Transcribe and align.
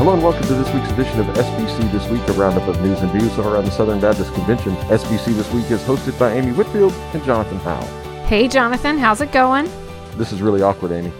Hello 0.00 0.14
and 0.14 0.22
welcome 0.22 0.40
to 0.44 0.54
this 0.54 0.72
week's 0.72 0.90
edition 0.92 1.20
of 1.20 1.26
SBC 1.26 1.92
This 1.92 2.08
Week, 2.08 2.26
a 2.26 2.32
roundup 2.32 2.66
of 2.66 2.80
news 2.80 2.98
and 3.02 3.12
views 3.12 3.36
around 3.36 3.66
the 3.66 3.70
Southern 3.70 4.00
Baptist 4.00 4.32
Convention. 4.32 4.74
SBC 4.88 5.34
This 5.34 5.52
Week 5.52 5.70
is 5.70 5.82
hosted 5.82 6.18
by 6.18 6.32
Amy 6.32 6.52
Whitfield 6.52 6.94
and 7.12 7.22
Jonathan 7.22 7.58
Howell. 7.58 7.86
Hey, 8.24 8.48
Jonathan, 8.48 8.96
how's 8.96 9.20
it 9.20 9.30
going? 9.30 9.70
This 10.16 10.32
is 10.32 10.40
really 10.40 10.62
awkward, 10.62 10.92
Amy. 10.92 11.12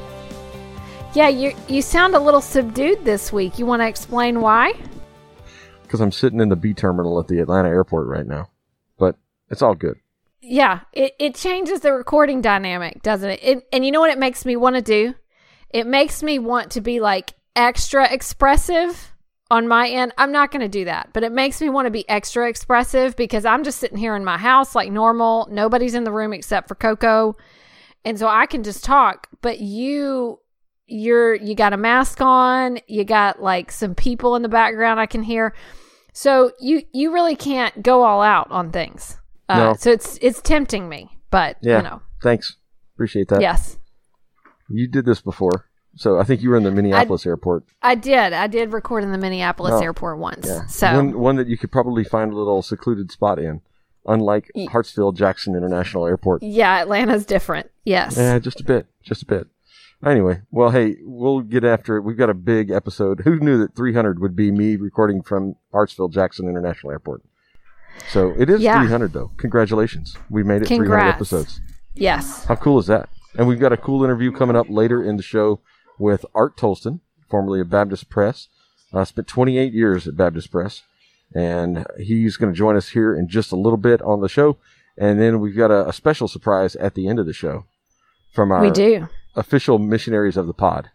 Yeah, 1.12 1.28
you 1.28 1.52
you 1.68 1.82
sound 1.82 2.14
a 2.14 2.18
little 2.18 2.40
subdued 2.40 3.04
this 3.04 3.30
week. 3.30 3.58
You 3.58 3.66
want 3.66 3.82
to 3.82 3.86
explain 3.86 4.40
why? 4.40 4.72
Because 5.82 6.00
I'm 6.00 6.10
sitting 6.10 6.40
in 6.40 6.48
the 6.48 6.56
B 6.56 6.72
terminal 6.72 7.20
at 7.20 7.28
the 7.28 7.40
Atlanta 7.40 7.68
airport 7.68 8.06
right 8.06 8.26
now. 8.26 8.48
But 8.96 9.14
it's 9.50 9.60
all 9.60 9.74
good. 9.74 9.98
Yeah, 10.40 10.80
it, 10.94 11.12
it 11.18 11.34
changes 11.34 11.80
the 11.80 11.92
recording 11.92 12.40
dynamic, 12.40 13.02
doesn't 13.02 13.28
it? 13.28 13.40
it? 13.42 13.68
And 13.74 13.84
you 13.84 13.92
know 13.92 14.00
what 14.00 14.08
it 14.08 14.18
makes 14.18 14.46
me 14.46 14.56
want 14.56 14.76
to 14.76 14.82
do? 14.82 15.16
It 15.68 15.86
makes 15.86 16.22
me 16.22 16.38
want 16.38 16.70
to 16.70 16.80
be 16.80 16.98
like 16.98 17.34
extra 17.56 18.10
expressive 18.12 19.12
on 19.50 19.66
my 19.68 19.88
end. 19.88 20.12
I'm 20.16 20.32
not 20.32 20.50
going 20.50 20.60
to 20.62 20.68
do 20.68 20.84
that, 20.84 21.10
but 21.12 21.22
it 21.24 21.32
makes 21.32 21.60
me 21.60 21.68
want 21.68 21.86
to 21.86 21.90
be 21.90 22.08
extra 22.08 22.48
expressive 22.48 23.16
because 23.16 23.44
I'm 23.44 23.64
just 23.64 23.78
sitting 23.78 23.98
here 23.98 24.14
in 24.16 24.24
my 24.24 24.38
house 24.38 24.74
like 24.74 24.90
normal. 24.90 25.48
Nobody's 25.50 25.94
in 25.94 26.04
the 26.04 26.12
room 26.12 26.32
except 26.32 26.68
for 26.68 26.74
Coco. 26.74 27.36
And 28.04 28.18
so 28.18 28.28
I 28.28 28.46
can 28.46 28.62
just 28.62 28.84
talk, 28.84 29.26
but 29.42 29.60
you 29.60 30.38
you're 30.86 31.34
you 31.36 31.54
got 31.54 31.72
a 31.72 31.76
mask 31.76 32.20
on, 32.20 32.78
you 32.88 33.04
got 33.04 33.40
like 33.42 33.70
some 33.70 33.94
people 33.94 34.34
in 34.36 34.42
the 34.42 34.48
background 34.48 34.98
I 34.98 35.06
can 35.06 35.22
hear. 35.22 35.54
So 36.12 36.52
you 36.60 36.82
you 36.92 37.12
really 37.12 37.36
can't 37.36 37.82
go 37.82 38.02
all 38.02 38.22
out 38.22 38.50
on 38.50 38.70
things. 38.72 39.18
Uh, 39.48 39.56
No. 39.56 39.74
so 39.74 39.90
it's 39.90 40.18
it's 40.22 40.40
tempting 40.40 40.88
me, 40.88 41.10
but 41.30 41.56
Yeah. 41.60 41.78
you 41.78 41.82
know. 41.82 42.02
Thanks. 42.22 42.56
Appreciate 42.94 43.28
that. 43.28 43.40
Yes. 43.40 43.76
You 44.68 44.88
did 44.88 45.04
this 45.04 45.20
before. 45.20 45.66
So 46.00 46.18
I 46.18 46.24
think 46.24 46.40
you 46.40 46.48
were 46.48 46.56
in 46.56 46.62
the 46.62 46.70
Minneapolis 46.70 47.26
airport. 47.26 47.64
I 47.82 47.94
did. 47.94 48.32
I 48.32 48.46
did 48.46 48.72
record 48.72 49.04
in 49.04 49.12
the 49.12 49.18
Minneapolis 49.18 49.74
Oh, 49.74 49.82
airport 49.82 50.16
once. 50.16 50.46
Yeah. 50.46 50.64
So 50.66 50.94
one, 50.96 51.18
one 51.18 51.36
that 51.36 51.46
you 51.46 51.58
could 51.58 51.70
probably 51.70 52.04
find 52.04 52.32
a 52.32 52.36
little 52.36 52.62
secluded 52.62 53.12
spot 53.12 53.38
in, 53.38 53.60
unlike 54.06 54.50
Ye- 54.54 54.66
Hartsfield 54.68 55.14
Jackson 55.16 55.54
International 55.54 56.06
Airport. 56.06 56.42
yeah, 56.42 56.80
Atlanta's 56.80 57.26
different. 57.26 57.70
Yes. 57.84 58.16
Yeah, 58.16 58.38
just 58.38 58.62
a 58.62 58.64
bit, 58.64 58.86
just 59.02 59.24
a 59.24 59.26
bit. 59.26 59.48
Anyway, 60.02 60.40
well, 60.50 60.70
hey, 60.70 60.96
we'll 61.02 61.40
get 61.42 61.64
after 61.64 61.98
it. 61.98 62.00
We've 62.00 62.16
got 62.16 62.30
a 62.30 62.34
big 62.34 62.70
episode. 62.70 63.20
Who 63.24 63.38
knew 63.38 63.58
that 63.58 63.76
300 63.76 64.20
would 64.20 64.34
be 64.34 64.50
me 64.50 64.76
recording 64.76 65.20
from 65.22 65.56
Hartsfield 65.74 66.14
Jackson 66.14 66.48
International 66.48 66.92
Airport? 66.92 67.20
So 68.08 68.32
it 68.38 68.48
is 68.48 68.62
Yeah. 68.62 68.80
300, 68.80 69.12
though. 69.12 69.32
Congratulations, 69.36 70.16
we 70.30 70.42
made 70.44 70.62
it 70.62 70.68
300 70.68 70.96
episodes. 71.00 71.60
yes. 71.94 72.46
How 72.46 72.54
cool 72.54 72.78
is 72.78 72.86
that? 72.86 73.10
And 73.36 73.46
we've 73.46 73.60
got 73.60 73.74
a 73.74 73.76
cool 73.76 74.02
interview 74.02 74.32
coming 74.32 74.56
up 74.56 74.70
later 74.70 75.02
in 75.02 75.18
the 75.18 75.22
show 75.22 75.60
with 76.00 76.24
Art 76.34 76.56
Toalston, 76.56 77.00
formerly 77.28 77.60
of 77.60 77.70
Baptist 77.70 78.08
Press. 78.08 78.48
Uh, 78.92 79.04
spent 79.04 79.28
28 79.28 79.72
years 79.72 80.08
at 80.08 80.16
Baptist 80.16 80.50
Press, 80.50 80.82
and 81.34 81.86
he's 81.98 82.36
going 82.36 82.52
to 82.52 82.56
join 82.58 82.74
us 82.76 82.88
here 82.88 83.14
in 83.14 83.28
just 83.28 83.52
a 83.52 83.56
little 83.56 83.76
bit 83.76 84.02
on 84.02 84.20
the 84.20 84.28
show. 84.28 84.56
And 84.98 85.20
then 85.20 85.38
we've 85.40 85.56
got 85.56 85.70
a, 85.70 85.88
a 85.88 85.92
special 85.92 86.26
surprise 86.26 86.74
at 86.76 86.94
the 86.94 87.06
end 87.06 87.18
of 87.20 87.26
the 87.26 87.32
show 87.32 87.66
from 88.34 88.50
our 88.50 88.60
we 88.60 88.70
do. 88.72 89.08
official 89.36 89.78
missionaries 89.78 90.36
of 90.36 90.46
the 90.48 90.52
pod. 90.52 90.90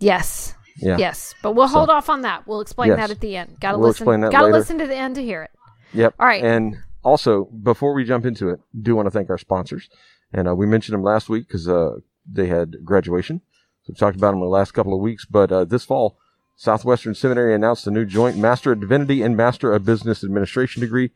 Yes. 0.00 0.54
Yeah. 0.76 0.96
Yes. 0.98 1.34
But 1.42 1.52
we'll 1.52 1.68
So- 1.68 1.78
hold 1.78 1.90
off 1.90 2.08
on 2.10 2.22
that. 2.22 2.46
We'll 2.46 2.60
explain 2.60 2.88
Yes. 2.90 2.98
that 2.98 3.10
at 3.10 3.20
the 3.20 3.36
end. 3.36 3.56
Gotta 3.60 3.78
We'll 3.78 3.88
listen. 3.88 4.06
Gotta 4.20 4.44
later. 4.46 4.52
listen 4.52 4.78
to 4.78 4.86
the 4.86 4.94
end 4.96 5.14
to 5.14 5.22
hear 5.22 5.42
it. 5.42 5.50
Yep. 5.92 6.14
All 6.18 6.26
right. 6.26 6.42
And 6.44 6.76
also, 7.02 7.44
before 7.44 7.94
we 7.94 8.04
jump 8.04 8.26
into 8.26 8.48
it, 8.50 8.60
do 8.80 8.94
want 8.96 9.06
to 9.06 9.10
thank 9.10 9.30
our 9.30 9.38
sponsors. 9.38 9.88
And 10.32 10.48
uh, 10.48 10.54
we 10.54 10.66
mentioned 10.66 10.94
them 10.94 11.02
last 11.02 11.28
week 11.28 11.46
because 11.46 11.68
uh, 11.68 11.96
they 12.30 12.46
had 12.48 12.84
graduation. 12.84 13.40
So 13.84 13.92
we 13.92 13.94
talked 13.96 14.16
about 14.16 14.28
them 14.30 14.38
in 14.38 14.44
the 14.44 14.48
last 14.48 14.72
couple 14.72 14.94
of 14.94 15.00
weeks. 15.00 15.26
But 15.26 15.52
uh, 15.52 15.64
this 15.64 15.84
fall, 15.84 16.16
Southwestern 16.56 17.14
Seminary 17.14 17.54
announced 17.54 17.86
a 17.86 17.90
new 17.90 18.06
joint 18.06 18.38
Master 18.38 18.72
of 18.72 18.80
Divinity 18.80 19.22
and 19.22 19.36
Master 19.36 19.72
of 19.72 19.84
Business 19.84 20.24
Administration 20.24 20.80
degree 20.80 21.10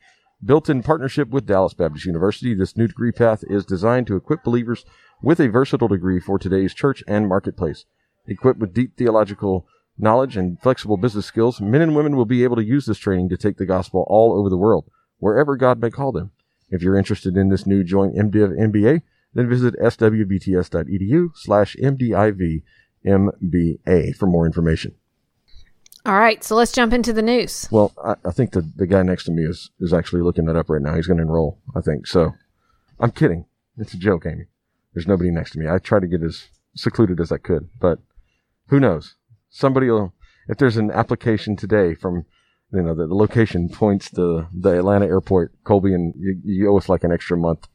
built 0.45 0.69
in 0.69 0.83
partnership 0.83 1.31
with 1.31 1.47
Dallas 1.47 1.75
Baptist 1.75 2.05
University. 2.05 2.55
This 2.55 2.77
new 2.77 2.87
degree 2.87 3.13
path 3.13 3.43
is 3.49 3.65
designed 3.65 4.07
to 4.09 4.17
equip 4.17 4.45
believers 4.45 4.85
with 5.23 5.41
a 5.41 5.49
versatile 5.49 5.89
degree 5.89 6.21
for 6.21 6.39
today's 6.39 6.75
church 6.75 7.03
and 7.09 7.27
marketplace. 7.27 7.87
Equipped 8.27 8.61
with 8.61 8.75
deep 8.75 8.97
theological 8.97 9.67
knowledge 9.97 10.37
and 10.37 10.61
flexible 10.61 10.97
business 10.97 11.27
skills, 11.27 11.61
men 11.61 11.81
and 11.81 11.97
women 11.97 12.17
will 12.17 12.27
be 12.27 12.45
able 12.45 12.57
to 12.57 12.65
use 12.65 12.87
this 12.87 12.99
training 12.99 13.29
to 13.31 13.37
take 13.37 13.57
the 13.57 13.67
gospel 13.67 14.05
all 14.09 14.39
over 14.39 14.49
the 14.49 14.57
world, 14.57 14.85
wherever 15.19 15.57
God 15.57 15.81
may 15.81 15.91
call 15.91 16.13
them. 16.13 16.31
If 16.71 16.83
you're 16.83 16.99
interested 16.99 17.37
in 17.37 17.49
this 17.49 17.67
new 17.67 17.83
joint 17.83 18.15
MDiv 18.15 18.59
MBA, 18.59 19.03
then 19.35 19.49
visit 19.49 19.75
swbts.edu 19.79 21.31
slash 21.35 21.77
mdivmba 21.77 22.63
for 24.17 24.27
more 24.27 24.47
information. 24.47 24.95
All 26.07 26.19
right. 26.19 26.43
So 26.43 26.55
let's 26.57 26.73
jump 26.73 26.93
into 26.93 27.13
the 27.13 27.23
news. 27.23 27.69
Well, 27.71 27.93
I, 28.03 28.15
I 28.25 28.31
think 28.31 28.53
the, 28.53 28.63
the 28.77 28.87
guy 28.87 29.03
next 29.03 29.25
to 29.25 29.33
me 29.33 29.45
is, 29.45 29.71
is 29.81 29.93
actually 29.93 30.23
looking 30.23 30.47
that 30.47 30.57
up 30.57 30.71
right 30.71 30.81
now. 30.81 30.95
He's 30.95 31.07
going 31.07 31.19
to 31.19 31.23
enroll, 31.25 31.59
I 31.77 31.81
think. 31.81 32.07
So 32.07 32.33
I'm 32.99 33.11
kidding. 33.11 33.45
It's 33.77 33.95
a 33.95 33.99
joke, 33.99 34.25
Amy. 34.27 34.47
There's 34.95 35.07
nobody 35.07 35.31
next 35.31 35.53
to 35.53 35.59
me. 35.59 35.69
I 35.69 35.79
tried 35.79 36.01
to 36.01 36.07
get 36.07 36.23
as 36.23 36.49
secluded 36.75 37.21
as 37.21 37.31
I 37.31 37.37
could, 37.37 37.69
but 37.79 37.99
who 38.69 38.81
knows? 38.81 39.17
Somebody 39.51 39.91
will, 39.91 40.15
if 40.49 40.57
there's 40.59 40.77
an 40.77 40.91
application 40.91 41.57
today 41.57 41.95
from, 41.95 42.25
you 42.73 42.83
know, 42.83 42.95
the, 42.95 43.07
the 43.07 43.15
location 43.15 43.69
points 43.69 44.11
to 44.13 44.47
the 44.53 44.79
Atlanta 44.79 45.07
airport, 45.07 45.53
Colby, 45.65 45.95
and 45.95 46.15
you, 46.17 46.41
you 46.45 46.71
owe 46.71 46.79
us 46.79 46.89
like 46.89 47.05
an 47.05 47.13
extra 47.13 47.37
month 47.37 47.69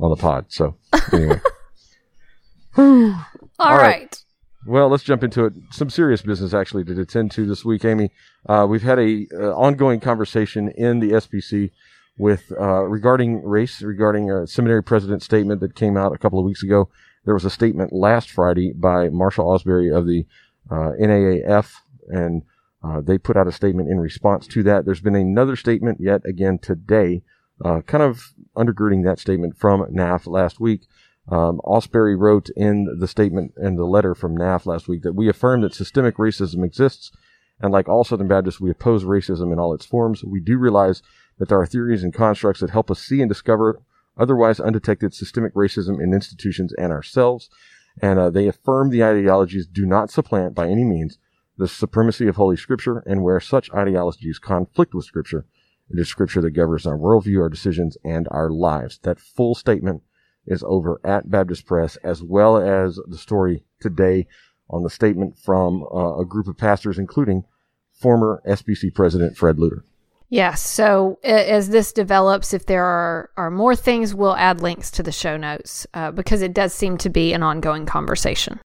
on 0.00 0.10
the 0.10 0.16
pod. 0.16 0.46
So 0.48 0.76
anyway. 1.12 1.40
All 2.76 3.14
All 3.58 3.76
right. 3.76 4.00
right. 4.00 4.24
Well, 4.66 4.88
let's 4.88 5.02
jump 5.02 5.22
into 5.22 5.44
it. 5.44 5.52
Some 5.70 5.90
serious 5.90 6.22
business 6.22 6.54
actually 6.54 6.84
to 6.84 6.98
attend 6.98 7.30
to 7.32 7.46
this 7.46 7.64
week, 7.64 7.84
Amy. 7.84 8.10
Uh, 8.48 8.66
we've 8.68 8.82
had 8.82 8.98
a 8.98 9.26
uh, 9.34 9.52
ongoing 9.54 10.00
conversation 10.00 10.70
in 10.70 11.00
the 11.00 11.10
SBC 11.10 11.70
with 12.16 12.50
uh, 12.58 12.82
regarding 12.84 13.42
race, 13.44 13.82
regarding 13.82 14.30
a 14.30 14.46
seminary 14.46 14.82
president 14.82 15.22
statement 15.22 15.60
that 15.60 15.74
came 15.74 15.96
out 15.96 16.14
a 16.14 16.18
couple 16.18 16.38
of 16.38 16.46
weeks 16.46 16.62
ago. 16.62 16.88
There 17.24 17.34
was 17.34 17.44
a 17.44 17.50
statement 17.50 17.92
last 17.92 18.30
Friday 18.30 18.72
by 18.72 19.08
Marshal 19.10 19.46
Ausberry 19.46 19.94
of 19.94 20.06
the 20.06 20.26
uh, 20.70 20.92
NAAF, 21.00 21.72
and 22.08 22.42
uh, 22.82 23.00
they 23.00 23.18
put 23.18 23.36
out 23.36 23.46
a 23.46 23.52
statement 23.52 23.90
in 23.90 23.98
response 23.98 24.46
to 24.48 24.62
that. 24.62 24.84
There's 24.84 25.00
been 25.00 25.14
another 25.14 25.56
statement 25.56 26.00
yet 26.00 26.22
again 26.24 26.58
today, 26.58 27.22
uh, 27.62 27.80
kind 27.82 28.02
of 28.02 28.32
undergirding 28.56 29.04
that 29.04 29.18
statement 29.18 29.56
from 29.56 29.82
NAF 29.92 30.26
last 30.26 30.60
week. 30.60 30.86
Um, 31.28 31.60
Ausberry 31.64 32.18
wrote 32.18 32.50
in 32.56 32.98
the 32.98 33.08
statement 33.08 33.54
and 33.56 33.78
the 33.78 33.84
letter 33.84 34.14
from 34.14 34.36
NAF 34.36 34.66
last 34.66 34.88
week 34.88 35.02
that 35.02 35.14
we 35.14 35.28
affirm 35.28 35.62
that 35.62 35.74
systemic 35.74 36.16
racism 36.16 36.64
exists, 36.64 37.10
and 37.60 37.72
like 37.72 37.88
all 37.88 38.04
Southern 38.04 38.28
Baptists, 38.28 38.60
we 38.60 38.70
oppose 38.70 39.04
racism 39.04 39.52
in 39.52 39.58
all 39.58 39.72
its 39.72 39.86
forms. 39.86 40.24
We 40.24 40.40
do 40.40 40.58
realize 40.58 41.02
that 41.38 41.48
there 41.48 41.60
are 41.60 41.66
theories 41.66 42.02
and 42.02 42.12
constructs 42.12 42.60
that 42.60 42.70
help 42.70 42.90
us 42.90 43.00
see 43.00 43.20
and 43.20 43.28
discover 43.28 43.80
otherwise 44.16 44.60
undetected 44.60 45.14
systemic 45.14 45.54
racism 45.54 46.02
in 46.02 46.12
institutions 46.12 46.72
and 46.74 46.92
ourselves. 46.92 47.48
And 48.02 48.18
uh, 48.18 48.30
they 48.30 48.48
affirm 48.48 48.90
the 48.90 49.04
ideologies 49.04 49.66
do 49.66 49.86
not 49.86 50.10
supplant 50.10 50.54
by 50.54 50.68
any 50.68 50.84
means 50.84 51.18
the 51.56 51.68
supremacy 51.68 52.26
of 52.26 52.36
Holy 52.36 52.56
Scripture, 52.56 52.98
and 53.06 53.22
where 53.22 53.38
such 53.38 53.72
ideologies 53.72 54.40
conflict 54.40 54.92
with 54.92 55.04
Scripture, 55.04 55.46
it 55.94 56.00
is 56.00 56.08
Scripture 56.08 56.40
that 56.40 56.50
governs 56.50 56.86
our 56.86 56.98
worldview, 56.98 57.40
our 57.40 57.48
decisions, 57.48 57.96
and 58.04 58.26
our 58.32 58.50
lives. 58.50 58.98
That 59.02 59.20
full 59.20 59.54
statement 59.54 60.02
is 60.44 60.64
over 60.66 61.00
at 61.04 61.30
Baptist 61.30 61.66
Press, 61.66 61.96
as 62.02 62.20
well 62.20 62.56
as 62.56 62.98
the 63.06 63.16
story 63.16 63.62
today 63.80 64.26
on 64.68 64.82
the 64.82 64.90
statement 64.90 65.38
from 65.38 65.84
uh, 65.84 66.18
a 66.18 66.24
group 66.24 66.48
of 66.48 66.58
pastors, 66.58 66.98
including 66.98 67.44
former 67.92 68.42
SBC 68.44 68.92
President 68.92 69.36
Fred 69.36 69.56
Luter. 69.56 69.82
Yes. 70.30 70.62
So 70.62 71.20
as 71.22 71.68
this 71.68 71.92
develops, 71.92 72.52
if 72.52 72.66
there 72.66 72.84
are, 72.84 73.30
are 73.36 73.50
more 73.50 73.76
things, 73.76 74.16
we'll 74.16 74.34
add 74.34 74.60
links 74.60 74.90
to 74.92 75.02
the 75.04 75.12
show 75.12 75.36
notes 75.36 75.86
uh, 75.94 76.10
because 76.10 76.42
it 76.42 76.52
does 76.52 76.74
seem 76.74 76.98
to 76.98 77.08
be 77.08 77.32
an 77.32 77.44
ongoing 77.44 77.86
conversation. 77.86 78.58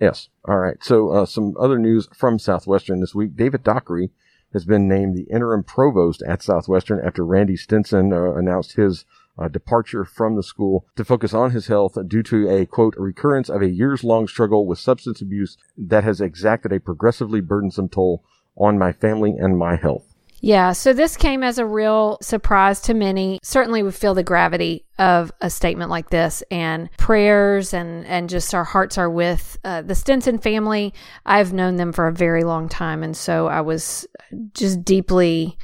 Yes. 0.00 0.28
All 0.48 0.58
right. 0.58 0.76
So, 0.80 1.10
uh, 1.10 1.26
some 1.26 1.54
other 1.60 1.78
news 1.78 2.08
from 2.12 2.40
Southwestern 2.40 2.98
this 2.98 3.14
week. 3.14 3.36
David 3.36 3.62
Dockery 3.62 4.10
has 4.52 4.64
been 4.64 4.88
named 4.88 5.16
the 5.16 5.32
interim 5.32 5.62
provost 5.64 6.22
at 6.22 6.42
Southwestern 6.42 7.00
after 7.04 7.24
Randy 7.24 7.56
Stinson 7.56 8.12
uh, 8.12 8.34
announced 8.34 8.76
his 8.76 9.04
uh, 9.38 9.48
departure 9.48 10.04
from 10.04 10.36
the 10.36 10.42
school 10.42 10.86
to 10.96 11.04
focus 11.04 11.32
on 11.32 11.52
his 11.52 11.66
health 11.66 11.96
due 12.06 12.22
to 12.22 12.48
a 12.48 12.66
quote 12.66 12.94
recurrence 12.96 13.48
of 13.48 13.62
a 13.62 13.68
years 13.68 14.04
long 14.04 14.28
struggle 14.28 14.66
with 14.66 14.78
substance 14.78 15.20
abuse 15.20 15.56
that 15.76 16.04
has 16.04 16.20
exacted 16.20 16.72
a 16.72 16.80
progressively 16.80 17.40
burdensome 17.40 17.88
toll 17.88 18.22
on 18.56 18.78
my 18.78 18.92
family 18.92 19.34
and 19.38 19.56
my 19.56 19.76
health. 19.76 20.11
Yeah, 20.44 20.72
so 20.72 20.92
this 20.92 21.16
came 21.16 21.44
as 21.44 21.58
a 21.58 21.64
real 21.64 22.18
surprise 22.20 22.80
to 22.82 22.94
many. 22.94 23.38
Certainly, 23.44 23.84
we 23.84 23.92
feel 23.92 24.12
the 24.12 24.24
gravity 24.24 24.84
of 24.98 25.30
a 25.40 25.48
statement 25.48 25.88
like 25.88 26.10
this, 26.10 26.42
and 26.50 26.90
prayers 26.98 27.72
and 27.72 28.04
and 28.06 28.28
just 28.28 28.52
our 28.52 28.64
hearts 28.64 28.98
are 28.98 29.08
with 29.08 29.56
uh, 29.62 29.82
the 29.82 29.94
Stinson 29.94 30.38
family. 30.38 30.94
I've 31.24 31.52
known 31.52 31.76
them 31.76 31.92
for 31.92 32.08
a 32.08 32.12
very 32.12 32.42
long 32.42 32.68
time, 32.68 33.04
and 33.04 33.16
so 33.16 33.46
I 33.46 33.60
was 33.60 34.04
just 34.52 34.84
deeply 34.84 35.56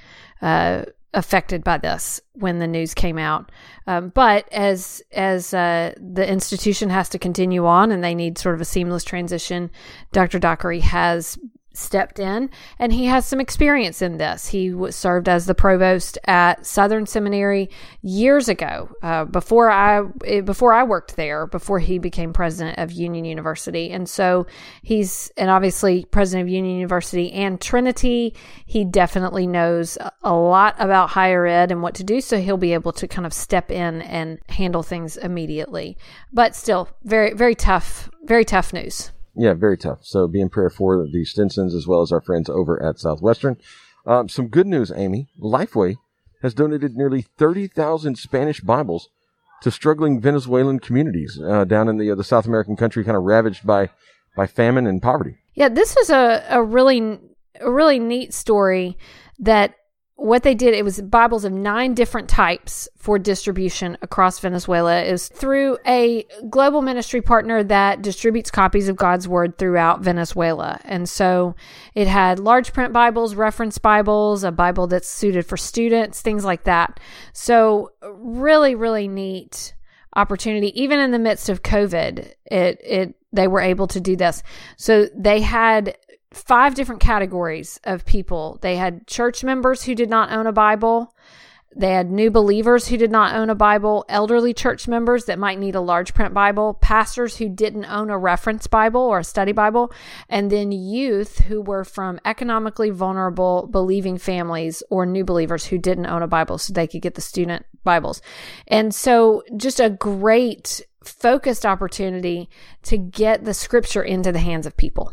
uh, 0.43 0.85
affected 1.13 1.65
by 1.65 1.79
this 1.79 2.21
when 2.35 2.61
the 2.61 2.69
news 2.69 2.95
came 2.95 3.19
out. 3.19 3.51
Um, 3.89 4.11
but 4.11 4.47
as 4.53 5.03
as 5.11 5.53
uh, 5.53 5.93
the 5.97 6.31
institution 6.31 6.89
has 6.91 7.09
to 7.09 7.19
continue 7.19 7.67
on, 7.67 7.91
and 7.91 8.05
they 8.05 8.15
need 8.15 8.39
sort 8.39 8.55
of 8.55 8.61
a 8.61 8.65
seamless 8.65 9.03
transition, 9.03 9.73
Dr. 10.13 10.39
Dockery 10.39 10.79
has 10.79 11.37
stepped 11.79 12.19
in 12.19 12.51
and 12.79 12.93
he 12.93 13.07
has 13.07 13.27
some 13.27 13.41
experience 13.41 14.03
in 14.03 14.19
this. 14.19 14.49
He 14.49 14.75
served 14.91 15.29
as 15.29 15.47
the 15.47 15.55
provost 15.55 16.19
at 16.27 16.67
Southern 16.67 17.07
Seminary 17.07 17.71
years 18.03 18.49
ago, 18.49 18.91
uh, 19.03 19.25
before 19.25 19.71
I 19.71 20.03
eh, 20.25 20.41
before 20.41 20.73
I 20.73 20.83
worked 20.83 21.17
there, 21.17 21.47
before 21.47 21.79
he 21.79 21.99
became 21.99 22.33
president 22.33 22.79
of 22.79 22.93
Union 22.93 23.25
University. 23.25 23.91
And 23.91 24.09
so 24.09 24.47
he's 24.83 25.31
and 25.37 25.51
obviously 25.51 26.05
president 26.07 26.49
of 26.49 26.53
Union 26.53 26.77
University 26.77 27.33
and 27.33 27.61
Trinity. 27.61 28.35
He 28.67 28.85
definitely 28.85 29.47
knows 29.47 29.99
a 30.23 30.35
lot 30.35 30.75
about 30.79 31.11
higher 31.11 31.47
ed 31.47 31.71
and 31.71 31.83
what 31.83 31.95
to 31.97 32.05
do, 32.05 32.21
so 32.21 32.39
he'll 32.39 32.57
be 32.57 32.75
able 32.75 32.93
to 32.93 33.09
kind 33.09 33.27
of 33.27 33.33
step 33.33 33.71
in 33.71 34.03
and 34.03 34.39
handle 34.49 34.83
things 34.83 35.17
immediately. 35.17 35.97
But 36.33 36.55
still, 36.55 36.89
very 37.05 37.35
very 37.35 37.55
tough, 37.55 38.11
very 38.25 38.45
tough 38.45 38.73
news. 38.73 39.13
Yeah, 39.39 39.55
very 39.55 39.79
tough. 39.79 40.01
So 40.03 40.27
be 40.27 40.41
in 40.41 40.49
prayer 40.49 40.69
for 40.69 41.07
the 41.07 41.25
Stinsons 41.25 41.75
as 41.75 41.87
well 41.87 42.03
as 42.03 42.11
our 42.11 42.21
friends 42.21 42.51
over 42.51 42.83
at 42.83 42.99
Southwestern. 42.99 43.57
Um, 44.05 44.29
some 44.29 44.49
good 44.49 44.67
news, 44.67 44.91
Amy. 44.95 45.29
Lifeway 45.41 45.97
has 46.43 46.55
donated 46.55 46.97
nearly 46.97 47.23
30,000 47.23 48.19
Spanish 48.19 48.61
Bibles 48.61 49.09
to 49.63 49.71
struggling 49.71 50.21
Venezuelan 50.21 50.81
communities 50.81 51.41
uh, 51.41 51.65
down 51.65 51.89
in 51.89 51.99
the, 51.99 52.11
uh, 52.11 52.15
the 52.15 52.25
South 52.25 52.47
American 52.47 52.77
country, 52.77 53.05
kind 53.05 53.17
of 53.17 53.23
ravaged 53.25 53.67
by, 53.67 53.91
by 54.37 54.47
famine 54.47 54.87
and 54.87 55.03
poverty. 55.03 55.37
Yeah, 55.55 55.69
this 55.69 55.97
is 55.97 56.11
a, 56.11 56.45
a 56.49 56.63
really 56.63 57.19
a 57.61 57.71
really 57.71 57.99
neat 57.99 58.33
story 58.33 58.97
that 59.39 59.75
what 60.19 60.43
they 60.43 60.55
did 60.55 60.75
it 60.75 60.85
was 60.85 61.01
bibles 61.01 61.45
of 61.45 61.53
nine 61.53 61.95
different 61.95 62.29
types 62.29 62.89
for 62.97 63.21
distribution 63.21 63.97
across 64.03 64.41
venezuela. 64.41 65.01
Is 65.05 65.29
through 65.29 65.79
a 65.87 66.27
global 66.51 66.83
ministry 66.83 67.23
partner 67.23 67.63
that 67.63 68.03
distributes 68.03 68.51
copies 68.51 68.89
of 68.89 68.97
god's 68.97 69.29
word 69.29 69.59
throughout 69.59 70.01
venezuela. 70.01 70.81
And 70.85 71.09
so 71.09 71.55
it 71.95 72.09
had 72.09 72.41
large 72.41 72.73
print 72.73 72.93
bibles 72.93 73.37
reference 73.37 73.79
bibles 73.79 74.43
a 74.43 74.51
bible 74.51 74.89
that's 74.89 75.09
suited 75.09 75.47
for 75.47 75.57
students 75.57 76.21
things 76.21 76.45
like 76.45 76.65
that. 76.65 76.99
So 77.33 77.93
really 78.03 78.75
really 78.75 79.07
neat 79.07 79.73
opportunity. 80.17 80.73
Even 80.83 80.99
in 80.99 81.13
the 81.13 81.21
midst 81.21 81.49
of 81.49 81.63
covid 81.63 82.33
it 82.45 82.81
it 82.83 83.15
they 83.33 83.47
were 83.47 83.61
able 83.61 83.87
to 83.87 84.01
do 84.01 84.17
this. 84.17 84.43
So 84.77 85.07
they 85.15 85.43
had 85.43 85.97
five 86.33 86.75
different 86.75 87.01
categories 87.01 87.81
of 87.85 88.05
people. 88.05 88.59
They 88.61 88.77
had 88.77 89.07
church 89.07 89.43
members 89.43 89.85
who 89.85 89.95
did 89.95 90.11
not 90.11 90.31
own 90.31 90.47
a 90.47 90.53
Bible. 90.53 91.15
They 91.77 91.93
had 91.93 92.11
new 92.11 92.31
believers 92.31 92.89
who 92.89 92.97
did 92.97 93.11
not 93.11 93.35
own 93.35 93.51
a 93.51 93.55
Bible, 93.55 94.05
elderly 94.09 94.55
church 94.55 94.89
members 94.89 95.27
that 95.27 95.39
might 95.39 95.59
need 95.59 95.75
a 95.75 95.81
large 95.81 96.15
print 96.15 96.33
Bible, 96.33 96.75
pastors 96.75 97.37
who 97.37 97.49
didn't 97.49 97.85
own 97.85 98.11
a 98.11 98.19
reference 98.19 98.67
Bible 98.67 99.03
or 99.03 99.19
a 99.19 99.25
study 99.25 99.53
Bible, 99.53 99.93
and 100.29 100.51
then 100.51 100.73
youth 100.73 101.41
who 101.41 101.61
were 101.61 101.85
from 101.85 102.21
economically 102.25 102.91
vulnerable 102.91 103.69
believing 103.71 104.17
families 104.17 104.83
or 104.91 105.05
new 105.05 105.25
believers 105.25 105.67
who 105.67 105.79
didn't 105.79 106.07
own 106.07 106.23
a 106.23 106.27
Bible 106.27 106.57
so 106.57 106.73
they 106.73 106.87
could 106.87 107.03
get 107.03 107.15
the 107.15 107.21
student 107.21 107.65
Bibles. 107.85 108.23
And 108.67 108.95
so 108.95 109.45
just 109.57 109.79
a 109.79 109.91
great 109.91 110.83
focused 111.05 111.67
opportunity 111.67 112.49
to 112.85 112.97
get 112.97 113.45
the 113.45 113.55
scripture 113.55 114.03
into 114.03 114.33
the 114.33 114.41
hands 114.41 114.67
of 114.67 114.77
people. 114.77 115.13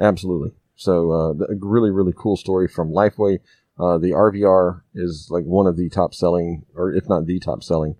Absolutely. 0.00 0.52
So, 0.74 1.10
uh, 1.10 1.30
a 1.48 1.56
really, 1.60 1.90
really 1.90 2.12
cool 2.14 2.36
story 2.36 2.68
from 2.68 2.92
Lifeway. 2.92 3.38
Uh, 3.78 3.98
the 3.98 4.10
RVR 4.10 4.82
is 4.94 5.28
like 5.30 5.44
one 5.44 5.66
of 5.66 5.76
the 5.76 5.88
top 5.88 6.14
selling, 6.14 6.64
or 6.74 6.92
if 6.92 7.08
not 7.08 7.26
the 7.26 7.38
top 7.38 7.62
selling, 7.62 7.96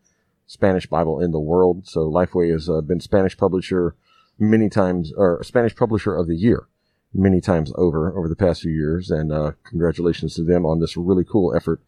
Spanish 0.47 0.87
Bible 0.87 1.21
in 1.21 1.33
the 1.33 1.41
world. 1.41 1.87
So, 1.87 2.01
Lifeway 2.01 2.53
has 2.53 2.69
uh, 2.69 2.83
been 2.83 3.01
Spanish 3.01 3.37
publisher 3.37 3.97
many 4.39 4.69
times, 4.69 5.13
or 5.17 5.43
Spanish 5.43 5.75
publisher 5.75 6.15
of 6.15 6.27
the 6.27 6.37
year 6.37 6.69
many 7.15 7.41
times 7.41 7.73
over 7.77 8.17
over 8.17 8.29
the 8.29 8.37
past 8.37 8.63
few 8.63 8.73
years. 8.73 9.11
And 9.11 9.33
uh, 9.33 9.53
congratulations 9.65 10.35
to 10.35 10.45
them 10.45 10.67
on 10.67 10.81
this 10.81 10.97
really 10.97 11.25
cool 11.25 11.55
effort 11.55 11.81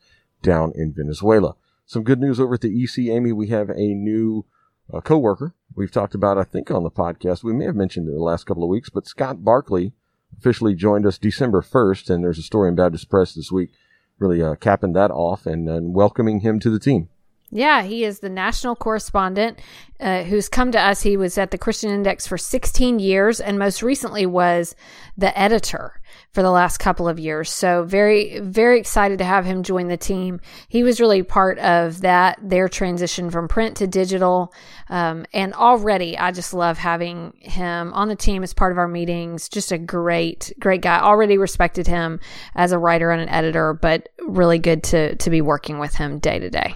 down 0.42 0.72
in 0.74 0.92
Venezuela. 0.92 1.54
Some 1.86 2.04
good 2.04 2.20
news 2.20 2.38
over 2.40 2.54
at 2.54 2.60
the 2.60 2.82
EC, 2.82 3.10
Amy. 3.10 3.32
We 3.32 3.48
have 3.48 3.70
a 3.70 3.94
new 3.94 4.44
uh, 4.92 5.00
co-worker. 5.00 5.54
We've 5.74 5.90
talked 5.90 6.14
about, 6.14 6.38
I 6.38 6.44
think, 6.44 6.70
on 6.70 6.82
the 6.82 6.90
podcast. 6.90 7.42
We 7.42 7.52
may 7.52 7.66
have 7.66 7.76
mentioned 7.76 8.08
it 8.08 8.12
in 8.12 8.16
the 8.16 8.22
last 8.22 8.44
couple 8.44 8.62
of 8.62 8.68
weeks, 8.68 8.90
but 8.90 9.06
Scott 9.06 9.44
Barkley 9.44 9.92
officially 10.36 10.74
joined 10.74 11.06
us 11.06 11.18
December 11.18 11.62
1st, 11.62 12.10
and 12.10 12.24
there's 12.24 12.38
a 12.38 12.42
story 12.42 12.68
in 12.68 12.74
Baptist 12.74 13.08
Press 13.08 13.34
this 13.34 13.50
week 13.50 13.70
really 14.18 14.42
uh, 14.42 14.54
capping 14.56 14.92
that 14.92 15.10
off 15.10 15.46
and, 15.46 15.68
and 15.68 15.94
welcoming 15.94 16.40
him 16.40 16.58
to 16.60 16.70
the 16.70 16.78
team. 16.78 17.08
Yeah, 17.50 17.82
he 17.82 18.04
is 18.04 18.20
the 18.20 18.28
national 18.28 18.76
correspondent 18.76 19.60
uh, 20.00 20.22
who's 20.24 20.48
come 20.48 20.70
to 20.72 20.80
us. 20.80 21.02
He 21.02 21.16
was 21.16 21.38
at 21.38 21.50
the 21.50 21.58
Christian 21.58 21.90
Index 21.90 22.26
for 22.26 22.36
16 22.36 22.98
years 22.98 23.40
and 23.40 23.58
most 23.58 23.82
recently 23.82 24.26
was 24.26 24.76
the 25.16 25.36
editor 25.38 25.98
for 26.32 26.42
the 26.42 26.50
last 26.50 26.78
couple 26.78 27.08
of 27.08 27.18
years. 27.18 27.50
So 27.50 27.84
very, 27.84 28.38
very 28.40 28.78
excited 28.78 29.18
to 29.18 29.24
have 29.24 29.46
him 29.46 29.62
join 29.62 29.88
the 29.88 29.96
team. 29.96 30.40
He 30.68 30.82
was 30.82 31.00
really 31.00 31.22
part 31.22 31.58
of 31.58 32.02
that, 32.02 32.38
their 32.42 32.68
transition 32.68 33.30
from 33.30 33.48
print 33.48 33.78
to 33.78 33.86
digital. 33.86 34.52
Um, 34.90 35.24
and 35.32 35.54
already 35.54 36.18
I 36.18 36.32
just 36.32 36.52
love 36.52 36.76
having 36.76 37.32
him 37.38 37.94
on 37.94 38.08
the 38.08 38.16
team 38.16 38.42
as 38.42 38.52
part 38.52 38.72
of 38.72 38.78
our 38.78 38.88
meetings. 38.88 39.48
Just 39.48 39.72
a 39.72 39.78
great, 39.78 40.52
great 40.60 40.82
guy. 40.82 41.00
Already 41.00 41.38
respected 41.38 41.86
him 41.86 42.20
as 42.54 42.72
a 42.72 42.78
writer 42.78 43.10
and 43.10 43.22
an 43.22 43.30
editor, 43.30 43.72
but 43.72 44.10
really 44.26 44.58
good 44.58 44.82
to, 44.84 45.16
to 45.16 45.30
be 45.30 45.40
working 45.40 45.78
with 45.78 45.94
him 45.94 46.18
day 46.18 46.38
to 46.38 46.50
day. 46.50 46.74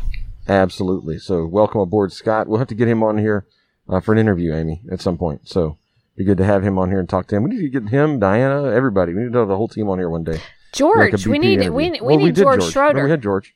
Absolutely. 0.48 1.18
So 1.18 1.46
welcome 1.46 1.80
aboard, 1.80 2.12
Scott. 2.12 2.48
We'll 2.48 2.58
have 2.58 2.68
to 2.68 2.74
get 2.74 2.88
him 2.88 3.02
on 3.02 3.18
here 3.18 3.46
uh, 3.88 4.00
for 4.00 4.12
an 4.12 4.18
interview, 4.18 4.54
Amy, 4.54 4.82
at 4.90 5.00
some 5.00 5.16
point. 5.16 5.48
So 5.48 5.78
be 6.16 6.24
good 6.24 6.38
to 6.38 6.44
have 6.44 6.62
him 6.62 6.78
on 6.78 6.90
here 6.90 7.00
and 7.00 7.08
talk 7.08 7.26
to 7.28 7.36
him. 7.36 7.44
We 7.44 7.50
need 7.50 7.62
to 7.62 7.80
get 7.80 7.88
him, 7.88 8.18
Diana, 8.18 8.70
everybody. 8.70 9.14
We 9.14 9.22
need 9.22 9.32
to 9.32 9.38
have 9.38 9.48
the 9.48 9.56
whole 9.56 9.68
team 9.68 9.88
on 9.88 9.98
here 9.98 10.10
one 10.10 10.24
day. 10.24 10.40
George, 10.72 11.12
like 11.12 11.26
we 11.26 11.38
need 11.38 11.60
interview. 11.60 11.72
we, 11.72 11.90
we 11.90 12.00
well, 12.00 12.16
need 12.16 12.24
we 12.24 12.32
George, 12.32 12.60
George 12.60 12.72
Schroeder. 12.72 12.98
No, 12.98 13.04
we 13.04 13.10
had 13.10 13.22
George. 13.22 13.54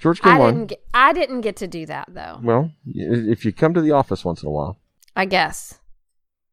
George 0.00 0.20
came 0.20 0.32
I 0.32 0.40
on. 0.40 0.54
Didn't 0.54 0.66
get, 0.66 0.84
I 0.92 1.12
didn't 1.12 1.40
get 1.40 1.56
to 1.56 1.66
do 1.66 1.86
that 1.86 2.08
though. 2.12 2.40
Well, 2.42 2.72
if 2.86 3.44
you 3.44 3.52
come 3.52 3.72
to 3.74 3.80
the 3.80 3.92
office 3.92 4.24
once 4.24 4.42
in 4.42 4.48
a 4.48 4.52
while, 4.52 4.78
I 5.16 5.24
guess. 5.24 5.78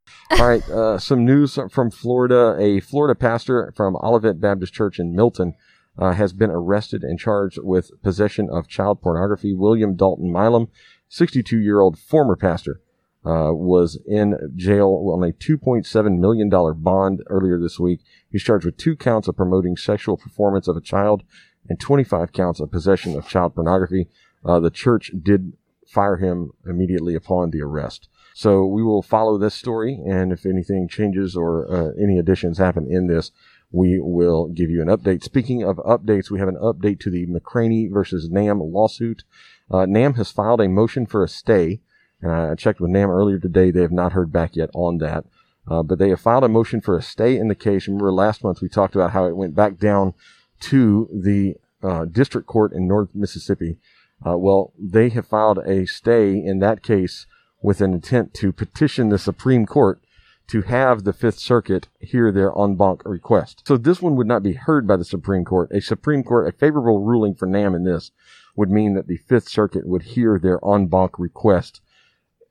All 0.31 0.47
right, 0.47 0.67
uh, 0.69 0.97
some 0.99 1.25
news 1.25 1.57
from 1.69 1.91
Florida. 1.91 2.55
A 2.57 2.79
Florida 2.79 3.15
pastor 3.15 3.73
from 3.75 3.97
Olivet 3.97 4.39
Baptist 4.39 4.73
Church 4.73 4.99
in 4.99 5.15
Milton 5.15 5.55
uh, 6.01 6.13
has 6.13 6.33
been 6.33 6.49
arrested 6.49 7.03
and 7.03 7.19
charged 7.19 7.59
with 7.61 7.91
possession 8.01 8.49
of 8.51 8.67
child 8.67 9.01
pornography. 9.01 9.53
William 9.53 9.95
Dalton 9.95 10.31
Milam, 10.31 10.67
62 11.09 11.59
year 11.59 11.79
old 11.79 11.99
former 11.99 12.35
pastor, 12.35 12.81
uh, 13.23 13.53
was 13.53 13.99
in 14.07 14.35
jail 14.55 15.13
on 15.13 15.23
a 15.23 15.31
$2.7 15.31 16.17
million 16.17 16.49
bond 16.49 17.21
earlier 17.27 17.59
this 17.59 17.79
week. 17.79 18.01
He's 18.31 18.41
charged 18.41 18.65
with 18.65 18.77
two 18.77 18.95
counts 18.95 19.27
of 19.27 19.37
promoting 19.37 19.77
sexual 19.77 20.17
performance 20.17 20.67
of 20.67 20.75
a 20.75 20.81
child 20.81 21.21
and 21.69 21.79
25 21.79 22.33
counts 22.33 22.59
of 22.59 22.71
possession 22.71 23.15
of 23.15 23.27
child 23.27 23.53
pornography. 23.53 24.07
Uh, 24.43 24.59
the 24.59 24.71
church 24.71 25.11
did 25.21 25.53
fire 25.87 26.17
him 26.17 26.49
immediately 26.65 27.13
upon 27.13 27.51
the 27.51 27.61
arrest. 27.61 28.09
So 28.33 28.65
we 28.65 28.81
will 28.81 29.03
follow 29.03 29.37
this 29.37 29.53
story, 29.53 29.99
and 30.07 30.31
if 30.31 30.45
anything 30.47 30.87
changes 30.87 31.35
or 31.35 31.71
uh, 31.71 31.91
any 32.01 32.17
additions 32.17 32.57
happen 32.57 32.87
in 32.89 33.05
this, 33.05 33.31
we 33.71 33.99
will 33.99 34.47
give 34.47 34.69
you 34.69 34.81
an 34.81 34.87
update. 34.87 35.23
Speaking 35.23 35.63
of 35.63 35.77
updates, 35.77 36.29
we 36.29 36.39
have 36.39 36.49
an 36.49 36.57
update 36.57 36.99
to 37.01 37.09
the 37.09 37.25
McRaney 37.25 37.91
versus 37.91 38.29
NAMB 38.29 38.71
lawsuit. 38.71 39.23
Uh, 39.69 39.85
NAMB 39.85 40.17
has 40.17 40.31
filed 40.31 40.61
a 40.61 40.67
motion 40.67 41.05
for 41.05 41.23
a 41.23 41.29
stay, 41.29 41.79
and 42.21 42.31
I 42.31 42.55
checked 42.55 42.81
with 42.81 42.91
NAMB 42.91 43.09
earlier 43.09 43.39
today. 43.39 43.71
They 43.71 43.81
have 43.81 43.91
not 43.91 44.11
heard 44.11 44.31
back 44.31 44.55
yet 44.55 44.69
on 44.73 44.97
that, 44.97 45.25
uh, 45.67 45.83
but 45.83 45.99
they 45.99 46.09
have 46.09 46.19
filed 46.19 46.43
a 46.43 46.49
motion 46.49 46.81
for 46.81 46.97
a 46.97 47.01
stay 47.01 47.37
in 47.37 47.47
the 47.47 47.55
case. 47.55 47.87
Remember 47.87 48.11
last 48.11 48.43
month 48.43 48.61
we 48.61 48.67
talked 48.67 48.95
about 48.95 49.11
how 49.11 49.25
it 49.25 49.37
went 49.37 49.55
back 49.55 49.77
down 49.77 50.13
to 50.61 51.09
the 51.13 51.55
uh, 51.81 52.05
district 52.05 52.47
court 52.47 52.73
in 52.73 52.87
North 52.87 53.09
Mississippi. 53.13 53.77
Uh, 54.25 54.37
well, 54.37 54.73
they 54.77 55.09
have 55.09 55.25
filed 55.25 55.59
a 55.59 55.85
stay 55.85 56.33
in 56.33 56.59
that 56.59 56.83
case 56.83 57.25
with 57.61 57.81
an 57.81 57.93
intent 57.93 58.33
to 58.33 58.51
petition 58.51 59.09
the 59.09 59.17
Supreme 59.17 59.65
Court 59.65 60.01
to 60.47 60.61
have 60.63 61.03
the 61.03 61.13
Fifth 61.13 61.39
Circuit 61.39 61.87
hear 61.99 62.31
their 62.31 62.51
en 62.57 62.75
banc 62.75 63.01
request. 63.05 63.63
So 63.65 63.77
this 63.77 64.01
one 64.01 64.15
would 64.15 64.27
not 64.27 64.43
be 64.43 64.53
heard 64.53 64.87
by 64.87 64.97
the 64.97 65.05
Supreme 65.05 65.45
Court. 65.45 65.71
A 65.71 65.81
Supreme 65.81 66.23
Court, 66.23 66.47
a 66.47 66.57
favorable 66.57 66.99
ruling 66.99 67.35
for 67.35 67.47
NAMB 67.47 67.75
in 67.75 67.83
this 67.83 68.11
would 68.55 68.69
mean 68.69 68.93
that 68.95 69.07
the 69.07 69.17
Fifth 69.17 69.47
Circuit 69.47 69.87
would 69.87 70.03
hear 70.03 70.37
their 70.37 70.59
en 70.65 70.87
banc 70.87 71.17
request 71.17 71.81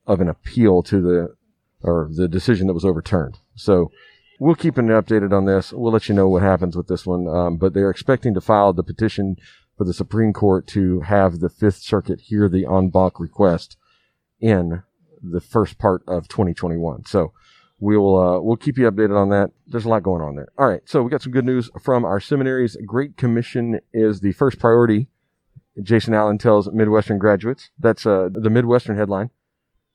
of 0.07 0.21
an 0.21 0.29
appeal 0.29 0.83
to 0.85 1.01
the, 1.01 1.37
or 1.83 2.09
the 2.11 2.27
decision 2.27 2.67
that 2.67 2.75
was 2.75 2.85
overturned. 2.85 3.39
So 3.55 3.91
we'll 4.39 4.55
keep 4.55 4.79
an 4.79 4.89
updated 4.89 5.33
on 5.33 5.45
this. 5.45 5.73
We'll 5.73 5.93
let 5.93 6.09
you 6.09 6.15
know 6.15 6.29
what 6.29 6.43
happens 6.43 6.77
with 6.77 6.89
this 6.89 7.07
one. 7.07 7.29
Um, 7.29 7.59
but 7.59 7.75
they're 7.75 7.91
expecting 7.91 8.35
to 8.35 8.41
file 8.41 8.73
the 8.73 8.83
petition 8.83 9.37
for 9.77 9.85
the 9.85 9.95
Supreme 9.95 10.33
Court 10.33 10.67
to 10.69 11.01
have 11.01 11.41
the 11.41 11.51
Fifth 11.51 11.83
Circuit 11.83 12.23
hear 12.23 12.49
the 12.49 12.67
en 12.67 12.89
banc 12.89 13.21
request 13.21 13.77
in 14.41 14.83
the 15.23 15.41
first 15.41 15.79
part 15.79 16.03
of 16.09 16.29
2021. 16.29 17.05
So 17.07 17.33
We'll 17.81 18.17
uh, 18.17 18.41
we'll 18.41 18.57
keep 18.57 18.77
you 18.77 18.91
updated 18.91 19.17
on 19.17 19.31
that. 19.31 19.51
There's 19.67 19.87
a 19.87 19.89
lot 19.89 20.03
going 20.03 20.23
on 20.23 20.37
there. 20.37 20.49
All 20.59 20.69
right, 20.69 20.83
so 20.85 21.03
we 21.03 21.11
got 21.11 21.23
some 21.23 21.33
good 21.33 21.47
news 21.47 21.71
from 21.83 22.05
our 22.05 22.21
seminaries. 22.21 22.77
Great 22.85 23.17
Commission 23.17 23.81
is 23.93 24.21
the 24.21 24.33
first 24.33 24.59
priority. 24.59 25.09
Jason 25.83 26.13
Allen 26.13 26.37
tells 26.37 26.71
Midwestern 26.71 27.19
graduates. 27.19 27.71
That's 27.79 28.05
uh, 28.05 28.29
the 28.31 28.51
Midwestern 28.51 28.97
headline. 28.97 29.31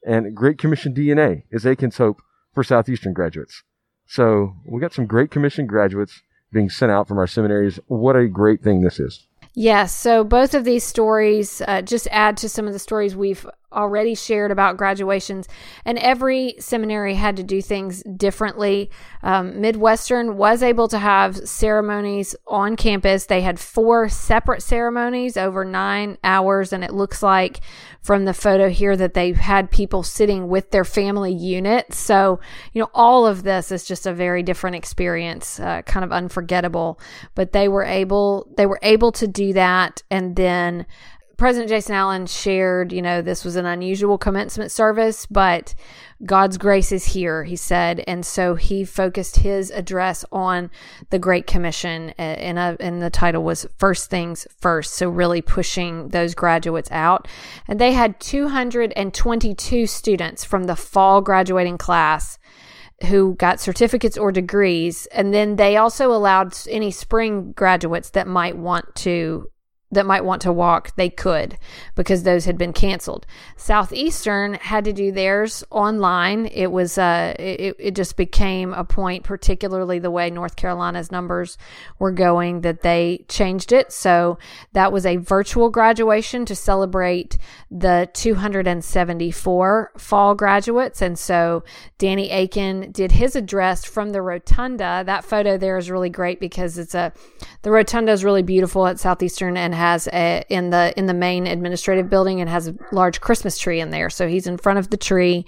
And 0.04 0.36
Great 0.36 0.58
Commission 0.58 0.94
DNA 0.94 1.44
is 1.52 1.66
Akin's 1.66 1.98
hope 1.98 2.22
for 2.54 2.64
Southeastern 2.64 3.14
graduates. 3.14 3.64
So 4.08 4.56
we 4.66 4.80
got 4.80 4.94
some 4.94 5.08
great 5.08 5.32
commission 5.32 5.68
graduates 5.68 6.22
being 6.52 6.70
sent 6.70 6.92
out 6.92 7.08
from 7.08 7.18
our 7.18 7.28
seminaries. 7.28 7.80
What 7.88 8.16
a 8.16 8.28
great 8.28 8.64
thing 8.64 8.82
this 8.82 9.00
is. 9.00 9.28
Yes. 9.56 9.96
So 9.96 10.24
both 10.24 10.54
of 10.54 10.64
these 10.64 10.84
stories 10.84 11.62
uh, 11.68 11.82
just 11.82 12.08
add 12.12 12.38
to 12.38 12.50
some 12.50 12.68
of 12.68 12.74
the 12.74 12.80
stories 12.80 13.16
we've 13.16 13.46
already 13.76 14.16
shared 14.16 14.52
about 14.52 14.78
graduations, 14.78 15.48
and 15.84 15.98
every 16.00 16.56
seminary 16.60 17.16
had 17.16 17.36
to 17.38 17.44
do 17.44 17.62
things 17.62 18.02
differently. 18.04 18.90
Um, 19.22 19.62
Midwestern 19.62 20.38
was 20.38 20.64
able 20.64 20.88
to 20.88 21.00
have 21.00 21.38
ceremonies 21.48 22.36
on 22.48 22.76
campus. 22.76 23.26
They 23.26 23.42
had 23.42 23.60
four 23.60 24.10
separate 24.10 24.64
ceremonies 24.64 25.38
over 25.38 25.66
nine 25.66 26.18
hours, 26.24 26.74
and 26.74 26.84
it 26.84 26.94
looks 26.94 27.22
like 27.22 27.60
from 28.02 28.26
the 28.26 28.34
photo 28.34 28.70
here 28.70 28.96
that 28.96 29.16
they 29.16 29.34
had 29.34 29.72
people 29.72 30.04
sitting 30.04 30.48
with 30.48 30.70
their 30.70 30.86
family 30.86 31.34
unit. 31.34 31.92
So, 31.92 32.40
you 32.72 32.82
know, 32.82 32.90
all 32.94 33.26
of 33.26 33.42
this 33.42 33.72
is 33.72 33.84
just 33.84 34.06
a 34.06 34.14
very 34.14 34.44
different 34.44 34.76
experience, 34.76 35.60
uh, 35.60 35.82
kind 35.82 36.04
of 36.04 36.12
unforgettable. 36.12 37.00
But 37.34 37.52
they 37.52 37.68
were 37.68 37.84
able, 37.84 38.48
they 38.58 38.68
were 38.68 38.80
able 38.84 39.12
to 39.14 39.28
do 39.28 39.54
that, 39.54 40.04
and 40.12 40.36
then 40.36 40.86
President 41.38 41.70
Jason 41.70 41.96
Allen 41.96 42.26
shared, 42.28 42.94
you 42.94 43.02
know, 43.02 43.22
this 43.22 43.44
was 43.44 43.56
an 43.56 43.66
unusual 43.66 44.18
commencement 44.18 44.72
service, 44.72 45.26
but 45.26 45.76
God's 46.24 46.58
grace 46.58 46.92
is 46.92 47.06
here, 47.06 47.44
he 47.44 47.56
said. 47.56 48.04
And 48.08 48.26
so 48.26 48.56
he 48.56 48.86
focused 48.86 49.38
his 49.38 49.70
address 49.72 50.24
on 50.32 50.72
the 51.10 51.20
Great 51.20 51.46
Commission, 51.46 52.14
uh, 52.18 52.22
and, 52.22 52.58
a, 52.58 52.78
and 52.80 53.02
the 53.02 53.10
title 53.10 53.44
was 53.44 53.68
First 53.78 54.10
Things 54.10 54.48
First. 54.60 54.94
So 54.94 55.10
really 55.10 55.42
pushing 55.42 56.10
those 56.10 56.36
graduates 56.36 56.90
out. 56.92 57.28
And 57.68 57.80
they 57.80 57.92
had 57.92 58.20
222 58.22 59.88
students 59.88 60.46
from 60.46 60.64
the 60.66 60.76
fall 60.76 61.22
graduating 61.22 61.78
class 61.78 62.40
who 63.10 63.36
got 63.36 63.60
certificates 63.60 64.18
or 64.18 64.32
degrees. 64.32 65.06
And 65.08 65.34
then 65.34 65.58
they 65.58 65.76
also 65.76 66.14
allowed 66.14 66.56
any 66.70 66.92
spring 66.92 67.52
graduates 67.52 68.12
that 68.12 68.26
might 68.26 68.58
want 68.58 68.96
to 68.96 69.50
that 69.96 70.06
might 70.06 70.24
want 70.24 70.42
to 70.44 70.54
walk, 70.54 70.96
they 70.96 71.10
could 71.10 71.58
because 71.96 72.24
those 72.24 72.46
had 72.46 72.58
been 72.58 72.74
canceled. 72.74 73.26
Southeastern 73.58 74.54
had 74.56 74.86
to 74.86 74.94
do 74.94 75.12
theirs 75.12 75.64
online. 75.72 76.46
It 76.48 76.72
was 76.72 76.98
uh 76.98 77.34
it, 77.40 77.76
it 77.80 77.96
just 77.96 78.18
became 78.18 78.74
a 78.74 78.84
point, 78.84 79.24
particularly 79.24 80.00
the 80.00 80.12
way 80.12 80.30
North 80.30 80.56
Carolina's 80.56 81.12
numbers 81.12 81.58
were 82.00 82.12
going, 82.12 82.62
that 82.62 82.82
they 82.82 83.26
changed 83.28 83.72
it. 83.72 83.92
So 83.92 84.38
that 84.74 84.92
was 84.92 85.06
a 85.06 85.18
virtual 85.18 85.70
graduation 85.70 86.46
to 86.46 86.56
celebrate 86.56 87.38
the 87.72 88.10
274 88.14 89.92
fall 89.98 90.36
graduates. 90.36 91.02
And 91.02 91.18
so 91.18 91.64
Danny 91.98 92.30
Akin 92.30 92.92
did 92.92 93.14
his 93.14 93.36
address 93.36 93.86
from 93.86 94.12
the 94.12 94.22
rotunda. 94.22 95.04
That 95.06 95.26
photo 95.26 95.58
there 95.58 95.78
is 95.78 95.90
really 95.90 96.10
great 96.10 96.40
because 96.40 96.78
it's 96.78 96.96
a 96.96 97.14
the 97.62 97.72
rotunda 97.72 98.12
is 98.12 98.24
really 98.24 98.44
beautiful 98.44 98.86
at 98.88 99.00
Southeastern 99.00 99.58
and 99.58 99.74
has 99.74 99.85
a 100.12 100.44
in 100.50 100.70
the 100.70 100.94
in 100.98 101.06
the 101.06 101.14
main 101.14 101.48
administrative 101.48 102.10
building 102.10 102.42
and 102.42 102.50
has 102.50 102.68
a 102.68 102.76
large 102.92 103.22
Christmas 103.22 103.58
tree 103.58 103.80
in 103.80 103.90
there. 103.90 104.10
So 104.10 104.28
he's 104.28 104.48
in 104.48 104.58
front 104.58 104.80
of 104.80 104.90
the 104.90 104.98
tree 104.98 105.46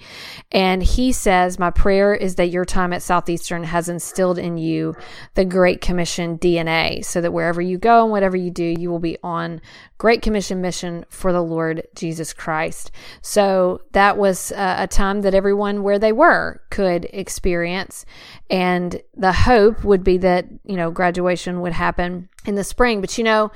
and 0.52 0.82
he 0.82 1.12
says, 1.12 1.58
"My 1.58 1.70
prayer 1.70 2.14
is 2.14 2.36
that 2.36 2.50
your 2.50 2.64
time 2.64 2.92
at 2.92 3.02
Southeastern 3.02 3.64
has 3.64 3.88
instilled 3.88 4.38
in 4.38 4.58
you 4.58 4.94
the 5.34 5.44
Great 5.44 5.80
Commission 5.80 6.38
DNA 6.38 7.04
so 7.04 7.20
that 7.20 7.32
wherever 7.32 7.60
you 7.60 7.78
go 7.78 8.02
and 8.02 8.12
whatever 8.12 8.36
you 8.36 8.50
do, 8.50 8.64
you 8.64 8.90
will 8.90 8.98
be 8.98 9.18
on 9.22 9.60
Great 9.98 10.22
Commission 10.22 10.60
mission 10.60 11.04
for 11.08 11.32
the 11.32 11.42
Lord 11.42 11.86
Jesus 11.94 12.32
Christ." 12.32 12.90
So 13.22 13.80
that 13.92 14.16
was 14.16 14.52
a, 14.52 14.76
a 14.80 14.86
time 14.86 15.22
that 15.22 15.34
everyone 15.34 15.82
where 15.82 15.98
they 15.98 16.12
were 16.12 16.62
could 16.70 17.06
experience 17.12 18.04
and 18.50 19.02
the 19.16 19.32
hope 19.32 19.84
would 19.84 20.04
be 20.04 20.18
that, 20.18 20.46
you 20.64 20.76
know, 20.76 20.90
graduation 20.90 21.60
would 21.60 21.72
happen 21.72 22.28
in 22.46 22.54
the 22.54 22.64
spring, 22.64 23.00
but 23.00 23.18
you 23.18 23.24
know, 23.24 23.50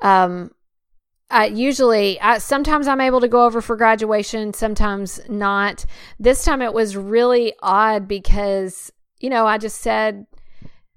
um, 0.00 0.50
I 1.30 1.46
usually, 1.46 2.18
I, 2.20 2.38
sometimes 2.38 2.88
I'm 2.88 3.00
able 3.00 3.20
to 3.20 3.28
go 3.28 3.44
over 3.44 3.60
for 3.60 3.76
graduation, 3.76 4.54
sometimes 4.54 5.20
not. 5.28 5.84
This 6.18 6.44
time 6.44 6.62
it 6.62 6.72
was 6.72 6.96
really 6.96 7.52
odd 7.62 8.08
because, 8.08 8.90
you 9.20 9.28
know, 9.28 9.46
I 9.46 9.58
just 9.58 9.80
said, 9.80 10.26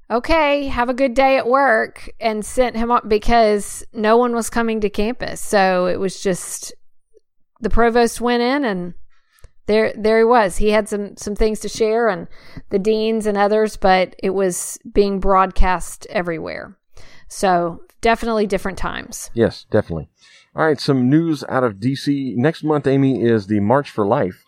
okay, 0.10 0.68
have 0.68 0.90
a 0.90 0.94
good 0.94 1.14
day 1.14 1.38
at 1.38 1.48
work 1.48 2.10
and 2.20 2.46
sent 2.46 2.78
him 2.78 2.92
up 2.92 3.10
because 3.10 3.84
no 3.94 4.18
one 4.18 4.34
was 4.34 4.50
coming 4.50 4.80
to 4.82 4.90
campus. 4.90 5.42
So 5.42 5.88
it 5.88 6.00
was 6.00 6.22
just 6.22 6.74
the 7.60 7.70
provost 7.70 8.22
went 8.22 8.42
in 8.42 8.66
and 8.66 8.94
there 9.68 9.94
there 9.96 10.18
he 10.18 10.24
was. 10.24 10.58
He 10.58 10.72
had 10.72 10.90
some 10.90 11.16
some 11.18 11.36
things 11.36 11.60
to 11.62 11.70
share 11.70 12.10
and 12.10 12.28
the 12.72 12.80
deans 12.80 13.26
and 13.26 13.38
others, 13.38 13.78
but 13.78 14.16
it 14.22 14.32
was 14.32 14.78
being 14.92 15.20
broadcast 15.20 16.08
everywhere. 16.10 16.78
So 17.32 17.82
definitely 18.02 18.46
different 18.46 18.78
times. 18.78 19.32
Yes, 19.34 19.66
definitely. 19.72 20.10
All 20.54 20.66
right, 20.66 20.80
some 20.80 21.10
news 21.10 21.46
out 21.48 21.64
of 21.64 21.76
DC. 21.76 22.36
Next 22.36 22.62
month, 22.62 22.86
Amy, 22.86 23.24
is 23.24 23.48
the 23.48 23.62
March 23.62 23.90
for 23.90 24.06
Life 24.06 24.44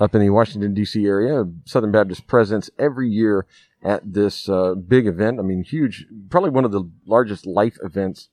up 0.00 0.14
in 0.14 0.22
the 0.22 0.30
Washington, 0.30 0.72
D.C. 0.72 1.04
area. 1.04 1.44
Southern 1.66 1.92
Baptist 1.92 2.26
presents 2.26 2.70
every 2.78 3.10
year 3.10 3.46
at 3.82 4.14
this 4.14 4.48
uh, 4.48 4.74
big 4.74 5.06
event. 5.06 5.40
I 5.40 5.42
mean, 5.42 5.62
huge, 5.62 6.06
probably 6.30 6.48
one 6.48 6.64
of 6.64 6.72
the 6.72 6.90
largest 7.04 7.46
life 7.46 7.76
events 7.82 8.30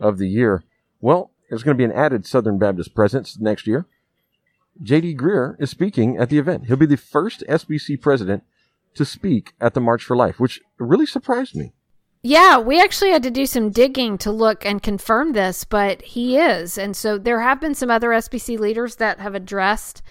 of 0.00 0.16
the 0.16 0.28
year. 0.28 0.64
Well, 1.02 1.30
there's 1.50 1.62
going 1.62 1.76
to 1.76 1.78
be 1.78 1.84
an 1.84 1.92
added 1.92 2.24
Southern 2.24 2.58
Baptist 2.58 2.94
presence 2.94 3.38
next 3.38 3.66
year. 3.66 3.84
J.D. 4.82 5.14
Greear 5.14 5.60
is 5.60 5.68
speaking 5.68 6.16
at 6.16 6.30
the 6.30 6.38
event. 6.38 6.68
He'll 6.68 6.76
be 6.78 6.86
the 6.86 6.96
first 6.96 7.44
SBC 7.46 8.00
president 8.00 8.44
to 8.94 9.04
speak 9.04 9.52
at 9.60 9.74
the 9.74 9.80
March 9.80 10.04
for 10.04 10.16
Life, 10.16 10.40
which 10.40 10.62
really 10.78 11.04
surprised 11.04 11.54
me. 11.54 11.74
Yeah, 12.24 12.58
we 12.58 12.80
actually 12.80 13.10
had 13.10 13.24
to 13.24 13.32
do 13.32 13.46
some 13.46 13.70
digging 13.70 14.16
to 14.18 14.30
look 14.30 14.64
and 14.64 14.80
confirm 14.80 15.32
this, 15.32 15.64
but 15.64 16.02
he 16.02 16.38
is. 16.38 16.78
And 16.78 16.96
so 16.96 17.18
there 17.18 17.40
have 17.40 17.60
been 17.60 17.74
some 17.74 17.90
other 17.90 18.10
SBC 18.10 18.60
leaders 18.60 18.96
that 18.96 19.18
have 19.18 19.34
addressed 19.34 20.02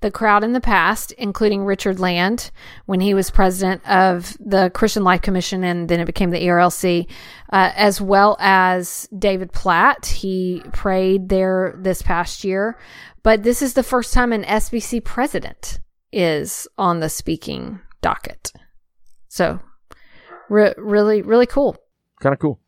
the 0.00 0.10
crowd 0.10 0.44
in 0.44 0.52
the 0.52 0.60
past, 0.60 1.12
including 1.12 1.64
Richard 1.64 2.00
Land 2.00 2.50
when 2.86 3.00
he 3.00 3.12
was 3.12 3.30
president 3.30 3.86
of 3.86 4.36
the 4.40 4.70
Christian 4.70 5.04
Life 5.04 5.22
Commission 5.22 5.64
and 5.64 5.88
then 5.88 6.00
it 6.00 6.06
became 6.06 6.30
the 6.30 6.40
ERLC, 6.40 7.06
uh, 7.52 7.72
as 7.74 8.00
well 8.00 8.36
as 8.38 9.08
David 9.18 9.52
Platt. 9.52 10.06
He 10.06 10.62
prayed 10.72 11.28
there 11.28 11.74
this 11.76 12.00
past 12.00 12.44
year, 12.44 12.78
but 13.22 13.42
this 13.42 13.60
is 13.60 13.74
the 13.74 13.82
first 13.82 14.14
time 14.14 14.32
an 14.32 14.44
SBC 14.44 15.04
president 15.04 15.80
is 16.12 16.66
on 16.78 17.00
the 17.00 17.10
speaking 17.10 17.80
docket. 18.00 18.52
So 19.28 19.60
Re- 20.48 20.74
really, 20.76 21.22
really 21.22 21.46
cool. 21.46 21.76
Kind 22.20 22.32
of 22.32 22.38
cool. 22.38 22.60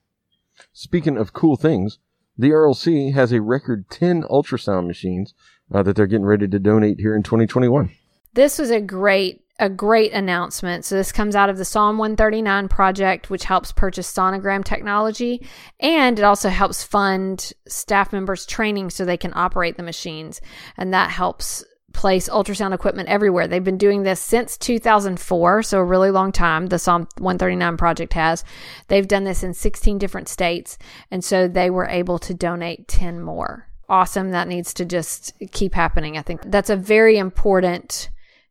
Speaking 0.72 1.16
of 1.16 1.32
cool 1.32 1.56
things, 1.56 1.98
the 2.36 2.50
ERLC 2.50 3.12
has 3.14 3.32
a 3.32 3.42
record 3.42 3.90
10 3.90 4.22
ultrasound 4.24 4.86
machines 4.86 5.34
uh, 5.72 5.82
that 5.82 5.96
they're 5.96 6.06
getting 6.06 6.26
ready 6.26 6.48
to 6.48 6.58
donate 6.58 7.00
here 7.00 7.14
in 7.14 7.22
2021. 7.22 7.90
This 8.34 8.58
was 8.58 8.70
a 8.70 8.80
great 8.80 9.44
a 9.60 9.68
great 9.68 10.12
announcement. 10.12 10.86
So 10.86 10.94
this 10.94 11.12
comes 11.12 11.36
out 11.36 11.50
of 11.50 11.58
the 11.58 11.66
Psalm 11.66 11.98
139 11.98 12.68
project, 12.68 13.28
which 13.28 13.44
helps 13.44 13.72
purchase 13.72 14.10
sonogram 14.10 14.64
technology, 14.64 15.46
and 15.78 16.18
it 16.18 16.22
also 16.22 16.48
helps 16.48 16.82
fund 16.82 17.52
staff 17.68 18.10
members 18.10 18.46
training 18.46 18.88
so 18.88 19.04
they 19.04 19.18
can 19.18 19.32
operate 19.36 19.76
the 19.76 19.82
machines, 19.82 20.40
and 20.78 20.94
that 20.94 21.10
helps 21.10 21.62
place 21.92 22.28
ultrasound 22.28 22.74
equipment 22.74 23.08
everywhere. 23.08 23.46
They've 23.46 23.62
been 23.62 23.78
doing 23.78 24.02
this 24.02 24.20
since 24.20 24.56
2004, 24.56 25.62
so 25.62 25.78
a 25.78 25.84
really 25.84 26.10
long 26.10 26.32
time. 26.32 26.66
The 26.66 26.78
Psalm 26.78 27.08
139 27.18 27.76
project 27.76 28.12
has. 28.14 28.44
They've 28.88 29.08
done 29.08 29.24
this 29.24 29.42
in 29.42 29.54
16 29.54 29.98
different 29.98 30.28
states, 30.28 30.78
and 31.10 31.24
so 31.24 31.48
they 31.48 31.70
were 31.70 31.86
able 31.86 32.18
to 32.20 32.34
donate 32.34 32.88
10 32.88 33.20
more. 33.20 33.66
Awesome. 33.88 34.30
That 34.30 34.48
needs 34.48 34.72
to 34.74 34.84
just 34.84 35.32
keep 35.50 35.74
happening. 35.74 36.16
I 36.16 36.22
think 36.22 36.42
that's 36.44 36.70
a 36.70 36.76
very 36.76 37.18
important 37.18 38.08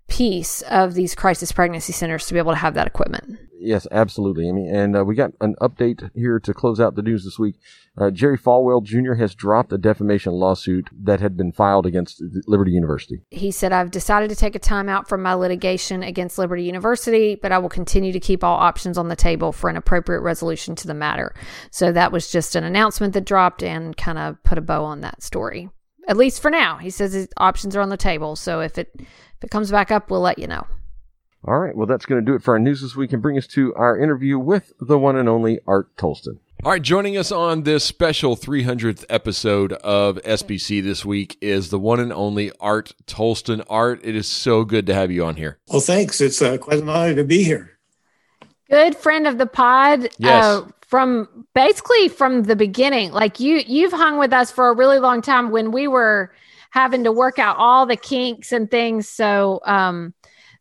piece 0.09 0.61
of 0.63 0.93
these 0.93 1.15
crisis 1.15 1.51
pregnancy 1.51 1.93
centers 1.93 2.25
to 2.27 2.33
be 2.33 2.39
able 2.39 2.51
to 2.51 2.57
have 2.57 2.73
that 2.73 2.87
equipment. 2.87 3.39
Yes, 3.61 3.85
absolutely, 3.91 4.47
Amy. 4.47 4.69
And 4.69 4.95
uh, 4.95 5.03
we 5.03 5.15
got 5.15 5.33
an 5.41 5.55
update 5.61 6.09
here 6.15 6.39
to 6.39 6.53
close 6.53 6.79
out 6.79 6.95
the 6.95 7.01
news 7.01 7.25
this 7.25 7.37
week. 7.37 7.59
Uh, 7.97 8.09
Jerry 8.09 8.37
Falwell 8.37 8.81
Jr. 8.81 9.15
has 9.15 9.35
dropped 9.35 9.73
a 9.73 9.77
defamation 9.77 10.31
lawsuit 10.31 10.87
that 10.97 11.19
had 11.19 11.35
been 11.35 11.51
filed 11.51 11.85
against 11.85 12.23
Liberty 12.47 12.71
University. 12.71 13.21
He 13.31 13.51
said, 13.51 13.73
I've 13.73 13.91
decided 13.91 14.29
to 14.29 14.35
take 14.35 14.55
a 14.55 14.59
time 14.59 14.87
out 14.87 15.09
from 15.09 15.21
my 15.21 15.33
litigation 15.33 16.03
against 16.03 16.37
Liberty 16.37 16.63
University, 16.63 17.35
but 17.35 17.51
I 17.51 17.57
will 17.57 17.69
continue 17.69 18.13
to 18.13 18.19
keep 18.19 18.45
all 18.45 18.57
options 18.57 18.97
on 18.97 19.09
the 19.09 19.15
table 19.15 19.51
for 19.51 19.69
an 19.69 19.75
appropriate 19.75 20.21
resolution 20.21 20.73
to 20.75 20.87
the 20.87 20.93
matter. 20.93 21.35
So 21.69 21.91
that 21.91 22.13
was 22.13 22.31
just 22.31 22.55
an 22.55 22.63
announcement 22.63 23.13
that 23.13 23.25
dropped 23.25 23.61
and 23.61 23.95
kind 23.97 24.17
of 24.17 24.41
put 24.43 24.57
a 24.57 24.61
bow 24.61 24.85
on 24.85 25.01
that 25.01 25.21
story. 25.21 25.69
At 26.07 26.17
least 26.17 26.41
for 26.41 26.49
now. 26.49 26.77
He 26.77 26.89
says 26.89 27.13
his 27.13 27.27
options 27.37 27.75
are 27.75 27.81
on 27.81 27.89
the 27.89 27.97
table. 27.97 28.35
So 28.35 28.61
if 28.61 28.79
it 28.79 29.01
if 29.39 29.45
it 29.45 29.51
comes 29.51 29.71
back 29.71 29.89
up, 29.89 30.11
we'll 30.11 30.19
let 30.19 30.37
you 30.37 30.47
know. 30.47 30.67
All 31.45 31.57
right. 31.57 31.75
Well, 31.75 31.87
that's 31.87 32.05
going 32.05 32.19
to 32.19 32.25
do 32.25 32.35
it 32.35 32.43
for 32.43 32.55
our 32.55 32.59
news 32.59 32.81
this 32.81 32.95
week 32.95 33.13
and 33.13 33.21
bring 33.21 33.37
us 33.37 33.47
to 33.47 33.73
our 33.75 33.97
interview 33.97 34.37
with 34.37 34.73
the 34.81 34.99
one 34.99 35.15
and 35.15 35.29
only 35.29 35.59
Art 35.65 35.95
Toalston. 35.95 36.39
All 36.61 36.73
right, 36.73 36.81
joining 36.81 37.15
us 37.15 37.31
on 37.31 37.63
this 37.63 37.85
special 37.85 38.35
300th 38.35 39.05
episode 39.07 39.71
of 39.71 40.17
SBC 40.23 40.83
this 40.83 41.05
week 41.05 41.37
is 41.39 41.69
the 41.69 41.79
one 41.79 42.01
and 42.01 42.11
only 42.11 42.51
Art 42.59 42.93
Toalston. 43.07 43.63
Art, 43.69 44.01
it 44.03 44.13
is 44.13 44.27
so 44.27 44.65
good 44.65 44.85
to 44.87 44.93
have 44.93 45.09
you 45.09 45.23
on 45.23 45.37
here. 45.37 45.57
Well, 45.69 45.79
thanks. 45.79 46.19
It's 46.19 46.41
uh, 46.41 46.57
quite 46.57 46.79
an 46.79 46.89
honor 46.89 47.15
to 47.15 47.23
be 47.23 47.45
here. 47.45 47.77
Good 48.69 48.97
friend 48.97 49.25
of 49.25 49.37
the 49.37 49.45
pod. 49.45 50.09
Yes. 50.17 50.43
Uh, 50.43 50.67
from 50.81 51.45
basically 51.53 52.09
from 52.09 52.43
the 52.43 52.55
beginning. 52.55 53.11
Like 53.11 53.39
you 53.39 53.61
you've 53.65 53.93
hung 53.93 54.17
with 54.17 54.33
us 54.33 54.51
for 54.51 54.69
a 54.69 54.75
really 54.75 54.97
long 54.97 55.21
time 55.21 55.51
when 55.51 55.71
we 55.71 55.87
were 55.87 56.33
having 56.69 57.03
to 57.03 57.11
work 57.11 57.39
out 57.39 57.57
all 57.57 57.85
the 57.85 57.95
kinks 57.95 58.51
and 58.51 58.69
things. 58.69 59.07
So 59.07 59.59
um 59.65 60.13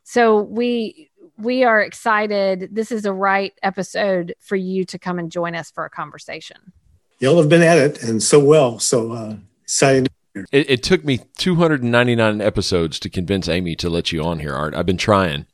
so 0.05 0.43
we 0.43 1.11
we 1.37 1.65
are 1.65 1.81
excited. 1.81 2.69
This 2.73 2.91
is 2.91 3.05
a 3.05 3.13
right 3.13 3.53
episode 3.63 4.35
for 4.41 4.57
you 4.57 4.85
to 4.87 4.99
come 4.99 5.19
and 5.19 5.31
join 5.31 5.55
us 5.55 5.71
for 5.71 5.85
a 5.85 5.91
conversation. 5.91 6.73
Y'all 7.21 7.39
have 7.39 7.49
been 7.49 7.63
at 7.63 7.79
it 7.79 8.03
and 8.03 8.23
so 8.23 8.41
well. 8.41 8.79
So 8.79 9.13
uh 9.13 9.37
excited. 9.63 10.09
It, 10.53 10.71
it 10.71 10.83
took 10.83 11.05
me 11.05 11.21
299 11.39 12.41
episodes 12.41 13.01
to 13.01 13.11
convince 13.11 13.49
Amy 13.49 13.75
to 13.77 13.91
let 13.91 14.13
you 14.13 14.23
on 14.23 14.39
here, 14.39 14.55
Art. 14.55 14.75
I've 14.75 14.87
been 14.87 14.97
trying 14.97 15.47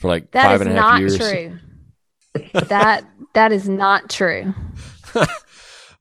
for 0.00 0.08
like 0.08 0.30
That 0.32 0.44
five 0.44 0.60
is 0.60 0.66
and 0.66 0.76
a 0.76 0.82
half 0.82 1.00
not 1.00 1.16
true. 1.16 1.58
that 2.68 3.04
that 3.34 3.52
is 3.52 3.68
not 3.68 4.10
true. 4.10 4.54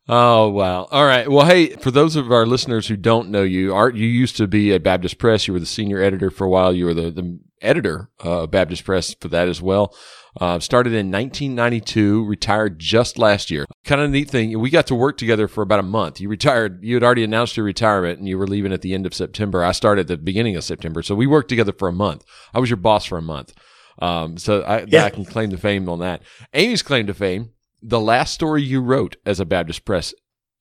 Oh 0.10 0.48
wow! 0.50 0.88
All 0.90 1.06
right. 1.06 1.30
Well, 1.30 1.46
hey, 1.46 1.76
for 1.76 1.92
those 1.92 2.16
of 2.16 2.32
our 2.32 2.46
listeners 2.46 2.88
who 2.88 2.96
don't 2.96 3.30
know 3.30 3.44
you, 3.44 3.76
Art, 3.76 3.96
you 3.96 4.08
used 4.08 4.38
to 4.38 4.48
be 4.48 4.74
at 4.74 4.82
Baptist 4.84 5.18
Press. 5.18 5.48
You 5.48 5.54
were 5.54 5.60
the 5.60 5.66
senior 5.66 6.02
editor 6.02 6.30
for 6.30 6.46
a 6.46 6.50
while. 6.50 6.74
You 6.74 6.86
were 6.86 6.94
the, 6.94 7.12
the 7.12 7.40
editor 7.62 8.10
uh, 8.24 8.44
of 8.44 8.52
Baptist 8.52 8.86
Press 8.86 9.14
for 9.20 9.28
that 9.28 9.50
as 9.50 9.62
well. 9.62 9.94
Uh, 10.40 10.60
started 10.60 10.94
in 10.94 11.12
1992, 11.12 12.24
retired 12.26 12.80
just 12.80 13.18
last 13.18 13.50
year. 13.52 13.66
Kind 13.84 14.00
of 14.00 14.10
neat 14.12 14.30
thing. 14.30 14.58
We 14.60 14.70
got 14.70 14.88
to 14.88 14.96
work 14.96 15.18
together 15.18 15.48
for 15.50 15.62
about 15.62 15.80
a 15.80 15.84
month. 15.84 16.22
You 16.22 16.30
retired. 16.30 16.84
You 16.84 16.94
had 16.94 17.04
already 17.04 17.24
announced 17.26 17.58
your 17.58 17.66
retirement, 17.66 18.20
and 18.20 18.30
you 18.30 18.38
were 18.38 18.48
leaving 18.48 18.72
at 18.72 18.84
the 18.84 18.94
end 18.94 19.06
of 19.06 19.14
September. 19.14 19.62
I 19.64 19.74
started 19.74 20.02
at 20.02 20.08
the 20.08 20.18
beginning 20.18 20.56
of 20.56 20.64
September, 20.64 21.02
so 21.02 21.16
we 21.16 21.28
worked 21.28 21.50
together 21.50 21.74
for 21.74 21.90
a 21.90 21.94
month. 21.94 22.24
I 22.54 22.60
was 22.60 22.70
your 22.70 22.78
boss 22.78 23.04
for 23.04 23.18
a 23.18 23.22
month. 23.22 23.54
Um, 24.00 24.38
so 24.38 24.62
I, 24.62 24.86
Yeah. 24.88 25.04
I 25.04 25.10
can 25.10 25.26
claim 25.26 25.50
the 25.50 25.58
fame 25.58 25.90
on 25.90 26.00
that. 26.00 26.22
Amy's 26.54 26.84
claim 26.84 27.08
to 27.08 27.14
fame 27.14 27.50
the 27.82 28.00
last 28.00 28.34
story 28.34 28.64
you 28.64 28.82
wrote 28.82 29.18
as 29.26 29.40
a 29.40 29.46
Baptist 29.46 29.86
Press 29.86 30.14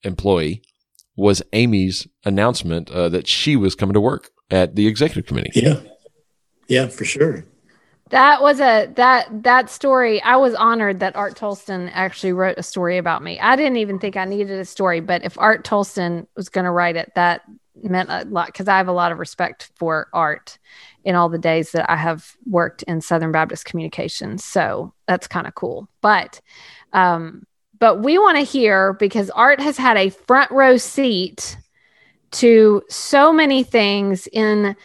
employee 0.03 0.61
was 1.15 1.41
Amy's 1.53 2.07
announcement 2.25 2.91
uh, 2.91 3.09
that 3.09 3.27
she 3.27 3.55
was 3.55 3.75
coming 3.75 3.95
to 3.95 4.01
work 4.01 4.29
at 4.51 4.75
the 4.75 4.87
executive 4.87 5.25
committee. 5.25 5.51
Yeah. 5.53 5.81
Yeah, 6.67 6.87
for 6.87 7.05
sure. 7.05 7.45
That 8.09 8.41
was 8.41 8.61
a 8.61 8.87
that 8.95 9.43
that 9.43 9.69
story. 9.69 10.21
I 10.21 10.37
was 10.37 10.53
honored 10.53 11.01
that 11.01 11.15
Art 11.15 11.35
Toalston 11.35 11.89
actually 11.93 12.31
wrote 12.31 12.57
a 12.57 12.63
story 12.63 12.97
about 12.97 13.21
me. 13.21 13.37
I 13.39 13.57
didn't 13.57 13.77
even 13.77 13.99
think 13.99 14.15
I 14.15 14.23
needed 14.23 14.59
a 14.59 14.65
story, 14.65 15.01
but 15.01 15.25
if 15.25 15.37
Art 15.37 15.65
Toalston 15.65 16.25
was 16.35 16.47
going 16.47 16.63
to 16.63 16.71
write 16.71 16.95
it, 16.95 17.11
that 17.15 17.41
meant 17.83 18.09
a 18.09 18.25
lot 18.25 18.47
because 18.47 18.67
I 18.67 18.77
have 18.77 18.87
a 18.87 18.93
lot 18.93 19.11
of 19.11 19.19
respect 19.19 19.71
for 19.75 20.07
Art 20.13 20.57
in 21.03 21.15
all 21.15 21.29
the 21.29 21.37
days 21.37 21.71
that 21.71 21.89
I 21.89 21.95
have 21.95 22.35
worked 22.45 22.83
in 22.83 23.01
Southern 23.01 23.31
Baptist 23.31 23.65
communications. 23.65 24.43
So 24.43 24.93
that's 25.07 25.27
kind 25.27 25.47
of 25.47 25.55
cool. 25.55 25.87
But 26.01 26.41
um, 26.93 27.45
but 27.79 28.01
we 28.01 28.17
want 28.17 28.37
to 28.37 28.43
hear 28.43 28.93
because 28.93 29.29
Art 29.31 29.59
has 29.59 29.77
had 29.77 29.97
a 29.97 30.09
front 30.09 30.51
row 30.51 30.77
seat 30.77 31.57
to 32.31 32.81
so 32.89 33.31
many 33.31 33.63
things 33.63 34.27
in 34.27 34.75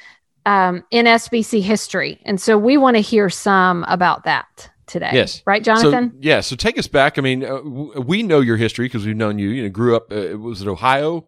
um, 0.46 0.82
in 0.90 1.06
SBC 1.06 1.62
history. 1.62 2.20
And 2.24 2.40
so 2.40 2.58
we 2.58 2.76
want 2.76 2.96
to 2.96 3.00
hear 3.00 3.30
some 3.30 3.84
about 3.84 4.24
that 4.24 4.70
today. 4.86 5.10
Yes. 5.12 5.42
Right, 5.46 5.62
Jonathan? 5.62 6.10
So, 6.10 6.18
yeah. 6.20 6.40
So 6.40 6.56
take 6.56 6.78
us 6.78 6.88
back. 6.88 7.18
I 7.18 7.22
mean, 7.22 7.44
uh, 7.44 7.58
w- 7.58 8.00
we 8.00 8.22
know 8.22 8.40
your 8.40 8.56
history 8.56 8.86
because 8.86 9.06
we've 9.06 9.16
known 9.16 9.38
you. 9.38 9.50
You 9.50 9.62
know, 9.64 9.68
grew 9.68 9.96
up. 9.96 10.12
Uh, 10.12 10.38
was 10.38 10.60
it 10.62 10.68
Ohio, 10.68 11.26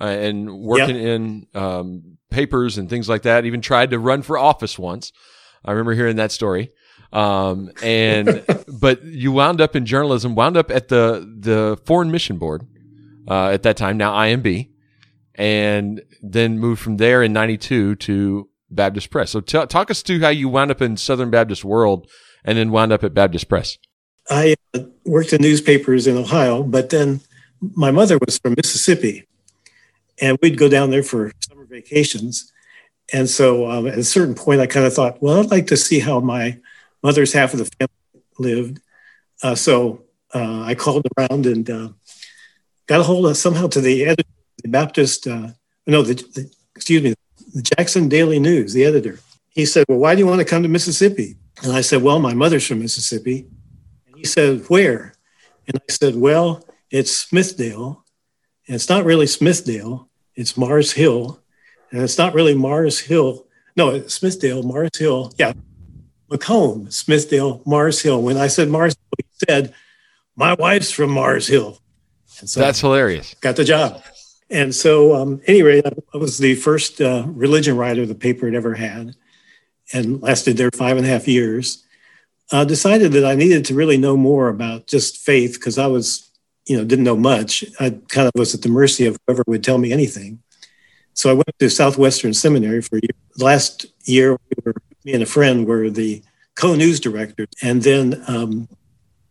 uh, 0.00 0.04
and 0.04 0.50
working 0.58 0.96
in 0.96 1.46
um, 1.54 2.18
papers 2.30 2.78
and 2.78 2.88
things 2.88 3.08
like 3.08 3.22
that. 3.22 3.44
Even 3.44 3.60
tried 3.60 3.90
to 3.90 3.98
run 3.98 4.22
for 4.22 4.38
office 4.38 4.78
once. 4.78 5.12
I 5.64 5.72
remember 5.72 5.94
hearing 5.94 6.16
that 6.16 6.32
story. 6.32 6.72
Um, 7.12 7.70
and 7.82 8.44
but 8.80 9.04
you 9.04 9.32
wound 9.32 9.60
up 9.60 9.76
in 9.76 9.86
journalism. 9.86 10.34
Wound 10.34 10.56
up 10.56 10.70
at 10.70 10.88
the 10.88 11.28
the 11.38 11.78
Foreign 11.84 12.10
Mission 12.10 12.38
Board 12.38 12.66
uh, 13.28 13.48
at 13.48 13.62
that 13.64 13.76
time. 13.76 13.96
Now 13.96 14.14
IMB, 14.14 14.70
and 15.34 16.02
then 16.22 16.58
moved 16.58 16.80
from 16.80 16.96
there 16.96 17.22
in 17.22 17.32
'92 17.32 17.96
to 17.96 18.48
Baptist 18.70 19.10
Press. 19.10 19.30
So 19.30 19.40
t- 19.40 19.66
talk 19.66 19.90
us 19.90 20.02
through 20.02 20.20
how 20.20 20.28
you 20.28 20.48
wound 20.48 20.70
up 20.70 20.80
in 20.80 20.96
Southern 20.96 21.30
Baptist 21.30 21.64
World 21.64 22.08
and 22.44 22.56
then 22.56 22.70
wound 22.70 22.92
up 22.92 23.04
at 23.04 23.14
Baptist 23.14 23.48
Press. 23.48 23.78
I 24.28 24.54
uh, 24.74 24.80
worked 25.04 25.32
in 25.32 25.42
newspapers 25.42 26.06
in 26.06 26.16
Ohio, 26.16 26.62
but 26.62 26.90
then 26.90 27.20
my 27.60 27.90
mother 27.90 28.18
was 28.24 28.38
from 28.38 28.54
Mississippi, 28.56 29.26
and 30.20 30.38
we'd 30.42 30.58
go 30.58 30.68
down 30.68 30.90
there 30.90 31.02
for 31.02 31.32
summer 31.40 31.64
vacations. 31.64 32.52
And 33.12 33.28
so 33.28 33.70
um, 33.70 33.86
at 33.86 33.98
a 33.98 34.04
certain 34.04 34.34
point, 34.34 34.60
I 34.60 34.66
kind 34.66 34.86
of 34.86 34.94
thought, 34.94 35.22
well, 35.22 35.40
I'd 35.40 35.50
like 35.50 35.66
to 35.68 35.76
see 35.76 35.98
how 35.98 36.20
my 36.20 36.58
mother's 37.02 37.32
half 37.32 37.52
of 37.52 37.58
the 37.58 37.70
family 37.78 38.24
lived. 38.38 38.80
Uh, 39.42 39.54
so 39.54 40.04
uh, 40.34 40.62
I 40.62 40.74
called 40.74 41.06
around 41.16 41.46
and 41.46 41.68
uh, 41.68 41.88
got 42.86 43.00
a 43.00 43.04
hold 43.04 43.26
of 43.26 43.36
somehow 43.36 43.66
to 43.68 43.80
the 43.80 44.04
editor, 44.04 44.28
the 44.62 44.68
Baptist, 44.68 45.26
uh, 45.26 45.48
no, 45.86 46.02
the, 46.02 46.14
the 46.14 46.50
excuse 46.76 47.02
me, 47.02 47.14
the 47.54 47.62
Jackson 47.62 48.08
Daily 48.08 48.38
News, 48.38 48.72
the 48.72 48.84
editor. 48.84 49.18
He 49.50 49.66
said, 49.66 49.84
"Well, 49.88 49.98
why 49.98 50.14
do 50.14 50.20
you 50.20 50.26
want 50.26 50.38
to 50.38 50.44
come 50.44 50.62
to 50.62 50.68
Mississippi?" 50.68 51.36
And 51.62 51.72
I 51.72 51.80
said, 51.80 52.02
"Well, 52.02 52.20
my 52.20 52.34
mother's 52.34 52.66
from 52.66 52.78
Mississippi." 52.78 53.48
And 54.06 54.16
he 54.16 54.24
said, 54.24 54.64
Where? 54.68 55.14
And 55.66 55.76
I 55.76 55.92
said, 55.92 56.16
Well, 56.16 56.64
it's 56.90 57.26
Smithdale. 57.26 58.02
And 58.66 58.74
it's 58.74 58.88
not 58.88 59.04
really 59.04 59.26
Smithdale, 59.26 60.06
it's 60.34 60.56
Mars 60.56 60.92
Hill. 60.92 61.40
And 61.90 62.02
it's 62.02 62.18
not 62.18 62.34
really 62.34 62.54
Mars 62.54 63.00
Hill. 63.00 63.46
No, 63.76 63.90
it's 63.90 64.18
Smithdale, 64.18 64.64
Mars 64.64 64.96
Hill. 64.96 65.32
Yeah. 65.38 65.52
McComb, 66.30 66.86
Smithdale, 66.88 67.64
Mars 67.66 68.00
Hill. 68.00 68.22
When 68.22 68.36
I 68.36 68.46
said 68.46 68.68
Mars 68.68 68.94
Hill, 68.94 69.16
he 69.18 69.46
said, 69.48 69.74
My 70.36 70.54
wife's 70.54 70.90
from 70.90 71.10
Mars 71.10 71.48
Hill. 71.48 71.80
And 72.38 72.48
so 72.48 72.60
That's 72.60 72.80
hilarious. 72.80 73.34
got 73.40 73.56
the 73.56 73.64
job. 73.64 74.02
And 74.48 74.74
so, 74.74 75.14
um, 75.14 75.40
anyway, 75.46 75.82
I 75.84 76.16
was 76.16 76.38
the 76.38 76.54
first 76.54 77.00
uh, 77.00 77.24
religion 77.26 77.76
writer 77.76 78.06
the 78.06 78.14
paper 78.14 78.46
had 78.46 78.54
ever 78.54 78.74
had 78.74 79.14
and 79.92 80.20
lasted 80.22 80.56
there 80.56 80.70
five 80.72 80.96
and 80.96 81.06
a 81.06 81.08
half 81.08 81.28
years. 81.28 81.84
Uh, 82.52 82.64
decided 82.64 83.12
that 83.12 83.24
I 83.24 83.36
needed 83.36 83.64
to 83.66 83.74
really 83.74 83.96
know 83.96 84.16
more 84.16 84.48
about 84.48 84.88
just 84.88 85.18
faith 85.18 85.54
because 85.54 85.78
I 85.78 85.86
was, 85.86 86.29
you 86.66 86.76
know, 86.76 86.84
didn't 86.84 87.04
know 87.04 87.16
much. 87.16 87.64
I 87.78 87.90
kind 88.08 88.26
of 88.26 88.32
was 88.34 88.54
at 88.54 88.62
the 88.62 88.68
mercy 88.68 89.06
of 89.06 89.16
whoever 89.26 89.42
would 89.46 89.64
tell 89.64 89.78
me 89.78 89.92
anything. 89.92 90.42
So 91.14 91.30
I 91.30 91.34
went 91.34 91.58
to 91.58 91.68
Southwestern 91.68 92.32
Seminary 92.32 92.82
for 92.82 92.96
a 92.96 93.00
year. 93.02 93.16
Last 93.38 93.86
year, 94.04 94.32
we 94.32 94.62
were, 94.64 94.74
me 95.04 95.14
and 95.14 95.22
a 95.22 95.26
friend 95.26 95.66
were 95.66 95.90
the 95.90 96.22
co-news 96.54 97.00
directors. 97.00 97.48
And 97.62 97.82
then 97.82 98.22
um, 98.28 98.68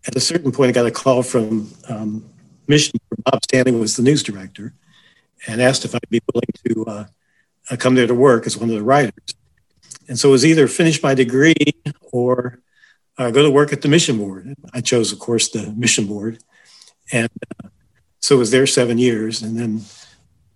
at 0.07 0.15
a 0.15 0.19
certain 0.19 0.51
point, 0.51 0.69
I 0.69 0.73
got 0.73 0.85
a 0.85 0.91
call 0.91 1.23
from 1.23 1.71
um, 1.87 2.25
Mission. 2.67 2.99
Bob 3.25 3.43
Stanley 3.43 3.71
was 3.71 3.95
the 3.95 4.03
news 4.03 4.23
director 4.23 4.73
and 5.47 5.61
asked 5.61 5.85
if 5.85 5.95
I'd 5.95 6.09
be 6.09 6.21
willing 6.33 6.49
to 6.67 6.91
uh, 6.91 7.75
come 7.77 7.95
there 7.95 8.07
to 8.07 8.13
work 8.13 8.45
as 8.45 8.57
one 8.57 8.69
of 8.69 8.75
the 8.75 8.83
writers. 8.83 9.13
And 10.07 10.17
so 10.17 10.29
it 10.29 10.31
was 10.31 10.45
either 10.45 10.67
finish 10.67 11.01
my 11.03 11.13
degree 11.13 11.55
or 12.11 12.59
uh, 13.17 13.31
go 13.31 13.43
to 13.43 13.51
work 13.51 13.73
at 13.73 13.81
the 13.81 13.87
mission 13.87 14.17
board. 14.17 14.55
I 14.73 14.81
chose, 14.81 15.11
of 15.11 15.19
course, 15.19 15.49
the 15.49 15.71
mission 15.73 16.07
board. 16.07 16.39
And 17.11 17.29
uh, 17.63 17.69
so 18.19 18.37
was 18.37 18.51
there 18.51 18.67
seven 18.67 18.97
years. 18.97 19.41
And 19.41 19.57
then 19.57 19.81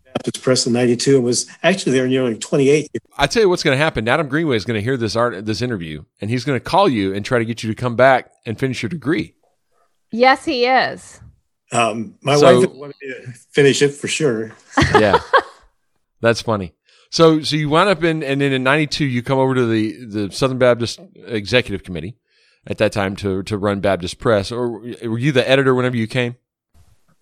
Baptist 0.05 0.43
Press 0.43 0.65
in 0.67 0.73
92 0.73 1.15
and 1.15 1.23
was 1.23 1.47
actually 1.63 1.93
there 1.93 2.07
nearly 2.07 2.37
28 2.37 2.67
years. 2.73 2.89
I 3.17 3.27
tell 3.27 3.41
you 3.41 3.49
what's 3.49 3.63
going 3.63 3.77
to 3.77 3.83
happen. 3.83 4.07
Adam 4.07 4.27
Greenway 4.27 4.55
is 4.55 4.65
going 4.65 4.79
to 4.79 4.83
hear 4.83 4.97
this 4.97 5.15
art, 5.15 5.45
this 5.45 5.61
interview, 5.61 6.03
and 6.21 6.29
he's 6.29 6.43
going 6.45 6.57
to 6.59 6.63
call 6.63 6.87
you 6.87 7.13
and 7.13 7.25
try 7.25 7.39
to 7.39 7.45
get 7.45 7.63
you 7.63 7.69
to 7.69 7.75
come 7.75 7.95
back 7.95 8.31
and 8.45 8.59
finish 8.59 8.81
your 8.83 8.89
degree. 8.89 9.35
Yes, 10.11 10.45
he 10.45 10.65
is. 10.65 11.19
Um, 11.71 12.15
my 12.21 12.35
So- 12.35 12.59
wife 12.61 12.69
wanted 12.71 12.95
me 13.01 13.07
to 13.09 13.31
finish 13.51 13.81
it 13.81 13.89
for 13.89 14.07
sure. 14.07 14.51
Yeah, 14.99 15.19
that's 16.21 16.41
funny. 16.41 16.73
So, 17.09 17.41
so 17.41 17.55
you 17.55 17.69
wound 17.69 17.89
up 17.89 18.03
in, 18.03 18.23
and 18.23 18.41
then 18.41 18.51
in 18.53 18.63
'92 18.63 19.05
you 19.05 19.21
come 19.23 19.37
over 19.39 19.55
to 19.55 19.65
the 19.67 20.05
the 20.05 20.31
Southern 20.31 20.57
Baptist 20.59 20.99
Executive 21.15 21.83
Committee 21.83 22.17
at 22.67 22.77
that 22.77 22.91
time 22.91 23.15
to 23.17 23.41
to 23.43 23.57
run 23.57 23.79
Baptist 23.81 24.19
Press, 24.19 24.51
or 24.51 24.79
were 24.79 25.17
you 25.19 25.31
the 25.31 25.47
editor 25.49 25.73
whenever 25.75 25.95
you 25.97 26.07
came? 26.07 26.35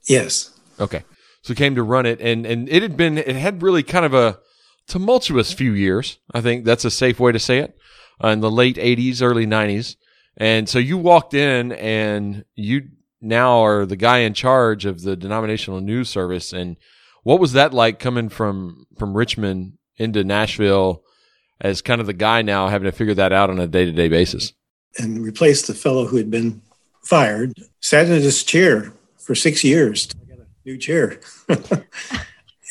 Yes. 0.07 0.51
Okay. 0.79 1.03
So 1.43 1.53
came 1.53 1.75
to 1.75 1.83
run 1.83 2.05
it 2.05 2.21
and 2.21 2.45
and 2.45 2.69
it 2.69 2.81
had 2.81 2.95
been 2.95 3.17
it 3.17 3.35
had 3.35 3.63
really 3.63 3.83
kind 3.83 4.05
of 4.05 4.13
a 4.13 4.39
tumultuous 4.87 5.53
few 5.53 5.73
years. 5.73 6.19
I 6.33 6.41
think 6.41 6.65
that's 6.65 6.85
a 6.85 6.91
safe 6.91 7.19
way 7.19 7.31
to 7.31 7.39
say 7.39 7.59
it. 7.59 7.75
Uh, 8.23 8.29
in 8.29 8.39
the 8.39 8.51
late 8.51 8.75
80s, 8.75 9.21
early 9.23 9.47
90s. 9.47 9.95
And 10.37 10.69
so 10.69 10.77
you 10.77 10.97
walked 10.97 11.33
in 11.33 11.71
and 11.71 12.45
you 12.55 12.89
now 13.19 13.63
are 13.63 13.85
the 13.85 13.95
guy 13.95 14.19
in 14.19 14.33
charge 14.33 14.85
of 14.85 15.01
the 15.01 15.15
denominational 15.15 15.81
news 15.81 16.09
service 16.09 16.53
and 16.53 16.77
what 17.23 17.39
was 17.39 17.53
that 17.53 17.73
like 17.73 17.99
coming 17.99 18.29
from 18.29 18.85
from 18.97 19.15
Richmond 19.15 19.77
into 19.97 20.23
Nashville 20.23 21.03
as 21.59 21.81
kind 21.81 22.01
of 22.01 22.07
the 22.07 22.13
guy 22.13 22.41
now 22.41 22.67
having 22.67 22.85
to 22.85 22.91
figure 22.91 23.13
that 23.13 23.31
out 23.31 23.51
on 23.51 23.59
a 23.59 23.67
day-to-day 23.67 24.07
basis? 24.07 24.53
and 24.97 25.23
replaced 25.23 25.67
the 25.67 25.73
fellow 25.73 26.05
who 26.05 26.17
had 26.17 26.29
been 26.29 26.61
fired. 27.03 27.53
Sat 27.79 28.07
in 28.07 28.21
his 28.21 28.43
chair 28.43 28.93
for 29.21 29.35
six 29.35 29.63
years. 29.63 30.07
till 30.07 30.19
I 30.23 30.35
got 30.35 30.39
a 30.39 30.47
new 30.65 30.77
chair. 30.77 31.19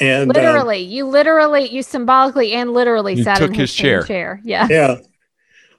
and 0.01 0.31
uh, 0.31 0.35
Literally, 0.35 0.79
you 0.79 1.07
literally, 1.07 1.69
you 1.69 1.83
symbolically 1.83 2.53
and 2.53 2.73
literally 2.73 3.15
You 3.15 3.25
sat 3.25 3.39
took 3.39 3.49
in 3.49 3.55
his 3.55 3.71
his, 3.71 3.75
chair. 3.75 4.03
chair. 4.03 4.41
Yeah. 4.45 4.67
yeah. 4.71 4.97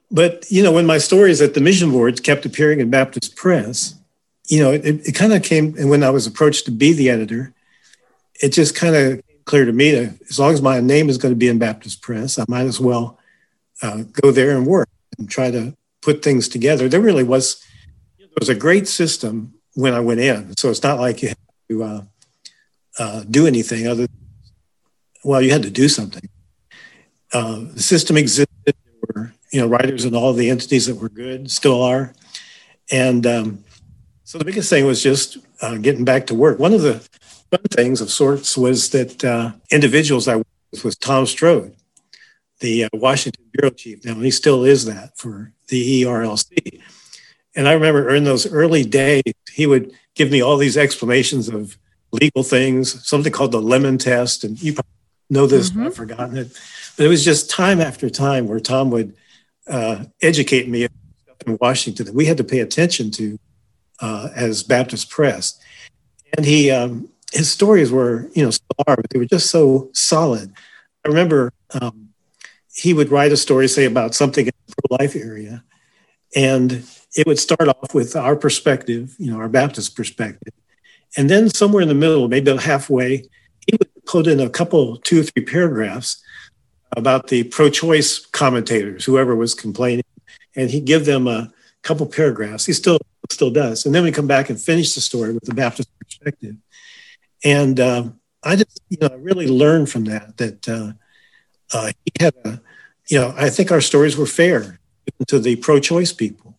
but 0.10 0.46
you 0.50 0.64
know, 0.64 0.72
when 0.72 0.86
my 0.86 0.98
stories 0.98 1.42
at 1.42 1.54
the 1.54 1.62
mission 1.62 1.92
boards 1.92 2.20
kept 2.20 2.46
appearing 2.46 2.80
in 2.80 2.90
Baptist 2.90 3.36
Press, 3.36 3.96
you 4.48 4.60
know, 4.60 4.72
it, 4.72 4.86
it 4.86 5.16
kind 5.16 5.34
of 5.34 5.44
came. 5.44 5.76
And 5.78 5.90
when 5.90 6.04
I 6.04 6.10
was 6.10 6.28
approached 6.28 6.66
to 6.66 6.72
be 6.72 6.94
the 6.94 7.10
editor, 7.10 7.54
it 8.42 8.50
just 8.50 8.76
kind 8.76 8.96
of 8.96 9.22
clear 9.46 9.66
to 9.66 9.72
me 9.72 9.92
that 9.92 10.22
as 10.30 10.40
long 10.40 10.54
as 10.54 10.62
my 10.62 10.80
name 10.80 11.10
is 11.10 11.18
going 11.18 11.32
to 11.34 11.38
be 11.38 11.48
in 11.48 11.60
Baptist 11.60 12.02
Press, 12.02 12.40
I 12.40 12.46
might 12.48 12.66
as 12.66 12.80
well 12.80 13.18
uh, 13.82 14.04
go 14.22 14.32
there 14.32 14.56
and 14.58 14.66
work 14.66 14.90
and 15.18 15.30
try 15.30 15.52
to 15.52 15.76
put 16.02 16.24
things 16.24 16.48
together. 16.48 16.90
There 16.90 17.00
really 17.02 17.24
was 17.24 17.64
there 18.18 18.28
was 18.40 18.50
a 18.50 18.56
great 18.56 18.88
system 18.88 19.54
when 19.76 19.94
I 19.94 20.00
went 20.00 20.20
in, 20.20 20.56
so 20.58 20.70
it's 20.70 20.84
not 20.84 21.00
like 21.00 21.22
you 21.22 21.30
had 21.30 21.38
to 21.70 21.84
uh, 21.84 22.02
uh, 23.00 23.24
do 23.30 23.48
anything 23.48 23.88
other. 23.88 24.08
Than, 24.08 24.18
well, 25.24 25.42
you 25.42 25.52
had 25.52 25.64
to 25.64 25.70
do 25.70 25.88
something. 25.88 26.28
Uh, 27.34 27.66
the 27.74 27.82
system 27.82 28.18
existed. 28.18 28.48
There 28.66 28.74
were 29.02 29.34
you 29.52 29.62
know 29.62 29.68
writers 29.68 30.06
in 30.06 30.16
all 30.16 30.34
the 30.34 30.50
entities 30.50 30.88
that 30.88 30.96
were 30.96 31.10
good, 31.10 31.50
still 31.50 31.82
are, 31.82 32.14
and 32.92 33.26
um, 33.26 33.64
so 34.32 34.38
the 34.38 34.46
biggest 34.46 34.70
thing 34.70 34.86
was 34.86 35.04
just 35.04 35.38
uh, 35.62 35.76
getting 35.76 36.06
back 36.06 36.28
to 36.28 36.36
work. 36.36 36.58
One 36.58 36.74
of 36.74 36.82
the 36.82 37.06
fun 37.52 37.60
things 37.70 38.00
of 38.00 38.10
sorts 38.10 38.58
was 38.58 38.90
that 38.92 39.24
uh, 39.24 39.52
individuals 39.70 40.28
I 40.28 40.38
worked 40.38 40.48
with 40.72 40.86
was 40.86 40.96
Tom 40.96 41.26
Strode, 41.26 41.76
the 42.62 42.86
uh, 42.86 42.90
Washington 42.94 43.44
bureau 43.52 43.72
chief 43.72 44.06
now, 44.06 44.14
and 44.14 44.24
he 44.24 44.32
still 44.32 44.64
is 44.64 44.86
that 44.86 45.18
for 45.18 45.52
the 45.68 46.04
ERLC. 46.04 46.82
And 47.56 47.68
I 47.68 47.74
remember 47.74 48.14
in 48.14 48.24
those 48.24 48.52
early 48.52 48.84
days, 48.84 49.24
he 49.52 49.66
would 49.66 49.92
give 50.16 50.32
me 50.32 50.42
all 50.42 50.58
these 50.58 50.78
explanations 50.78 51.50
of 51.50 51.78
legal 52.12 52.44
things, 52.44 53.08
something 53.08 53.32
called 53.32 53.52
the 53.52 53.62
lemon 53.62 53.98
test. 53.98 54.44
And 54.44 54.62
you 54.62 54.74
probably 54.74 54.92
know 55.30 55.48
this, 55.48 55.70
mm-hmm. 55.70 55.88
I've 55.88 55.96
forgotten 55.96 56.38
it. 56.38 56.58
But 56.98 57.06
it 57.06 57.10
was 57.10 57.24
just 57.26 57.50
time 57.50 57.82
after 57.82 58.10
time 58.10 58.48
where 58.48 58.60
Tom 58.60 58.92
would 58.92 59.16
uh, 59.68 60.06
educate 60.22 60.68
me 60.68 60.88
in 61.46 61.58
Washington 61.60 62.06
that 62.06 62.16
we 62.16 62.26
had 62.26 62.38
to 62.38 62.44
pay 62.44 62.60
attention 62.60 63.12
to 63.12 63.40
uh, 64.00 64.30
as 64.36 64.64
Baptist 64.64 65.10
Press. 65.10 65.60
And 66.36 66.46
he, 66.46 66.72
um, 66.72 67.10
his 67.32 67.52
stories 67.52 67.92
were, 67.92 68.30
you 68.34 68.44
know, 68.44 68.52
star, 68.52 68.96
but 68.96 69.10
they 69.10 69.20
were 69.20 69.26
just 69.26 69.50
so 69.50 69.90
solid. 69.94 70.54
I 71.06 71.08
remember 71.08 71.54
um, 71.80 72.10
he 72.74 72.94
would 72.94 73.12
write 73.12 73.32
a 73.32 73.38
story, 73.38 73.68
say 73.68 73.86
about 73.86 74.16
something 74.16 74.46
in 74.46 74.54
the 74.68 74.74
pro-life 74.88 75.16
area, 75.16 75.64
and 76.36 76.84
it 77.16 77.28
would 77.28 77.40
start 77.40 77.68
off 77.68 77.94
with 77.94 78.16
our 78.16 78.36
perspective, 78.36 79.16
you 79.20 79.32
know, 79.32 79.40
our 79.40 79.50
Baptist 79.50 79.96
perspective, 79.96 80.54
and 81.18 81.30
then 81.30 81.50
somewhere 81.50 81.82
in 81.82 81.88
the 81.90 81.94
middle, 81.94 82.28
maybe 82.28 82.56
halfway, 82.58 83.18
he 83.68 83.78
would 83.78 83.90
put 84.06 84.28
in 84.28 84.40
a 84.40 84.50
couple, 84.50 84.98
two 84.98 85.22
or 85.22 85.24
three 85.24 85.44
paragraphs 85.44 86.24
about 86.98 87.28
the 87.28 87.44
pro-choice 87.44 88.26
commentators, 88.28 89.06
whoever 89.06 89.36
was 89.36 89.54
complaining, 89.54 90.04
and 90.56 90.70
he'd 90.70 90.86
give 90.86 91.06
them 91.06 91.28
a 91.28 91.52
couple 91.84 92.06
paragraphs. 92.06 92.66
He 92.66 92.74
still 92.74 93.00
still 93.30 93.52
does, 93.52 93.86
and 93.86 93.96
then 93.96 94.04
we 94.04 94.12
come 94.12 94.28
back 94.28 94.50
and 94.50 94.60
finish 94.60 94.94
the 94.94 95.02
story 95.02 95.34
with 95.34 95.44
the 95.44 95.54
Baptist 95.54 95.90
perspective. 96.00 96.56
And 97.44 97.80
um, 97.80 98.20
I 98.44 98.56
just, 98.56 98.82
you 98.90 98.98
know, 99.00 99.16
really 99.18 99.48
learned 99.48 99.90
from 99.90 100.06
that 100.06 100.38
that 100.38 100.68
uh, 100.68 100.94
uh, 101.74 101.92
he 102.04 102.12
had 102.20 102.34
a, 102.44 102.62
you 103.10 103.20
know, 103.20 103.34
I 103.38 103.50
think 103.50 103.72
our 103.72 103.82
stories 103.82 104.18
were 104.18 104.26
fair 104.26 104.80
to 105.28 105.40
the 105.40 105.56
pro-choice 105.56 106.14
people. 106.14 106.51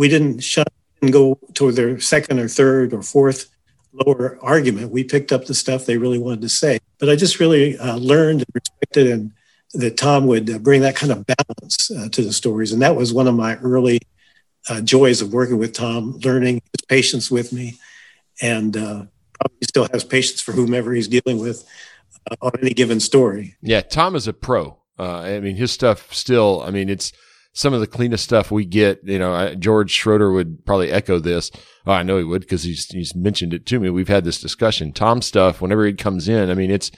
We 0.00 0.08
didn't 0.08 0.40
shut 0.40 0.72
and 1.02 1.12
go 1.12 1.38
to 1.52 1.72
their 1.72 2.00
second 2.00 2.38
or 2.38 2.48
third 2.48 2.94
or 2.94 3.02
fourth 3.02 3.50
lower 3.92 4.38
argument. 4.40 4.90
We 4.90 5.04
picked 5.04 5.30
up 5.30 5.44
the 5.44 5.52
stuff 5.52 5.84
they 5.84 5.98
really 5.98 6.16
wanted 6.16 6.40
to 6.40 6.48
say. 6.48 6.78
But 6.98 7.10
I 7.10 7.16
just 7.16 7.38
really 7.38 7.76
uh, 7.76 7.96
learned 7.96 8.40
and 8.40 8.48
respected 8.54 9.08
and 9.08 9.32
that 9.74 9.98
Tom 9.98 10.26
would 10.26 10.48
uh, 10.48 10.58
bring 10.58 10.80
that 10.80 10.96
kind 10.96 11.12
of 11.12 11.26
balance 11.26 11.90
uh, 11.90 12.08
to 12.08 12.22
the 12.22 12.32
stories. 12.32 12.72
And 12.72 12.80
that 12.80 12.96
was 12.96 13.12
one 13.12 13.28
of 13.28 13.34
my 13.34 13.56
early 13.56 14.00
uh, 14.70 14.80
joys 14.80 15.20
of 15.20 15.34
working 15.34 15.58
with 15.58 15.74
Tom, 15.74 16.18
learning 16.24 16.62
his 16.72 16.86
patience 16.88 17.30
with 17.30 17.52
me, 17.52 17.78
and 18.40 18.78
uh, 18.78 19.04
probably 19.34 19.66
still 19.68 19.86
has 19.92 20.02
patience 20.02 20.40
for 20.40 20.52
whomever 20.52 20.94
he's 20.94 21.08
dealing 21.08 21.38
with 21.38 21.68
uh, 22.30 22.36
on 22.40 22.52
any 22.62 22.72
given 22.72 23.00
story. 23.00 23.54
Yeah, 23.60 23.82
Tom 23.82 24.16
is 24.16 24.26
a 24.26 24.32
pro. 24.32 24.78
I 24.98 25.40
mean, 25.40 25.56
his 25.56 25.72
stuff 25.72 26.12
still. 26.14 26.62
I 26.62 26.70
mean, 26.70 26.88
it's 26.88 27.12
some 27.52 27.74
of 27.74 27.80
the 27.80 27.86
cleanest 27.86 28.24
stuff 28.24 28.50
we 28.50 28.64
get. 28.64 29.00
You 29.04 29.18
know, 29.18 29.32
I, 29.32 29.54
George 29.54 29.90
Schroeder 29.90 30.32
would 30.32 30.64
probably 30.64 30.90
echo 30.90 31.18
this. 31.18 31.50
Oh, 31.86 31.92
I 31.92 32.02
know 32.02 32.18
he 32.18 32.24
would 32.24 32.42
because 32.42 32.62
he's 32.62 32.86
he's 32.86 33.14
mentioned 33.14 33.54
it 33.54 33.66
to 33.66 33.80
me. 33.80 33.90
We've 33.90 34.08
had 34.08 34.24
this 34.24 34.40
discussion. 34.40 34.92
Tom 34.92 35.22
stuff, 35.22 35.60
whenever 35.60 35.86
he 35.86 35.94
comes 35.94 36.28
in, 36.28 36.50
I 36.50 36.54
mean, 36.54 36.70
it's 36.70 36.90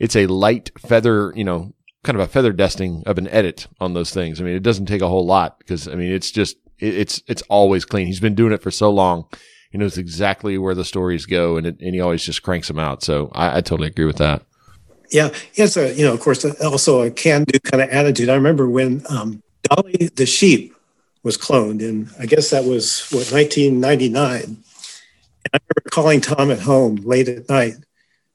it's 0.00 0.16
a 0.16 0.26
light 0.26 0.70
feather. 0.78 1.32
You 1.36 1.44
know, 1.44 1.74
kind 2.04 2.18
of 2.18 2.24
a 2.24 2.32
feather 2.32 2.52
dusting 2.52 3.02
of 3.06 3.18
an 3.18 3.28
edit 3.28 3.66
on 3.80 3.94
those 3.94 4.12
things. 4.12 4.40
I 4.40 4.44
mean, 4.44 4.56
it 4.56 4.62
doesn't 4.62 4.86
take 4.86 5.02
a 5.02 5.08
whole 5.08 5.26
lot 5.26 5.58
because 5.58 5.86
I 5.88 5.94
mean, 5.94 6.12
it's 6.12 6.30
just 6.30 6.56
it, 6.78 6.94
it's 6.94 7.22
it's 7.26 7.42
always 7.42 7.84
clean. 7.84 8.06
He's 8.06 8.20
been 8.20 8.34
doing 8.34 8.52
it 8.52 8.62
for 8.62 8.70
so 8.70 8.90
long. 8.90 9.26
He 9.70 9.78
knows 9.78 9.96
exactly 9.96 10.58
where 10.58 10.74
the 10.74 10.84
stories 10.84 11.24
go, 11.24 11.56
and 11.56 11.66
it, 11.66 11.80
and 11.80 11.94
he 11.94 12.00
always 12.00 12.24
just 12.24 12.42
cranks 12.42 12.68
them 12.68 12.78
out. 12.78 13.02
So 13.02 13.30
I, 13.32 13.58
I 13.58 13.60
totally 13.62 13.88
agree 13.88 14.04
with 14.04 14.18
that. 14.18 14.42
Yeah, 15.10 15.30
it's 15.54 15.76
a 15.76 15.94
you 15.94 16.04
know, 16.04 16.12
of 16.12 16.20
course, 16.20 16.44
also 16.62 17.02
a 17.02 17.10
can-do 17.10 17.58
kind 17.60 17.82
of 17.82 17.88
attitude. 17.90 18.28
I 18.28 18.34
remember 18.34 18.68
when 18.68 19.02
um, 19.08 19.42
Dolly 19.74 20.10
the 20.14 20.26
sheep 20.26 20.74
was 21.22 21.38
cloned, 21.38 21.80
and 21.80 22.10
I 22.18 22.26
guess 22.26 22.50
that 22.50 22.64
was 22.64 23.08
what 23.10 23.30
1999. 23.32 24.42
And 24.42 24.56
I 25.52 25.58
remember 25.58 25.90
calling 25.90 26.20
Tom 26.20 26.50
at 26.50 26.60
home 26.60 26.96
late 26.96 27.28
at 27.28 27.48
night, 27.48 27.74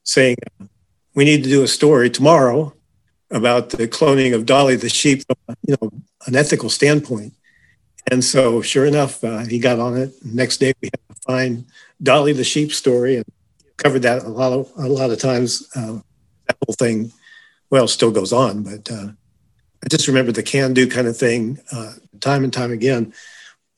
saying, 0.04 0.36
"We 1.14 1.24
need 1.24 1.44
to 1.44 1.50
do 1.50 1.62
a 1.62 1.68
story 1.68 2.10
tomorrow 2.10 2.74
about 3.30 3.70
the 3.70 3.86
cloning 3.86 4.34
of 4.34 4.46
Dolly 4.46 4.76
the 4.76 4.88
sheep 4.88 5.22
from 5.26 5.56
you 5.66 5.76
know 5.80 5.90
an 6.26 6.34
ethical 6.34 6.70
standpoint." 6.70 7.34
And 8.10 8.24
so, 8.24 8.62
sure 8.62 8.86
enough, 8.86 9.22
uh, 9.22 9.40
he 9.40 9.58
got 9.58 9.78
on 9.78 9.96
it. 9.96 10.12
Next 10.24 10.58
day, 10.58 10.72
we 10.80 10.88
had 10.88 11.14
to 11.14 11.22
find 11.26 11.66
Dolly 12.02 12.32
the 12.32 12.44
sheep 12.44 12.72
story 12.72 13.16
and 13.16 13.24
covered 13.76 14.02
that 14.02 14.24
a 14.24 14.28
lot 14.28 14.52
of 14.52 14.72
a 14.76 14.88
lot 14.88 15.10
of 15.10 15.18
times. 15.20 15.68
Uh, 15.76 16.00
that 16.46 16.56
whole 16.66 16.74
thing, 16.74 17.12
well, 17.70 17.86
still 17.86 18.10
goes 18.10 18.32
on, 18.32 18.62
but 18.62 18.90
uh, 18.90 19.08
I 19.84 19.88
just 19.88 20.08
remember 20.08 20.32
the 20.32 20.42
can-do 20.42 20.88
kind 20.88 21.06
of 21.06 21.16
thing, 21.16 21.58
uh, 21.72 21.94
time 22.20 22.44
and 22.44 22.52
time 22.52 22.72
again. 22.72 23.12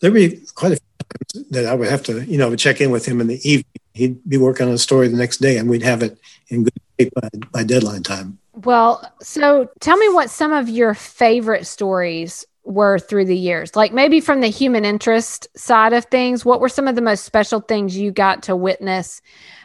There'd 0.00 0.14
be 0.14 0.40
quite 0.54 0.72
a 0.72 0.76
few 0.76 1.42
times 1.42 1.50
that 1.50 1.66
I 1.66 1.74
would 1.74 1.88
have 1.88 2.02
to, 2.04 2.24
you 2.24 2.38
know, 2.38 2.56
check 2.56 2.80
in 2.80 2.90
with 2.90 3.06
him 3.06 3.20
in 3.20 3.26
the 3.26 3.40
evening. 3.48 3.64
He'd 3.92 4.28
be 4.28 4.38
working 4.38 4.66
on 4.66 4.74
a 4.74 4.78
story 4.78 5.08
the 5.08 5.16
next 5.16 5.38
day, 5.38 5.58
and 5.58 5.68
we'd 5.68 5.82
have 5.82 6.02
it 6.02 6.18
in 6.48 6.64
good 6.64 6.72
shape 6.98 7.12
by, 7.14 7.28
by 7.52 7.64
deadline 7.64 8.02
time. 8.02 8.38
Well, 8.54 9.10
so 9.20 9.68
tell 9.80 9.96
me 9.96 10.08
what 10.08 10.30
some 10.30 10.52
of 10.52 10.68
your 10.68 10.94
favorite 10.94 11.66
stories 11.66 12.46
were 12.64 12.98
through 12.98 13.26
the 13.26 13.36
years? 13.36 13.74
Like 13.76 13.92
maybe 13.92 14.20
from 14.20 14.40
the 14.40 14.48
human 14.48 14.84
interest 14.84 15.48
side 15.56 15.92
of 15.92 16.06
things, 16.06 16.44
what 16.44 16.60
were 16.60 16.68
some 16.68 16.88
of 16.88 16.94
the 16.94 17.02
most 17.02 17.24
special 17.24 17.60
things 17.60 17.96
you 17.96 18.10
got 18.10 18.44
to 18.44 18.56
witness 18.56 19.22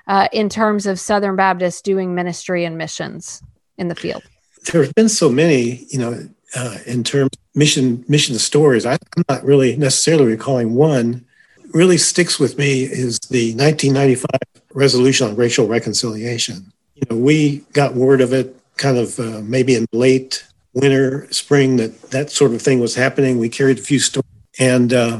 uh, 0.07 0.27
in 0.31 0.49
terms 0.49 0.85
of 0.85 0.99
Southern 0.99 1.35
Baptists 1.35 1.81
doing 1.81 2.15
ministry 2.15 2.65
and 2.65 2.77
missions 2.77 3.41
in 3.77 3.87
the 3.87 3.95
field? 3.95 4.23
There 4.71 4.83
have 4.83 4.95
been 4.95 5.09
so 5.09 5.29
many, 5.29 5.85
you 5.89 5.99
know, 5.99 6.27
uh, 6.55 6.77
in 6.85 7.03
terms 7.03 7.31
of 7.33 7.55
mission 7.55 8.05
mission 8.07 8.35
stories. 8.35 8.85
I, 8.85 8.93
I'm 8.93 9.23
not 9.29 9.43
really 9.43 9.75
necessarily 9.77 10.25
recalling 10.25 10.73
one. 10.75 11.25
Really 11.73 11.97
sticks 11.97 12.39
with 12.39 12.57
me 12.57 12.83
is 12.83 13.19
the 13.19 13.53
1995 13.55 14.29
resolution 14.73 15.27
on 15.27 15.35
racial 15.35 15.67
reconciliation. 15.67 16.71
You 16.95 17.03
know, 17.09 17.17
we 17.17 17.59
got 17.73 17.95
word 17.95 18.21
of 18.21 18.33
it 18.33 18.55
kind 18.77 18.97
of 18.97 19.19
uh, 19.19 19.41
maybe 19.43 19.75
in 19.75 19.85
late 19.91 20.45
winter, 20.73 21.27
spring, 21.31 21.77
that 21.77 22.01
that 22.11 22.29
sort 22.29 22.53
of 22.53 22.61
thing 22.61 22.79
was 22.79 22.95
happening. 22.95 23.39
We 23.39 23.49
carried 23.49 23.79
a 23.79 23.81
few 23.81 23.99
stories, 23.99 24.25
and 24.59 24.93
uh, 24.93 25.19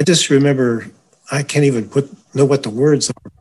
I 0.00 0.04
just 0.04 0.30
remember 0.30 0.86
I 1.30 1.42
can't 1.42 1.64
even 1.64 1.88
put 1.88 2.10
know 2.34 2.44
what 2.44 2.62
the 2.62 2.70
words 2.70 3.10
are. 3.10 3.32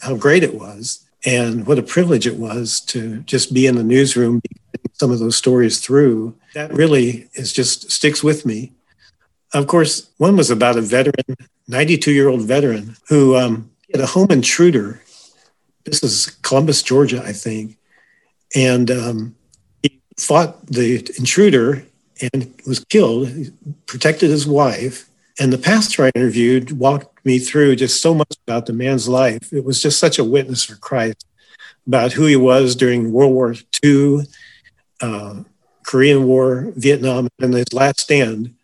How 0.00 0.16
great 0.16 0.42
it 0.42 0.54
was, 0.54 1.06
and 1.24 1.66
what 1.66 1.78
a 1.78 1.82
privilege 1.82 2.26
it 2.26 2.36
was 2.36 2.80
to 2.80 3.20
just 3.20 3.54
be 3.54 3.66
in 3.66 3.76
the 3.76 3.84
newsroom, 3.84 4.40
some 4.94 5.10
of 5.10 5.18
those 5.18 5.36
stories 5.36 5.78
through. 5.78 6.36
That 6.54 6.72
really 6.72 7.28
is 7.34 7.52
just 7.52 7.90
sticks 7.90 8.22
with 8.22 8.44
me. 8.44 8.72
Of 9.54 9.66
course, 9.66 10.10
one 10.16 10.36
was 10.36 10.50
about 10.50 10.76
a 10.76 10.80
veteran, 10.80 11.36
92 11.68 12.10
year 12.10 12.28
old 12.28 12.42
veteran 12.42 12.96
who 13.08 13.36
um, 13.36 13.70
had 13.92 14.00
a 14.00 14.06
home 14.06 14.30
intruder. 14.30 15.02
This 15.84 16.02
is 16.02 16.30
Columbus, 16.42 16.82
Georgia, 16.82 17.22
I 17.24 17.32
think, 17.32 17.76
and 18.54 18.90
um, 18.90 19.34
he 19.82 20.00
fought 20.18 20.66
the 20.66 20.96
intruder 21.18 21.84
and 22.32 22.54
was 22.66 22.84
killed, 22.84 23.28
he 23.28 23.50
protected 23.86 24.30
his 24.30 24.46
wife. 24.46 25.08
And 25.40 25.52
the 25.52 25.58
pastor 25.58 26.04
I 26.04 26.12
interviewed 26.14 26.78
walked 26.78 27.11
me 27.24 27.38
through 27.38 27.76
just 27.76 28.00
so 28.00 28.14
much 28.14 28.36
about 28.46 28.66
the 28.66 28.72
man's 28.72 29.08
life. 29.08 29.52
It 29.52 29.64
was 29.64 29.80
just 29.80 29.98
such 29.98 30.18
a 30.18 30.24
witness 30.24 30.64
for 30.64 30.76
Christ 30.76 31.26
about 31.86 32.12
who 32.12 32.26
he 32.26 32.36
was 32.36 32.76
during 32.76 33.12
World 33.12 33.32
War 33.32 33.54
II, 33.84 34.20
uh, 35.00 35.42
Korean 35.84 36.24
War, 36.24 36.72
Vietnam, 36.76 37.28
and 37.40 37.54
his 37.54 37.72
last 37.72 38.00
stand 38.00 38.54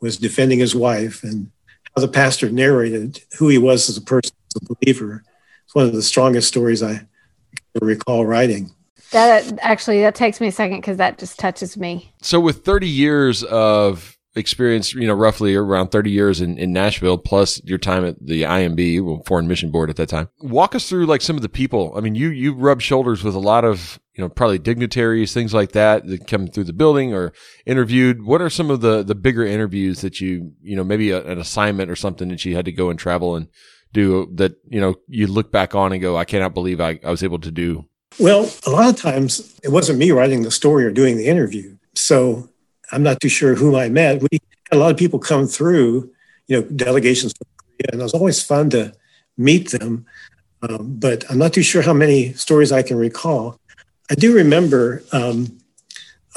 was 0.00 0.16
defending 0.16 0.58
his 0.58 0.74
wife 0.74 1.22
and 1.22 1.50
how 1.94 2.02
the 2.02 2.08
pastor 2.08 2.50
narrated 2.50 3.20
who 3.38 3.48
he 3.48 3.58
was 3.58 3.88
as 3.88 3.96
a 3.96 4.02
person, 4.02 4.34
as 4.48 4.62
a 4.62 4.74
believer. 4.74 5.22
It's 5.64 5.74
one 5.74 5.86
of 5.86 5.92
the 5.92 6.02
strongest 6.02 6.48
stories 6.48 6.82
I 6.82 7.06
recall 7.80 8.26
writing. 8.26 8.70
That 9.12 9.58
actually 9.60 10.00
that 10.00 10.14
takes 10.14 10.40
me 10.40 10.48
a 10.48 10.52
second 10.52 10.78
because 10.78 10.96
that 10.96 11.18
just 11.18 11.38
touches 11.38 11.76
me. 11.76 12.12
So 12.22 12.40
with 12.40 12.64
30 12.64 12.88
years 12.88 13.44
of 13.44 14.16
experience, 14.34 14.94
you 14.94 15.06
know, 15.06 15.14
roughly 15.14 15.54
around 15.54 15.88
30 15.88 16.10
years 16.10 16.40
in, 16.40 16.58
in 16.58 16.72
Nashville, 16.72 17.18
plus 17.18 17.62
your 17.64 17.78
time 17.78 18.04
at 18.04 18.24
the 18.24 18.42
IMB, 18.42 19.26
Foreign 19.26 19.46
Mission 19.46 19.70
Board 19.70 19.90
at 19.90 19.96
that 19.96 20.08
time. 20.08 20.28
Walk 20.40 20.74
us 20.74 20.88
through 20.88 21.06
like 21.06 21.20
some 21.20 21.36
of 21.36 21.42
the 21.42 21.48
people. 21.48 21.92
I 21.96 22.00
mean, 22.00 22.14
you, 22.14 22.28
you 22.28 22.54
rub 22.54 22.80
shoulders 22.80 23.22
with 23.22 23.34
a 23.34 23.40
lot 23.40 23.64
of, 23.64 24.00
you 24.14 24.22
know, 24.22 24.28
probably 24.28 24.58
dignitaries, 24.58 25.34
things 25.34 25.52
like 25.52 25.72
that 25.72 26.06
that 26.06 26.26
come 26.26 26.46
through 26.48 26.64
the 26.64 26.72
building 26.72 27.12
or 27.12 27.32
interviewed. 27.66 28.22
What 28.22 28.40
are 28.40 28.50
some 28.50 28.70
of 28.70 28.80
the, 28.80 29.02
the 29.02 29.14
bigger 29.14 29.44
interviews 29.44 30.00
that 30.00 30.20
you, 30.20 30.52
you 30.62 30.76
know, 30.76 30.84
maybe 30.84 31.10
a, 31.10 31.22
an 31.24 31.38
assignment 31.38 31.90
or 31.90 31.96
something 31.96 32.28
that 32.28 32.44
you 32.44 32.54
had 32.54 32.64
to 32.64 32.72
go 32.72 32.90
and 32.90 32.98
travel 32.98 33.36
and 33.36 33.48
do 33.92 34.30
that, 34.34 34.56
you 34.68 34.80
know, 34.80 34.94
you 35.06 35.26
look 35.26 35.52
back 35.52 35.74
on 35.74 35.92
and 35.92 36.00
go, 36.00 36.16
I 36.16 36.24
cannot 36.24 36.54
believe 36.54 36.80
I, 36.80 36.98
I 37.04 37.10
was 37.10 37.22
able 37.22 37.40
to 37.40 37.50
do 37.50 37.86
well, 38.18 38.50
a 38.66 38.70
lot 38.70 38.88
of 38.88 39.00
times 39.00 39.58
it 39.62 39.70
wasn't 39.70 39.98
me 39.98 40.10
writing 40.10 40.42
the 40.42 40.50
story 40.50 40.84
or 40.84 40.90
doing 40.90 41.16
the 41.16 41.26
interview. 41.26 41.76
So 41.94 42.48
I'm 42.92 43.02
not 43.02 43.20
too 43.20 43.28
sure 43.28 43.54
who 43.54 43.76
I 43.76 43.88
met. 43.88 44.20
We 44.20 44.28
had 44.70 44.76
a 44.76 44.80
lot 44.80 44.90
of 44.90 44.96
people 44.96 45.18
come 45.18 45.46
through, 45.46 46.10
you 46.46 46.60
know, 46.60 46.62
delegations 46.68 47.32
from 47.32 47.46
Korea, 47.56 47.90
and 47.92 48.00
it 48.00 48.04
was 48.04 48.14
always 48.14 48.42
fun 48.42 48.70
to 48.70 48.92
meet 49.36 49.70
them. 49.70 50.06
Um, 50.62 50.96
but 50.98 51.24
I'm 51.30 51.38
not 51.38 51.52
too 51.52 51.62
sure 51.62 51.82
how 51.82 51.94
many 51.94 52.34
stories 52.34 52.70
I 52.70 52.82
can 52.82 52.96
recall. 52.96 53.58
I 54.10 54.14
do 54.14 54.34
remember 54.34 55.02
um, 55.12 55.58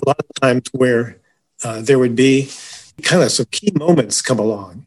a 0.01 0.07
lot 0.07 0.19
of 0.19 0.41
times 0.41 0.63
where 0.71 1.17
uh, 1.63 1.81
there 1.81 1.99
would 1.99 2.15
be 2.15 2.49
kind 3.03 3.21
of 3.21 3.31
some 3.31 3.47
key 3.51 3.71
moments 3.75 4.21
come 4.21 4.39
along. 4.39 4.85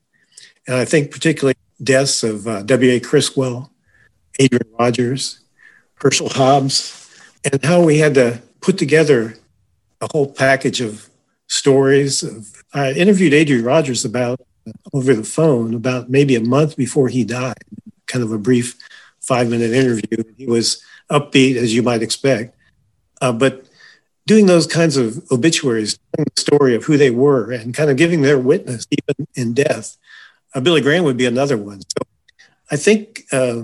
And 0.67 0.77
I 0.77 0.85
think 0.85 1.11
particularly 1.11 1.57
deaths 1.83 2.23
of 2.23 2.47
uh, 2.47 2.63
W.A. 2.63 3.01
Criswell, 3.01 3.71
Adrian 4.39 4.69
Rogers, 4.79 5.41
Herschel 5.95 6.31
Hobbs, 6.31 7.11
and 7.45 7.65
how 7.65 7.83
we 7.83 7.99
had 7.99 8.15
to 8.15 8.43
put 8.61 8.79
together 8.79 9.37
a 10.01 10.09
whole 10.11 10.31
package 10.33 10.81
of 10.81 11.09
stories. 11.49 12.23
Of, 12.23 12.63
I 12.73 12.93
interviewed 12.93 13.35
Adrian 13.35 13.65
Rogers 13.65 14.05
about 14.05 14.41
over 14.93 15.15
the 15.15 15.25
phone 15.25 15.75
about 15.75 16.11
maybe 16.11 16.37
a 16.37 16.41
month 16.41 16.77
before 16.77 17.09
he 17.09 17.25
died, 17.25 17.65
kind 18.07 18.23
of 18.23 18.33
a 18.33 18.39
brief 18.39 18.77
five 19.21 19.49
minute 19.49 19.73
interview. 19.73 20.23
He 20.37 20.47
was 20.47 20.83
upbeat, 21.11 21.57
as 21.57 21.75
you 21.75 21.83
might 21.83 22.03
expect. 22.03 22.55
Uh, 23.21 23.33
but 23.33 23.67
doing 24.27 24.47
those 24.47 24.67
kinds 24.67 24.97
of 24.97 25.25
obituaries, 25.33 25.99
telling 26.15 26.29
the 26.35 26.41
story 26.41 26.75
of 26.75 26.85
who 26.85 26.97
they 26.97 27.11
were 27.11 27.51
and 27.51 27.75
kind 27.75 27.91
of 27.91 27.97
giving 27.97 28.23
their 28.23 28.39
witness, 28.39 28.87
even 28.91 29.27
in 29.35 29.55
death. 29.55 29.97
Uh, 30.55 30.61
Billy 30.61 30.81
Graham 30.81 31.05
would 31.05 31.17
be 31.17 31.27
another 31.27 31.57
one. 31.57 31.81
So 31.81 32.07
I 32.71 32.77
think 32.77 33.25
uh, 33.33 33.63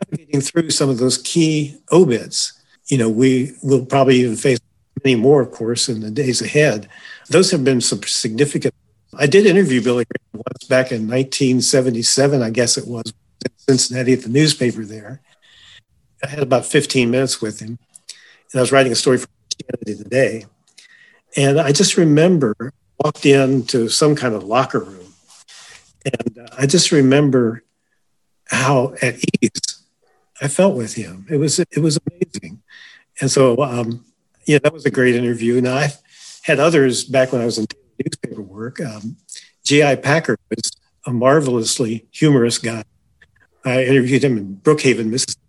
navigating 0.00 0.40
through 0.40 0.70
some 0.70 0.88
of 0.88 0.98
those 0.98 1.18
key 1.18 1.76
obits, 1.92 2.52
you 2.86 2.98
know, 2.98 3.08
we 3.08 3.52
will 3.62 3.84
probably 3.84 4.16
even 4.16 4.36
face 4.36 4.60
many 5.04 5.16
more, 5.16 5.40
of 5.40 5.50
course, 5.50 5.88
in 5.88 6.00
the 6.00 6.10
days 6.10 6.40
ahead. 6.40 6.88
Those 7.28 7.50
have 7.50 7.64
been 7.64 7.80
some 7.80 8.02
significant. 8.02 8.74
I 9.16 9.26
did 9.26 9.46
interview 9.46 9.82
Billy 9.82 10.04
Graham 10.04 10.42
once 10.46 10.64
back 10.64 10.90
in 10.90 11.06
1977, 11.06 12.42
I 12.42 12.50
guess 12.50 12.76
it 12.76 12.86
was, 12.86 13.12
in 13.44 13.50
Cincinnati 13.78 14.14
at 14.14 14.22
the 14.22 14.28
newspaper 14.28 14.84
there. 14.84 15.20
I 16.22 16.28
had 16.28 16.40
about 16.40 16.64
15 16.64 17.10
minutes 17.10 17.40
with 17.40 17.60
him, 17.60 17.78
and 18.52 18.58
I 18.58 18.60
was 18.60 18.72
writing 18.72 18.92
a 18.92 18.96
story 18.96 19.18
for 19.18 19.28
Christianity 19.50 20.02
Today. 20.02 20.46
And 21.36 21.60
I 21.60 21.72
just 21.72 21.96
remember 21.96 22.54
walked 22.98 23.26
into 23.26 23.88
some 23.88 24.16
kind 24.16 24.34
of 24.34 24.44
locker 24.44 24.80
room, 24.80 25.12
and 26.04 26.48
I 26.56 26.66
just 26.66 26.92
remember 26.92 27.62
how 28.48 28.94
at 29.02 29.16
ease 29.40 29.82
I 30.40 30.48
felt 30.48 30.76
with 30.76 30.94
him. 30.94 31.26
It 31.28 31.36
was 31.36 31.58
it 31.58 31.78
was 31.78 31.98
amazing, 32.06 32.62
and 33.20 33.30
so 33.30 33.60
um, 33.62 34.04
yeah, 34.46 34.58
that 34.58 34.72
was 34.72 34.84
a 34.84 34.90
great 34.90 35.14
interview. 35.14 35.58
And 35.58 35.68
I 35.68 35.92
had 36.42 36.60
others 36.60 37.04
back 37.04 37.32
when 37.32 37.40
I 37.40 37.46
was 37.46 37.58
in 37.58 37.66
newspaper 38.04 38.42
work. 38.42 38.80
Um, 38.80 39.16
J.I. 39.64 39.96
Packer 39.96 40.36
was 40.50 40.72
a 41.06 41.12
marvelously 41.12 42.06
humorous 42.10 42.58
guy. 42.58 42.84
I 43.64 43.84
interviewed 43.84 44.22
him 44.22 44.36
in 44.36 44.56
Brookhaven, 44.56 45.06
Mississippi. 45.06 45.40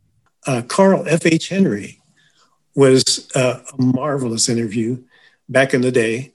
Uh, 0.48 0.62
Carl 0.62 1.04
F. 1.08 1.26
H. 1.26 1.50
Henry 1.50 2.00
was 2.76 3.30
uh, 3.36 3.62
a 3.78 3.82
marvelous 3.82 4.48
interview 4.48 5.04
back 5.50 5.74
in 5.74 5.82
the 5.82 5.92
day. 5.92 6.34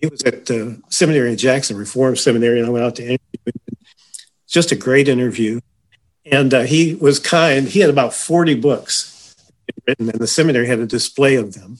He 0.00 0.06
was 0.06 0.22
at 0.22 0.46
the 0.46 0.80
seminary 0.88 1.30
in 1.30 1.36
Jackson, 1.36 1.76
Reform 1.76 2.16
Seminary, 2.16 2.58
and 2.58 2.66
I 2.66 2.70
went 2.70 2.84
out 2.84 2.96
to 2.96 3.02
interview 3.02 3.40
him. 3.46 3.76
Just 4.46 4.72
a 4.72 4.76
great 4.76 5.08
interview. 5.08 5.60
And 6.24 6.52
uh, 6.52 6.62
he 6.62 6.94
was 6.94 7.18
kind. 7.18 7.66
He 7.66 7.80
had 7.80 7.90
about 7.90 8.14
40 8.14 8.54
books 8.56 9.09
written, 9.90 10.08
and 10.08 10.20
the 10.20 10.26
seminary 10.26 10.66
had 10.66 10.78
a 10.78 10.86
display 10.86 11.34
of 11.34 11.54
them. 11.54 11.78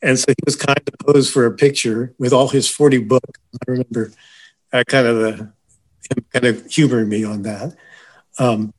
And 0.00 0.18
so 0.18 0.26
he 0.28 0.44
was 0.44 0.56
kind 0.56 0.80
to 0.86 0.92
pose 1.04 1.30
for 1.30 1.46
a 1.46 1.52
picture 1.52 2.14
with 2.18 2.32
all 2.32 2.48
his 2.48 2.68
40 2.68 2.98
books. 2.98 3.38
I 3.54 3.70
remember 3.70 4.12
uh, 4.72 4.84
kind 4.86 5.06
of 5.06 5.16
the, 5.16 5.32
him 5.34 6.24
kind 6.32 6.44
of 6.46 6.66
humoring 6.66 7.08
me 7.08 7.24
on 7.24 7.42
that. 7.42 7.76
Um, 8.38 8.72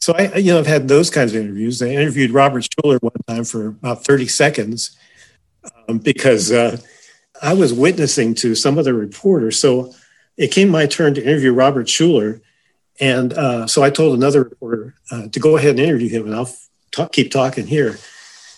so 0.00 0.14
I, 0.14 0.36
you 0.36 0.52
know, 0.52 0.58
I've 0.58 0.66
had 0.66 0.88
those 0.88 1.10
kinds 1.10 1.34
of 1.34 1.40
interviews. 1.40 1.82
I 1.82 1.88
interviewed 1.88 2.30
Robert 2.30 2.68
Schuller 2.68 3.00
one 3.00 3.12
time 3.26 3.44
for 3.44 3.66
about 3.66 4.04
30 4.04 4.26
seconds 4.28 4.96
um, 5.88 5.98
because 5.98 6.50
uh, 6.50 6.78
I 7.42 7.54
was 7.54 7.72
witnessing 7.72 8.34
to 8.36 8.54
some 8.54 8.78
other 8.78 8.94
reporter. 8.94 9.50
So 9.50 9.92
it 10.36 10.48
came 10.48 10.68
my 10.68 10.86
turn 10.86 11.14
to 11.14 11.22
interview 11.22 11.52
Robert 11.52 11.86
Schuller 11.86 12.40
and 13.00 13.32
uh, 13.32 13.66
so 13.66 13.82
I 13.82 13.90
told 13.90 14.16
another 14.16 14.42
reporter 14.42 14.94
uh, 15.10 15.28
to 15.28 15.40
go 15.40 15.56
ahead 15.56 15.70
and 15.70 15.80
interview 15.80 16.08
him, 16.08 16.26
and 16.26 16.34
I'll 16.34 16.52
talk, 16.90 17.12
keep 17.12 17.30
talking 17.30 17.66
here. 17.66 17.98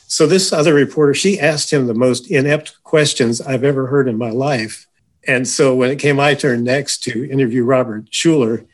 So 0.07 0.27
this 0.27 0.53
other 0.53 0.75
reporter, 0.75 1.14
she 1.14 1.38
asked 1.38 1.73
him 1.73 1.87
the 1.87 1.95
most 1.95 2.31
inept 2.31 2.83
questions 2.83 3.40
I've 3.40 3.64
ever 3.64 3.87
heard 3.87 4.09
in 4.09 4.19
my 4.19 4.31
life. 4.31 4.87
And 5.27 5.47
so 5.47 5.75
when 5.75 5.90
it 5.90 5.99
came 5.99 6.16
my 6.16 6.35
turn 6.35 6.64
next 6.64 7.05
to 7.05 7.31
interview 7.31 7.62
Robert 7.62 8.11
Schuller, 8.11 8.66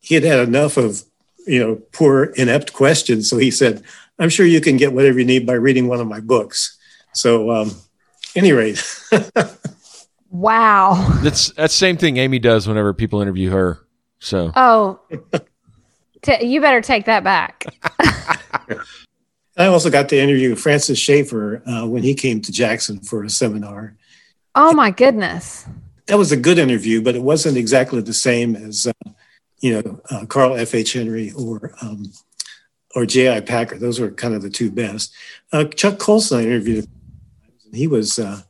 he 0.00 0.14
had 0.14 0.24
had 0.24 0.46
enough 0.46 0.76
of 0.76 1.02
you 1.46 1.58
know 1.58 1.76
poor 1.92 2.24
inept 2.36 2.72
questions. 2.72 3.28
So 3.30 3.38
he 3.38 3.50
said, 3.50 3.82
"I'm 4.18 4.28
sure 4.28 4.46
you 4.46 4.60
can 4.60 4.76
get 4.76 4.92
whatever 4.92 5.18
you 5.18 5.24
need 5.24 5.46
by 5.46 5.54
reading 5.54 5.88
one 5.88 6.00
of 6.00 6.06
my 6.06 6.20
books." 6.20 6.76
So, 7.12 7.50
um, 7.50 7.72
any 8.34 8.52
rate. 8.52 8.84
wow. 10.30 11.18
That's 11.22 11.50
that 11.52 11.70
same 11.70 11.96
thing 11.96 12.18
Amy 12.18 12.38
does 12.38 12.68
whenever 12.68 12.92
people 12.92 13.22
interview 13.22 13.50
her. 13.50 13.80
So. 14.18 14.52
Oh. 14.54 15.00
T- 16.22 16.46
you 16.46 16.60
better 16.60 16.80
take 16.80 17.06
that 17.06 17.24
back. 17.24 17.64
I 19.56 19.66
also 19.66 19.90
got 19.90 20.08
to 20.10 20.18
interview 20.18 20.54
Francis 20.54 20.98
Schaeffer 20.98 21.62
uh, 21.66 21.86
when 21.86 22.02
he 22.02 22.14
came 22.14 22.40
to 22.42 22.52
Jackson 22.52 23.00
for 23.00 23.24
a 23.24 23.30
seminar. 23.30 23.96
Oh 24.54 24.72
my 24.72 24.90
goodness! 24.90 25.66
That 26.06 26.18
was 26.18 26.32
a 26.32 26.36
good 26.36 26.58
interview, 26.58 27.02
but 27.02 27.14
it 27.14 27.22
wasn't 27.22 27.56
exactly 27.56 28.00
the 28.00 28.14
same 28.14 28.54
as 28.54 28.86
uh, 28.86 29.10
you 29.60 29.74
know 29.74 30.00
uh, 30.10 30.26
Carl 30.26 30.56
F. 30.56 30.74
H. 30.74 30.92
Henry 30.92 31.32
or 31.32 31.74
um, 31.80 32.12
or 32.94 33.06
J. 33.06 33.34
I. 33.34 33.40
Packer. 33.40 33.78
Those 33.78 33.98
were 33.98 34.10
kind 34.10 34.34
of 34.34 34.42
the 34.42 34.50
two 34.50 34.70
best. 34.70 35.12
Uh, 35.52 35.64
Chuck 35.64 35.98
Colson 35.98 36.40
I 36.40 36.42
interviewed. 36.44 36.84
Him. 36.84 37.72
He 37.72 37.86
was. 37.86 38.18
Uh, 38.18 38.42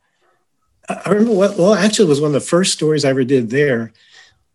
I 0.89 1.09
remember 1.09 1.33
what. 1.33 1.57
Well, 1.57 1.73
actually, 1.73 2.05
it 2.05 2.09
was 2.09 2.21
one 2.21 2.29
of 2.29 2.33
the 2.33 2.39
first 2.41 2.73
stories 2.73 3.05
I 3.05 3.09
ever 3.09 3.23
did 3.23 3.49
there 3.49 3.93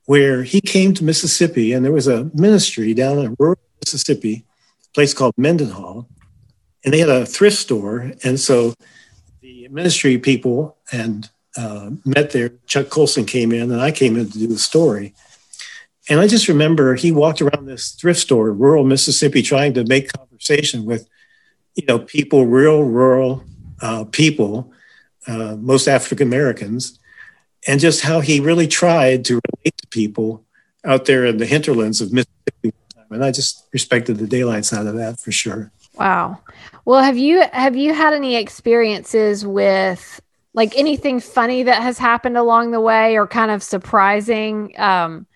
where 0.06 0.42
he 0.42 0.60
came 0.60 0.94
to 0.94 1.04
Mississippi, 1.04 1.72
and 1.72 1.84
there 1.84 1.92
was 1.92 2.08
a 2.08 2.30
ministry 2.34 2.92
down 2.94 3.18
in 3.18 3.36
rural 3.38 3.58
Mississippi, 3.84 4.44
place 4.94 5.14
called 5.14 5.34
Mendenhall, 5.36 6.08
and 6.84 6.92
they 6.92 6.98
had 6.98 7.08
a 7.08 7.26
thrift 7.26 7.56
store. 7.56 8.12
And 8.24 8.38
so 8.38 8.74
the 9.40 9.68
ministry 9.68 10.18
people 10.18 10.76
and 10.92 11.28
uh, 11.56 11.90
met 12.04 12.30
there. 12.30 12.50
Chuck 12.66 12.88
Colson 12.88 13.26
came 13.26 13.52
in, 13.52 13.70
and 13.70 13.80
I 13.80 13.90
came 13.90 14.16
in 14.16 14.30
to 14.30 14.38
do 14.38 14.46
the 14.46 14.58
story. 14.58 15.14
And 16.08 16.18
I 16.18 16.26
just 16.26 16.48
remember 16.48 16.94
he 16.94 17.12
walked 17.12 17.40
around 17.40 17.66
this 17.66 17.92
thrift 17.92 18.20
store 18.20 18.52
rural 18.52 18.84
Mississippi 18.84 19.42
trying 19.42 19.74
to 19.74 19.84
make 19.84 20.12
conversation 20.12 20.84
with, 20.84 21.08
you 21.74 21.86
know, 21.86 21.98
people, 21.98 22.46
real 22.46 22.82
rural 22.82 23.44
uh, 23.80 24.04
people, 24.04 24.72
uh, 25.28 25.56
most 25.56 25.86
African 25.86 26.26
Americans 26.26 26.98
and 27.66 27.80
just 27.80 28.02
how 28.02 28.20
he 28.20 28.40
really 28.40 28.66
tried 28.66 29.24
to 29.26 29.34
relate 29.34 29.76
to 29.78 29.86
people 29.88 30.44
out 30.84 31.04
there 31.04 31.24
in 31.24 31.36
the 31.36 31.46
hinterlands 31.46 32.00
of 32.00 32.12
Mississippi. 32.12 32.72
And 33.14 33.24
I 33.24 33.30
just 33.30 33.66
respected 33.72 34.18
the 34.18 34.26
daylights 34.26 34.72
out 34.72 34.86
of 34.86 34.96
that 34.96 35.20
for 35.20 35.32
sure. 35.32 35.70
Wow. 35.98 36.40
Well, 36.84 37.02
have 37.02 37.18
you 37.18 37.42
have 37.52 37.76
you 37.76 37.92
had 37.92 38.14
any 38.14 38.36
experiences 38.36 39.46
with 39.46 40.20
like 40.54 40.76
anything 40.76 41.20
funny 41.20 41.62
that 41.64 41.82
has 41.82 41.98
happened 41.98 42.36
along 42.36 42.70
the 42.70 42.80
way 42.80 43.16
or 43.16 43.26
kind 43.26 43.50
of 43.50 43.62
surprising 43.62 44.78
um 44.78 45.26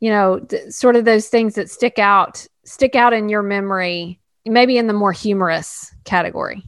you 0.00 0.10
know 0.10 0.40
th- 0.40 0.70
sort 0.70 0.96
of 0.96 1.04
those 1.04 1.28
things 1.28 1.54
that 1.54 1.70
stick 1.70 2.00
out 2.00 2.44
stick 2.64 2.96
out 2.96 3.12
in 3.12 3.28
your 3.28 3.42
memory 3.42 4.18
maybe 4.44 4.76
in 4.76 4.88
the 4.88 4.92
more 4.92 5.12
humorous 5.12 5.94
category 6.02 6.64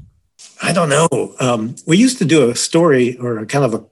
i 0.63 0.73
don't 0.73 0.89
know 0.89 1.35
um, 1.41 1.75
we 1.85 1.97
used 1.97 2.19
to 2.19 2.25
do 2.25 2.49
a 2.49 2.55
story 2.55 3.17
or 3.19 3.39
a 3.39 3.47
kind 3.47 3.65
of 3.65 3.75
a 3.75 3.85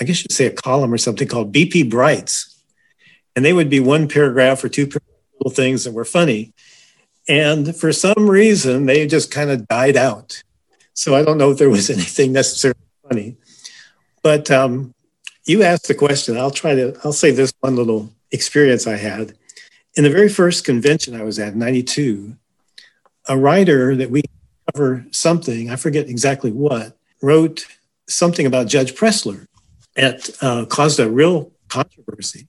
I 0.00 0.04
guess 0.04 0.22
you'd 0.22 0.32
say 0.32 0.46
a 0.46 0.50
column 0.50 0.92
or 0.92 0.98
something 0.98 1.28
called 1.28 1.52
BP 1.52 1.90
Brights. 1.90 2.56
And 3.36 3.44
they 3.44 3.52
would 3.52 3.70
be 3.70 3.80
one 3.80 4.08
paragraph 4.08 4.64
or 4.64 4.68
two 4.68 4.86
things 5.48 5.84
that 5.84 5.94
were 5.94 6.04
funny. 6.04 6.52
And 7.28 7.74
for 7.74 7.92
some 7.92 8.28
reason, 8.28 8.86
they 8.86 9.06
just 9.06 9.30
kind 9.30 9.50
of 9.50 9.66
died 9.68 9.96
out. 9.96 10.42
So 10.94 11.14
I 11.14 11.22
don't 11.22 11.38
know 11.38 11.52
if 11.52 11.58
there 11.58 11.70
was 11.70 11.88
anything 11.98 12.32
necessarily 12.32 12.80
funny. 13.08 13.36
But 14.22 14.50
um, 14.50 14.94
you 15.46 15.62
asked 15.62 15.88
the 15.88 15.94
question. 15.94 16.36
I'll 16.36 16.50
try 16.50 16.74
to, 16.74 16.94
I'll 17.04 17.12
say 17.12 17.30
this 17.30 17.52
one 17.60 17.76
little 17.76 18.10
experience 18.32 18.86
I 18.86 18.96
had. 18.96 19.32
In 19.94 20.04
the 20.04 20.10
very 20.10 20.28
first 20.28 20.64
convention 20.64 21.14
I 21.14 21.22
was 21.22 21.38
at, 21.38 21.56
92, 21.56 22.36
a 23.28 23.38
writer 23.38 23.96
that 23.96 24.10
we 24.10 24.22
cover 24.72 25.06
something, 25.10 25.70
I 25.70 25.76
forget 25.76 26.08
exactly 26.08 26.52
what, 26.52 26.96
wrote 27.22 27.66
something 28.08 28.46
about 28.46 28.66
Judge 28.66 28.94
Pressler. 28.94 29.46
It 29.96 30.30
uh, 30.40 30.66
caused 30.66 31.00
a 31.00 31.10
real 31.10 31.52
controversy. 31.68 32.46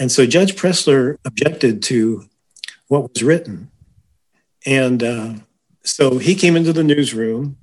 And 0.00 0.10
so 0.10 0.24
Judge 0.24 0.56
Pressler 0.56 1.18
objected 1.26 1.82
to 1.84 2.24
what 2.88 3.12
was 3.12 3.22
written. 3.22 3.70
And 4.66 5.02
uh, 5.02 5.34
so 5.84 6.16
he 6.16 6.34
came 6.34 6.56
into 6.56 6.72
the 6.72 6.82
newsroom, 6.82 7.58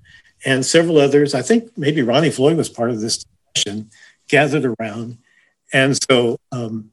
and 0.45 0.63
several 0.63 0.99
others, 0.99 1.33
I 1.33 1.41
think 1.41 1.75
maybe 1.75 2.03
Ronnie 2.03 2.29
Floyd 2.29 2.55
was 2.55 2.69
part 2.69 2.91
of 2.91 3.01
this 3.01 3.25
discussion, 3.53 3.89
gathered 4.29 4.75
around. 4.79 5.17
And 5.73 5.97
so 6.09 6.39
um, 6.51 6.91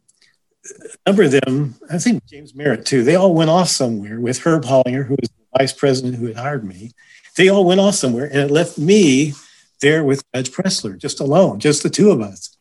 a 0.64 1.10
number 1.10 1.24
of 1.24 1.32
them, 1.32 1.74
I 1.90 1.98
think 1.98 2.24
James 2.26 2.54
Merritt 2.54 2.86
too, 2.86 3.04
they 3.04 3.14
all 3.14 3.34
went 3.34 3.50
off 3.50 3.68
somewhere 3.68 4.18
with 4.18 4.38
Herb 4.38 4.64
Hollinger, 4.64 5.04
who 5.04 5.16
was 5.20 5.28
the 5.28 5.58
vice 5.58 5.74
president 5.74 6.16
who 6.16 6.26
had 6.26 6.36
hired 6.36 6.64
me. 6.64 6.92
They 7.36 7.48
all 7.48 7.66
went 7.66 7.80
off 7.80 7.96
somewhere, 7.96 8.24
and 8.24 8.38
it 8.38 8.50
left 8.50 8.78
me 8.78 9.34
there 9.82 10.04
with 10.04 10.24
Judge 10.34 10.50
Pressler, 10.52 10.96
just 10.96 11.20
alone, 11.20 11.60
just 11.60 11.82
the 11.82 11.90
two 11.90 12.10
of 12.10 12.22
us. 12.22 12.56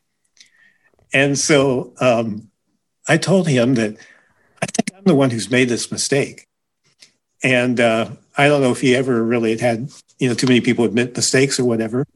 And 1.13 1.38
so 1.38 1.93
um, 2.02 2.50
I 3.07 3.17
told 3.17 3.47
him 3.47 3.75
that 3.75 3.97
I 4.61 4.65
think 4.65 4.91
I'm 4.95 5.03
the 5.03 5.15
one 5.15 5.29
who's 5.29 5.51
made 5.51 5.69
this 5.69 5.91
mistake. 5.91 6.47
And 7.43 7.79
uh, 7.79 8.11
I 8.37 8.47
don't 8.47 8.61
know 8.61 8.71
if 8.71 8.81
he 8.81 8.95
ever 8.95 9.23
really 9.23 9.51
had 9.51 9.59
had, 9.59 9.91
you 10.19 10.29
know, 10.29 10.35
too 10.35 10.47
many 10.47 10.61
people 10.61 10.85
admit 10.85 11.15
mistakes 11.15 11.59
or 11.59 11.65
whatever. 11.65 12.07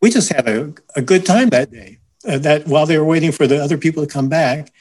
We 0.00 0.10
just 0.10 0.32
had 0.32 0.48
a, 0.48 0.72
a 0.96 1.02
good 1.02 1.26
time 1.26 1.50
that 1.50 1.70
day. 1.70 1.98
Uh, 2.26 2.38
that 2.38 2.66
while 2.66 2.84
they 2.84 2.98
were 2.98 3.04
waiting 3.04 3.32
for 3.32 3.46
the 3.46 3.62
other 3.62 3.78
people 3.78 4.04
to 4.04 4.12
come 4.12 4.28
back, 4.28 4.72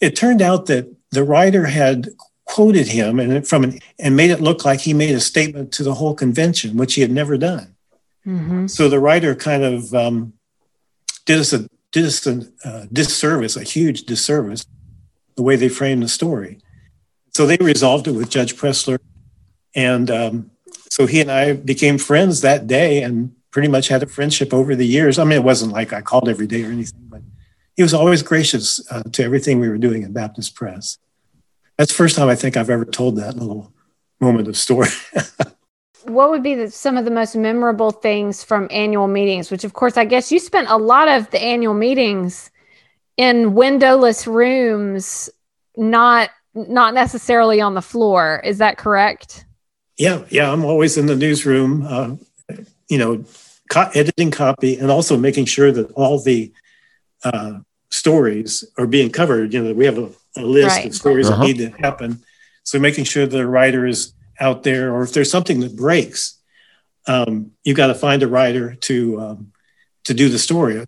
it 0.00 0.16
turned 0.16 0.40
out 0.40 0.66
that 0.66 0.90
the 1.10 1.24
writer 1.24 1.66
had 1.66 2.08
quoted 2.46 2.86
him 2.86 3.20
and 3.20 3.46
from 3.46 3.64
an, 3.64 3.80
and 3.98 4.16
made 4.16 4.30
it 4.30 4.40
look 4.40 4.64
like 4.64 4.80
he 4.80 4.94
made 4.94 5.14
a 5.14 5.20
statement 5.20 5.72
to 5.72 5.82
the 5.82 5.94
whole 5.94 6.14
convention, 6.14 6.76
which 6.76 6.94
he 6.94 7.02
had 7.02 7.10
never 7.10 7.36
done. 7.36 7.74
Mm-hmm. 8.26 8.66
So 8.68 8.88
the 8.88 8.98
writer 8.98 9.34
kind 9.34 9.62
of 9.62 9.94
um, 9.94 10.32
did 11.26 11.38
us 11.38 11.52
a 11.52 11.68
did 11.92 12.06
us 12.06 12.26
a 12.26 12.46
uh, 12.64 12.86
disservice, 12.92 13.56
a 13.56 13.62
huge 13.62 14.04
disservice, 14.04 14.64
the 15.36 15.42
way 15.42 15.56
they 15.56 15.68
framed 15.68 16.02
the 16.02 16.08
story. 16.08 16.58
So 17.34 17.46
they 17.46 17.56
resolved 17.60 18.08
it 18.08 18.12
with 18.12 18.30
Judge 18.30 18.56
Pressler, 18.56 18.98
and 19.74 20.10
um, 20.10 20.50
so 20.90 21.06
he 21.06 21.20
and 21.20 21.30
I 21.30 21.52
became 21.52 21.98
friends 21.98 22.40
that 22.40 22.66
day, 22.66 23.02
and 23.02 23.34
pretty 23.50 23.68
much 23.68 23.88
had 23.88 24.02
a 24.02 24.06
friendship 24.06 24.52
over 24.52 24.74
the 24.74 24.86
years. 24.86 25.18
I 25.18 25.24
mean, 25.24 25.38
it 25.38 25.44
wasn't 25.44 25.72
like 25.72 25.92
I 25.92 26.00
called 26.00 26.28
every 26.28 26.46
day 26.46 26.62
or 26.64 26.70
anything, 26.70 27.06
but 27.08 27.22
he 27.74 27.82
was 27.82 27.94
always 27.94 28.22
gracious 28.22 28.80
uh, 28.90 29.02
to 29.12 29.22
everything 29.22 29.60
we 29.60 29.68
were 29.68 29.78
doing 29.78 30.04
at 30.04 30.12
Baptist 30.12 30.54
Press. 30.54 30.98
That's 31.76 31.92
the 31.92 31.96
first 31.96 32.16
time 32.16 32.28
I 32.28 32.34
think 32.34 32.56
I've 32.56 32.70
ever 32.70 32.84
told 32.84 33.16
that 33.16 33.36
little 33.36 33.72
moment 34.20 34.48
of 34.48 34.56
story. 34.56 34.88
what 36.04 36.30
would 36.30 36.42
be 36.42 36.54
the, 36.54 36.70
some 36.70 36.96
of 36.96 37.04
the 37.04 37.10
most 37.10 37.36
memorable 37.36 37.90
things 37.90 38.42
from 38.42 38.68
annual 38.70 39.08
meetings? 39.08 39.50
Which, 39.50 39.64
of 39.64 39.74
course, 39.74 39.96
I 39.96 40.04
guess 40.04 40.32
you 40.32 40.38
spent 40.38 40.68
a 40.68 40.76
lot 40.76 41.08
of 41.08 41.30
the 41.30 41.42
annual 41.42 41.74
meetings 41.74 42.50
in 43.16 43.54
windowless 43.54 44.26
rooms, 44.26 45.30
not 45.76 46.30
not 46.54 46.94
necessarily 46.94 47.60
on 47.60 47.74
the 47.74 47.82
floor. 47.82 48.40
Is 48.44 48.58
that 48.58 48.78
correct? 48.78 49.44
Yeah, 49.98 50.24
yeah. 50.30 50.50
I'm 50.50 50.64
always 50.64 50.96
in 50.96 51.06
the 51.06 51.16
newsroom, 51.16 51.86
uh, 51.86 52.16
you 52.88 52.98
know, 52.98 53.24
co- 53.70 53.90
editing 53.94 54.30
copy, 54.30 54.78
and 54.78 54.90
also 54.90 55.16
making 55.16 55.46
sure 55.46 55.70
that 55.72 55.90
all 55.92 56.18
the 56.18 56.52
uh, 57.24 57.58
stories 57.90 58.64
are 58.78 58.86
being 58.86 59.10
covered. 59.10 59.52
You 59.52 59.62
know, 59.62 59.72
we 59.74 59.84
have 59.84 59.98
a, 59.98 60.10
a 60.36 60.42
list 60.42 60.76
right. 60.76 60.86
of 60.86 60.94
stories 60.94 61.28
uh-huh. 61.28 61.42
that 61.42 61.46
need 61.46 61.58
to 61.58 61.70
happen. 61.78 62.22
So 62.64 62.78
making 62.78 63.04
sure 63.04 63.26
the 63.26 63.46
writer 63.46 63.86
is 63.86 64.12
out 64.40 64.62
there, 64.62 64.94
or 64.94 65.02
if 65.02 65.12
there's 65.12 65.30
something 65.30 65.60
that 65.60 65.76
breaks, 65.76 66.38
um, 67.06 67.52
you've 67.64 67.76
got 67.76 67.86
to 67.88 67.94
find 67.94 68.22
a 68.22 68.28
writer 68.28 68.74
to 68.74 69.20
um, 69.20 69.52
to 70.04 70.14
do 70.14 70.28
the 70.28 70.38
story. 70.38 70.84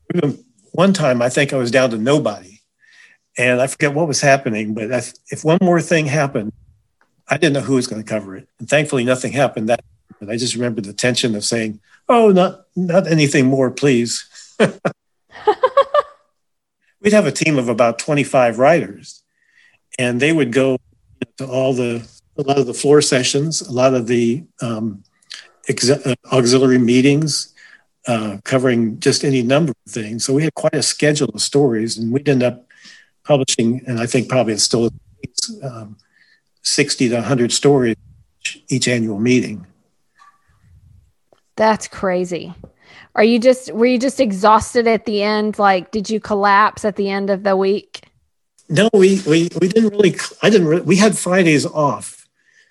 One 0.79 0.93
time, 0.93 1.21
I 1.21 1.29
think 1.29 1.53
I 1.53 1.57
was 1.57 1.73
down 1.73 1.91
to 1.91 1.99
nobody, 1.99 2.61
and 3.37 3.61
I 3.61 3.67
forget 3.67 3.95
what 3.95 4.07
was 4.07 4.21
happening. 4.21 4.75
But 4.75 4.93
if, 4.93 5.13
if 5.29 5.45
one 5.45 5.59
more 5.61 5.81
thing 5.81 6.07
happened, 6.07 6.53
I 7.27 7.37
didn't 7.37 7.55
know 7.55 7.63
who 7.63 7.75
was 7.75 7.89
going 7.89 8.01
to 8.01 8.09
cover 8.09 8.37
it, 8.37 8.49
and 8.61 8.69
thankfully, 8.69 9.03
nothing 9.03 9.33
happened. 9.33 9.71
That, 9.71 9.85
but 10.21 10.31
I 10.31 10.37
just 10.37 10.55
remember 10.55 10.81
the 10.81 10.93
tension 10.93 11.35
of 11.35 11.45
saying, 11.45 11.81
"Oh, 12.09 12.31
not 12.31 12.67
not 12.77 13.09
anything 13.09 13.47
more, 13.47 13.73
please." 13.73 14.25
We'd 17.01 17.13
have 17.13 17.27
a 17.27 17.33
team 17.33 17.59
of 17.59 17.69
about 17.69 17.99
25 17.99 18.61
writers, 18.61 19.25
and 19.99 20.21
they 20.21 20.33
would 20.33 20.53
go 20.53 20.79
to 21.39 21.49
all 21.49 21.73
the 21.73 22.09
a 22.37 22.43
lot 22.43 22.59
of 22.59 22.67
the 22.69 22.73
floor 22.73 23.03
sessions, 23.03 23.63
a 23.63 23.73
lot 23.73 23.95
of 23.95 24.07
the 24.07 24.45
um, 24.63 25.03
ex- 25.69 25.91
uh, 25.91 26.15
auxiliary 26.31 26.79
meetings, 26.79 27.53
uh, 28.09 28.39
covering 28.43 28.99
just 28.99 29.23
any 29.23 29.43
number 29.43 29.73
of 29.87 29.93
things. 29.93 30.25
So 30.25 30.33
we 30.33 30.43
had 30.43 30.55
quite 30.55 30.75
a 30.75 30.83
schedule 30.83 31.29
of 31.29 31.41
stories, 31.41 31.99
and 31.99 32.11
we'd 32.11 32.29
end 32.29 32.43
up 32.43 32.67
publishing, 33.23 33.83
and 33.87 34.01
I 34.01 34.07
think 34.07 34.29
probably 34.29 34.55
it's 34.55 34.65
still 34.65 34.91
um, 35.63 35.97
60 36.63 37.11
to 37.11 37.15
100 37.17 37.53
stories 37.53 37.97
each 38.69 38.89
annual 38.89 39.21
meeting. 39.21 39.67
That's 41.57 41.87
crazy. 41.87 42.55
Are 43.15 43.25
you 43.25 43.39
just 43.39 43.73
were 43.73 43.85
you 43.85 43.99
just 43.99 44.21
exhausted 44.21 44.87
at 44.87 45.05
the 45.05 45.23
end? 45.23 45.59
Like, 45.59 45.91
did 45.91 46.09
you 46.09 46.21
collapse 46.21 46.85
at 46.85 46.97
the 46.97 47.11
end 47.11 47.31
of 47.31 47.43
the 47.43 47.57
week? 47.57 48.03
No, 48.69 48.89
we 48.93 49.21
we 49.27 49.49
we 49.61 49.69
didn't 49.69 49.91
really. 49.91 50.17
I 50.43 50.51
didn't. 50.51 50.69
Really, 50.69 50.83
we 50.83 50.97
had 50.97 51.19
Fridays 51.19 51.67
off, 51.67 52.27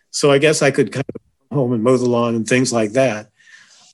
so 0.10 0.32
I 0.32 0.38
guess 0.38 0.62
I 0.62 0.72
could 0.72 0.92
kind 0.92 1.06
of 1.14 1.22
come 1.50 1.58
home 1.58 1.74
and 1.74 1.84
mow 1.84 1.98
the 1.98 2.10
lawn 2.10 2.34
and 2.34 2.48
things 2.48 2.72
like 2.72 2.94
that. 2.94 3.30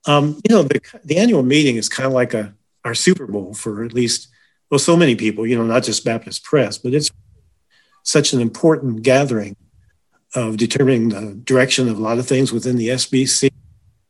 Um, 0.05 0.39
you 0.47 0.55
know, 0.55 0.63
the, 0.63 0.81
the 1.03 1.17
annual 1.17 1.43
meeting 1.43 1.77
is 1.77 1.89
kind 1.89 2.07
of 2.07 2.13
like 2.13 2.33
a 2.33 2.53
our 2.83 2.93
Super 2.93 3.25
Bowl 3.27 3.53
for 3.53 3.83
at 3.83 3.93
least 3.93 4.27
well, 4.69 4.79
so 4.79 4.97
many 4.97 5.15
people. 5.15 5.45
You 5.45 5.57
know, 5.57 5.65
not 5.65 5.83
just 5.83 6.03
Baptist 6.03 6.43
Press, 6.43 6.77
but 6.77 6.93
it's 6.93 7.11
such 8.03 8.33
an 8.33 8.41
important 8.41 9.03
gathering 9.03 9.55
of 10.35 10.57
determining 10.57 11.09
the 11.09 11.35
direction 11.43 11.87
of 11.87 11.97
a 11.97 12.01
lot 12.01 12.19
of 12.19 12.27
things 12.27 12.51
within 12.51 12.75
the 12.75 12.89
SBC. 12.89 13.51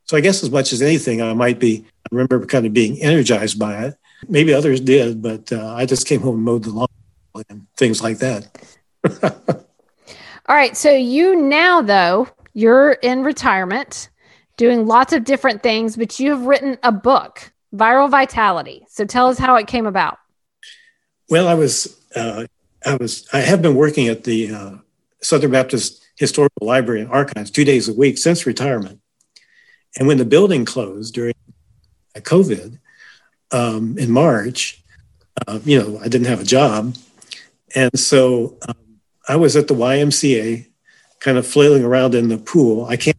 So 0.06 0.17
I 0.17 0.21
guess 0.21 0.43
as 0.43 0.49
much 0.49 0.73
as 0.73 0.82
anything, 0.82 1.21
I 1.21 1.34
might 1.34 1.60
be. 1.60 1.86
I 2.06 2.08
remember 2.12 2.45
kind 2.45 2.65
of 2.65 2.73
being 2.73 3.01
energized 3.01 3.58
by 3.58 3.86
it. 3.86 3.95
Maybe 4.27 4.53
others 4.53 4.79
did, 4.79 5.21
but 5.21 5.51
uh, 5.51 5.73
I 5.73 5.86
just 5.86 6.08
came 6.08 6.21
home 6.21 6.36
and 6.36 6.43
mowed 6.43 6.63
the 6.63 6.71
lawn 6.71 6.88
and 7.49 7.67
things 7.75 8.01
like 8.01 8.19
that. 8.19 8.47
All 9.23 10.56
right. 10.56 10.75
So 10.75 10.91
you 10.91 11.36
now, 11.36 11.82
though, 11.82 12.27
you're 12.53 12.91
in 12.91 13.23
retirement, 13.23 14.10
doing 14.63 14.88
lots 14.88 15.12
of 15.12 15.26
different 15.26 15.62
things, 15.62 15.97
but 15.97 16.19
you 16.21 16.30
have 16.30 16.45
written 16.45 16.78
a 16.84 16.91
book, 16.91 17.52
Viral 17.76 18.10
Vitality. 18.10 18.86
So 18.88 19.04
tell 19.04 19.28
us 19.28 19.38
how 19.38 19.56
it 19.56 19.67
came 19.67 19.86
about. 19.86 20.17
Well, 21.30 21.49
I 21.49 21.54
was, 21.54 21.99
uh, 22.15 22.45
I 22.86 22.95
was, 22.95 23.28
I 23.34 23.39
have 23.39 23.62
been 23.62 23.76
working 23.76 24.08
at 24.08 24.23
the 24.23 24.54
uh, 24.54 24.71
Southern 25.21 25.52
Baptist 25.52 26.02
Historical 26.15 26.65
Library 26.65 27.02
and 27.02 27.12
Archives 27.12 27.52
two 27.52 27.65
days 27.65 27.89
a 27.89 27.93
week 27.93 28.17
since 28.17 28.45
retirement. 28.45 29.02
And 29.97 30.08
when 30.08 30.17
the 30.17 30.26
building 30.26 30.63
closed 30.63 31.13
during 31.13 31.34
COVID 32.15 32.80
um, 33.52 33.97
in 33.97 34.12
March, 34.12 34.82
uh, 35.45 35.60
you 35.65 35.78
know, 35.78 35.99
I 35.99 36.08
didn't 36.08 36.28
have 36.28 36.39
a 36.39 36.45
job. 36.45 36.95
And 37.76 37.99
so 37.99 38.58
um, 38.65 39.00
I 39.27 39.35
was 39.35 39.58
at 39.58 39.67
the 39.67 39.75
YMCA, 39.75 40.67
kind 41.19 41.37
of 41.37 41.46
flailing 41.46 41.83
around 41.83 42.15
in 42.15 42.29
the 42.29 42.37
pool. 42.37 42.85
I 42.85 42.96
can't 42.96 43.17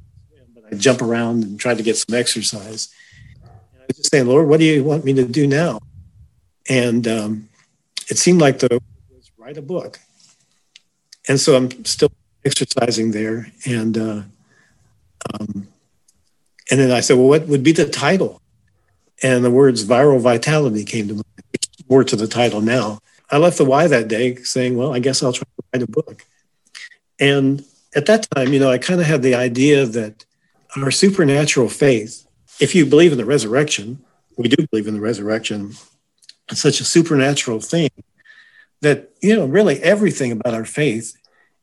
I 0.74 0.78
jump 0.78 1.02
around 1.02 1.44
and 1.44 1.60
try 1.60 1.74
to 1.74 1.82
get 1.82 1.96
some 1.96 2.14
exercise. 2.14 2.92
And 3.42 3.82
I 3.82 3.84
was 3.88 3.96
just 3.96 4.10
saying, 4.10 4.26
Lord, 4.26 4.48
what 4.48 4.58
do 4.60 4.66
you 4.66 4.82
want 4.82 5.04
me 5.04 5.12
to 5.14 5.24
do 5.24 5.46
now? 5.46 5.80
And 6.68 7.06
um, 7.06 7.48
it 8.08 8.18
seemed 8.18 8.40
like 8.40 8.58
the 8.58 8.80
was 9.14 9.30
write 9.38 9.56
a 9.56 9.62
book. 9.62 10.00
And 11.28 11.38
so 11.38 11.56
I'm 11.56 11.84
still 11.84 12.12
exercising 12.44 13.12
there, 13.12 13.50
and 13.64 13.96
uh, 13.96 14.22
um, 15.32 15.68
and 16.70 16.80
then 16.80 16.90
I 16.90 17.00
said, 17.00 17.16
well, 17.16 17.28
what 17.28 17.46
would 17.46 17.62
be 17.62 17.72
the 17.72 17.88
title? 17.88 18.40
And 19.22 19.44
the 19.44 19.50
words 19.50 19.84
viral 19.84 20.20
vitality 20.20 20.84
came 20.84 21.08
to 21.08 21.14
mind. 21.14 21.24
More 21.88 22.04
to 22.04 22.16
the 22.16 22.26
title 22.26 22.62
now. 22.62 22.98
I 23.30 23.36
left 23.36 23.58
the 23.58 23.64
Y 23.64 23.86
that 23.86 24.08
day 24.08 24.36
saying, 24.36 24.76
well, 24.76 24.94
I 24.94 24.98
guess 24.98 25.22
I'll 25.22 25.32
try 25.32 25.44
to 25.44 25.64
write 25.72 25.82
a 25.82 25.90
book. 25.90 26.24
And 27.20 27.64
at 27.94 28.06
that 28.06 28.26
time, 28.30 28.52
you 28.52 28.58
know, 28.58 28.70
I 28.70 28.78
kind 28.78 29.00
of 29.00 29.06
had 29.06 29.22
the 29.22 29.34
idea 29.34 29.86
that 29.86 30.24
our 30.76 30.90
supernatural 30.90 31.68
faith, 31.68 32.26
if 32.60 32.74
you 32.74 32.86
believe 32.86 33.12
in 33.12 33.18
the 33.18 33.24
resurrection, 33.24 34.04
we 34.36 34.48
do 34.48 34.66
believe 34.70 34.88
in 34.88 34.94
the 34.94 35.00
resurrection, 35.00 35.72
it's 36.50 36.60
such 36.60 36.80
a 36.80 36.84
supernatural 36.84 37.60
thing 37.60 37.90
that, 38.80 39.10
you 39.22 39.34
know, 39.34 39.46
really 39.46 39.82
everything 39.82 40.32
about 40.32 40.54
our 40.54 40.64
faith 40.64 41.16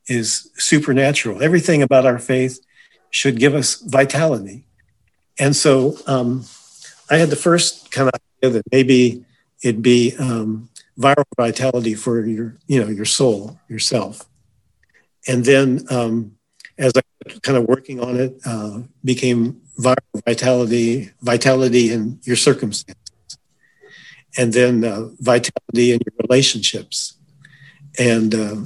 is 0.08 0.50
supernatural. 0.56 1.42
Everything 1.42 1.82
about 1.82 2.06
our 2.06 2.18
faith 2.18 2.58
should 3.10 3.38
give 3.38 3.54
us 3.54 3.80
vitality. 3.80 4.64
And 5.38 5.54
so 5.54 5.96
um, 6.06 6.44
I 7.10 7.18
had 7.18 7.30
the 7.30 7.36
first 7.36 7.90
kind 7.92 8.08
of 8.08 8.20
idea 8.42 8.58
that 8.58 8.72
maybe 8.72 9.24
it'd 9.62 9.82
be 9.82 10.14
um, 10.18 10.68
viral 10.98 11.24
vitality 11.36 11.94
for 11.94 12.24
your, 12.26 12.56
you 12.66 12.82
know, 12.82 12.88
your 12.88 13.04
soul, 13.04 13.60
yourself. 13.68 14.24
And 15.28 15.44
then 15.44 15.86
um, 15.90 16.36
as 16.82 16.92
I 16.96 17.02
kind 17.42 17.56
of 17.56 17.64
working 17.64 18.00
on 18.00 18.16
it, 18.16 18.34
uh, 18.44 18.80
became 19.04 19.60
viral 19.78 20.24
vitality, 20.26 21.10
vitality 21.22 21.92
in 21.92 22.18
your 22.24 22.36
circumstances, 22.36 23.38
and 24.36 24.52
then 24.52 24.84
uh, 24.84 25.08
vitality 25.20 25.92
in 25.92 26.00
your 26.04 26.14
relationships, 26.28 27.16
and 27.98 28.34
uh, 28.34 28.56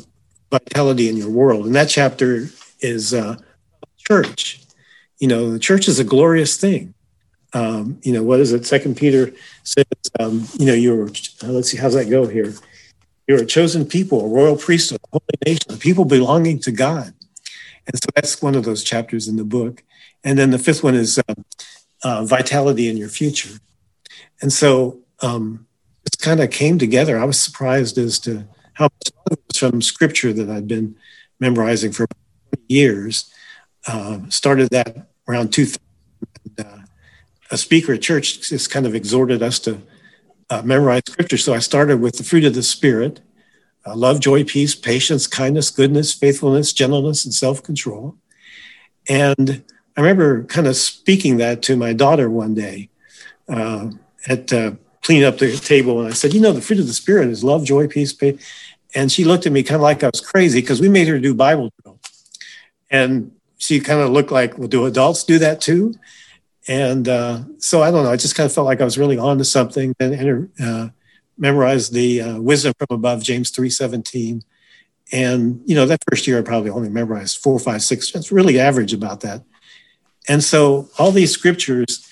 vitality 0.50 1.10
in 1.10 1.16
your 1.16 1.28
world. 1.28 1.66
And 1.66 1.74
that 1.74 1.90
chapter 1.90 2.48
is 2.80 3.12
uh, 3.12 3.36
church. 3.98 4.62
You 5.18 5.28
know, 5.28 5.50
the 5.50 5.58
church 5.58 5.86
is 5.86 5.98
a 5.98 6.04
glorious 6.04 6.56
thing. 6.56 6.94
Um, 7.52 8.00
you 8.02 8.12
know, 8.12 8.22
what 8.22 8.40
is 8.40 8.52
it? 8.52 8.66
Second 8.66 8.96
Peter 8.96 9.32
says, 9.62 9.84
um, 10.18 10.46
you 10.58 10.66
know, 10.66 10.74
you're, 10.74 11.08
uh, 11.42 11.48
let's 11.48 11.70
see, 11.70 11.76
how's 11.76 11.94
that 11.94 12.10
go 12.10 12.26
here? 12.26 12.54
You're 13.26 13.42
a 13.42 13.46
chosen 13.46 13.84
people, 13.86 14.24
a 14.24 14.28
royal 14.28 14.56
priesthood, 14.56 15.00
a 15.04 15.18
holy 15.18 15.38
nation, 15.44 15.72
a 15.72 15.76
people 15.76 16.04
belonging 16.04 16.60
to 16.60 16.72
God. 16.72 17.12
And 17.87 17.97
so 17.97 18.09
that's 18.14 18.43
one 18.43 18.55
of 18.55 18.64
those 18.64 18.82
chapters 18.82 19.28
in 19.28 19.37
the 19.37 19.45
book. 19.45 19.82
And 20.24 20.39
then 20.39 20.51
the 20.51 20.59
fifth 20.59 20.82
one 20.82 20.95
is 20.95 21.18
uh, 21.18 21.34
uh, 22.03 22.24
vitality 22.24 22.89
in 22.89 22.97
your 22.97 23.09
future. 23.09 23.59
And 24.43 24.53
so 24.53 25.01
um, 25.20 25.66
it 26.05 26.18
kind 26.18 26.41
of 26.41 26.51
came 26.51 26.78
together. 26.78 27.18
I 27.18 27.24
was 27.24 27.39
surprised 27.39 27.99
as 27.99 28.18
to 28.20 28.47
how 28.74 28.89
much 29.30 29.59
from 29.59 29.80
scripture 29.80 30.32
that 30.32 30.51
I'd 30.51 30.68
been 30.68 30.97
memorizing 31.41 31.93
for 31.93 32.07
years. 32.68 33.32
Uh, 33.87 34.20
started 34.28 34.70
that 34.70 35.09
around 35.28 35.53
2000. 35.53 35.80
And, 36.59 36.66
uh, 36.66 36.78
a 37.51 37.57
speaker 37.57 37.93
at 37.93 38.03
church 38.03 38.49
just 38.49 38.70
kind 38.70 38.87
of 38.87 38.95
exhorted 38.95 39.43
us 39.43 39.59
to 39.61 39.80
uh, 40.51 40.62
memorize 40.62 41.03
scripture. 41.07 41.37
So 41.37 41.55
I 41.55 41.61
started 41.61 42.01
with 42.01 42.18
the 42.18 42.24
fruit 42.24 42.45
of 42.45 42.55
the 42.55 42.62
Spirit 42.62 43.20
uh, 43.87 43.95
love, 43.95 44.20
joy, 44.20 44.45
peace, 44.45 44.74
patience, 44.74 45.26
kindness, 45.26 45.70
goodness, 45.70 46.12
faithfulness, 46.12 46.72
gentleness, 46.72 47.24
and 47.24 47.32
self 47.32 47.62
control. 47.62 48.16
And 49.09 49.62
I 49.97 50.01
remember 50.01 50.45
kind 50.45 50.66
of 50.66 50.76
speaking 50.76 51.37
that 51.39 51.62
to 51.62 51.76
my 51.76 51.93
daughter 51.93 52.28
one 52.28 52.55
day 52.55 52.91
uh, 53.49 53.91
at 54.28 54.53
uh, 54.53 54.72
cleaning 55.03 55.24
up 55.24 55.39
the 55.39 55.57
table. 55.57 56.01
And 56.01 56.09
I 56.09 56.12
said, 56.12 56.34
You 56.34 56.41
know, 56.41 56.53
the 56.53 56.61
fruit 56.61 56.80
of 56.80 56.87
the 56.87 56.93
Spirit 56.93 57.28
is 57.28 57.45
love, 57.45 57.64
joy, 57.64 57.87
peace, 57.87 58.12
patience. 58.12 58.45
And 58.95 59.12
she 59.12 59.24
looked 59.24 59.47
at 59.47 59.53
me 59.53 59.62
kind 59.62 59.76
of 59.76 59.82
like 59.82 60.03
I 60.03 60.11
was 60.12 60.20
crazy 60.20 60.61
because 60.61 60.80
we 60.80 60.89
made 60.89 61.09
her 61.09 61.18
do 61.18 61.34
Bible 61.34 61.70
drill. 61.82 62.01
And 62.91 63.32
she 63.59 63.80
kind 63.80 64.01
of 64.01 64.11
looked 64.11 64.32
like, 64.32 64.59
Well, 64.59 64.68
do 64.68 64.87
adults 64.87 65.24
do 65.24 65.39
that 65.39 65.61
too? 65.61 65.95
And 66.68 67.09
uh, 67.09 67.45
so 67.59 67.82
I 67.82 67.91
don't 67.91 68.05
know. 68.05 68.11
I 68.11 68.16
just 68.16 68.34
kind 68.34 68.47
of 68.47 68.53
felt 68.53 68.66
like 68.66 68.80
I 68.80 68.84
was 68.84 68.99
really 68.99 69.18
on 69.18 69.39
to 69.39 69.45
something. 69.45 69.95
And, 70.01 70.14
and 70.14 70.51
uh, 70.61 70.89
memorized 71.39 71.93
the 71.93 72.20
uh, 72.20 72.41
wisdom 72.41 72.72
from 72.78 72.95
above, 72.97 73.22
James 73.22 73.51
3.17. 73.53 74.43
And, 75.12 75.62
you 75.64 75.74
know, 75.74 75.87
that 75.87 76.03
first 76.11 76.26
year 76.26 76.39
I 76.39 76.43
probably 76.43 76.70
only 76.70 76.89
memorized 76.89 77.39
four, 77.39 77.59
five, 77.59 77.82
six. 77.82 78.14
It's 78.14 78.32
really 78.32 78.59
average 78.59 78.93
about 78.93 79.20
that. 79.20 79.43
And 80.28 80.43
so 80.43 80.89
all 80.99 81.12
these 81.12 81.30
scriptures 81.30 82.05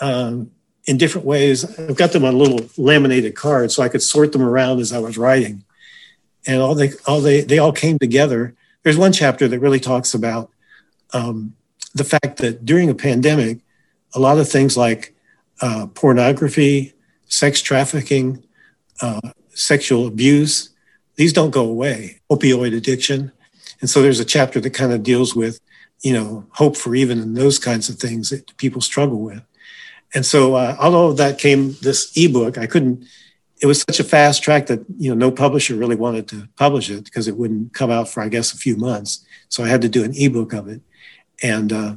um, 0.00 0.50
in 0.84 0.98
different 0.98 1.26
ways, 1.26 1.78
I've 1.78 1.96
got 1.96 2.12
them 2.12 2.24
on 2.24 2.38
little 2.38 2.68
laminated 2.76 3.34
cards 3.34 3.74
so 3.74 3.82
I 3.82 3.88
could 3.88 4.02
sort 4.02 4.32
them 4.32 4.42
around 4.42 4.80
as 4.80 4.92
I 4.92 4.98
was 4.98 5.16
writing. 5.16 5.64
And 6.46 6.60
all 6.60 6.74
they, 6.74 6.92
all 7.06 7.20
they, 7.20 7.40
they 7.40 7.58
all 7.58 7.72
came 7.72 7.98
together. 7.98 8.54
There's 8.82 8.98
one 8.98 9.12
chapter 9.12 9.48
that 9.48 9.60
really 9.60 9.80
talks 9.80 10.12
about 10.12 10.50
um, 11.14 11.54
the 11.94 12.04
fact 12.04 12.38
that 12.38 12.66
during 12.66 12.90
a 12.90 12.94
pandemic, 12.94 13.60
a 14.14 14.20
lot 14.20 14.38
of 14.38 14.48
things 14.48 14.76
like 14.76 15.14
uh, 15.62 15.86
pornography, 15.94 16.92
sex 17.26 17.62
trafficking, 17.62 18.43
uh, 19.00 19.20
sexual 19.50 20.06
abuse, 20.06 20.70
these 21.16 21.32
don't 21.32 21.50
go 21.50 21.64
away, 21.64 22.20
opioid 22.30 22.76
addiction. 22.76 23.32
And 23.80 23.88
so 23.88 24.02
there's 24.02 24.20
a 24.20 24.24
chapter 24.24 24.60
that 24.60 24.70
kind 24.70 24.92
of 24.92 25.02
deals 25.02 25.34
with, 25.34 25.60
you 26.02 26.12
know, 26.12 26.46
hope 26.50 26.76
for 26.76 26.94
even 26.94 27.18
in 27.20 27.34
those 27.34 27.58
kinds 27.58 27.88
of 27.88 27.96
things 27.96 28.30
that 28.30 28.56
people 28.56 28.80
struggle 28.80 29.20
with. 29.20 29.42
And 30.14 30.24
so, 30.24 30.54
uh, 30.54 30.76
although 30.80 31.12
that 31.14 31.38
came 31.38 31.74
this 31.82 32.12
ebook, 32.16 32.56
I 32.56 32.66
couldn't. 32.66 33.04
It 33.62 33.66
was 33.66 33.80
such 33.82 33.98
a 33.98 34.04
fast 34.04 34.42
track 34.42 34.66
that 34.66 34.84
you 34.98 35.08
know 35.08 35.16
no 35.16 35.30
publisher 35.30 35.74
really 35.74 35.96
wanted 35.96 36.28
to 36.28 36.48
publish 36.56 36.90
it 36.90 37.04
because 37.04 37.28
it 37.28 37.36
wouldn't 37.36 37.72
come 37.72 37.90
out 37.90 38.08
for 38.08 38.22
I 38.22 38.28
guess 38.28 38.52
a 38.52 38.58
few 38.58 38.76
months. 38.76 39.24
So 39.48 39.64
I 39.64 39.68
had 39.68 39.80
to 39.82 39.88
do 39.88 40.04
an 40.04 40.12
ebook 40.14 40.52
of 40.52 40.68
it, 40.68 40.82
and 41.42 41.72
uh, 41.72 41.94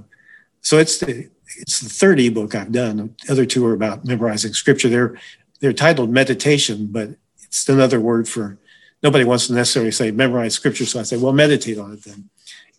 so 0.61 0.77
it's 0.77 0.97
the 0.99 1.29
it's 1.57 1.79
the 1.79 1.89
third 1.89 2.19
ebook 2.19 2.55
I've 2.55 2.71
done. 2.71 3.15
The 3.25 3.31
other 3.31 3.45
two 3.45 3.65
are 3.65 3.73
about 3.73 4.05
memorizing 4.05 4.53
scripture. 4.53 4.89
They're 4.89 5.19
they're 5.59 5.73
titled 5.73 6.09
meditation, 6.09 6.87
but 6.91 7.09
it's 7.43 7.67
another 7.69 7.99
word 7.99 8.27
for 8.27 8.57
nobody 9.03 9.23
wants 9.23 9.47
to 9.47 9.53
necessarily 9.53 9.91
say 9.91 10.11
memorize 10.11 10.53
scripture. 10.53 10.85
So 10.85 10.99
I 10.99 11.03
say, 11.03 11.17
well, 11.17 11.33
meditate 11.33 11.77
on 11.77 11.93
it 11.93 12.03
then. 12.03 12.29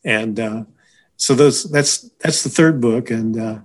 And 0.05 0.41
uh, 0.41 0.65
so 1.17 1.35
those 1.35 1.65
that's 1.65 2.09
that's 2.21 2.45
the 2.45 2.49
third 2.49 2.81
book, 2.81 3.11
and 3.11 3.39
uh, 3.39 3.59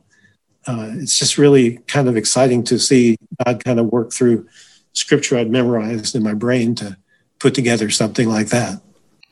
uh, 0.67 0.91
it's 0.95 1.19
just 1.19 1.37
really 1.37 1.77
kind 1.87 2.07
of 2.07 2.17
exciting 2.17 2.63
to 2.65 2.79
see 2.79 3.17
God 3.45 3.63
kind 3.63 3.79
of 3.79 3.87
work 3.87 4.11
through 4.11 4.47
scripture 4.93 5.37
I'd 5.37 5.49
memorized 5.49 6.15
in 6.15 6.23
my 6.23 6.33
brain 6.33 6.75
to 6.75 6.97
put 7.39 7.53
together 7.53 7.89
something 7.89 8.27
like 8.27 8.47
that. 8.47 8.81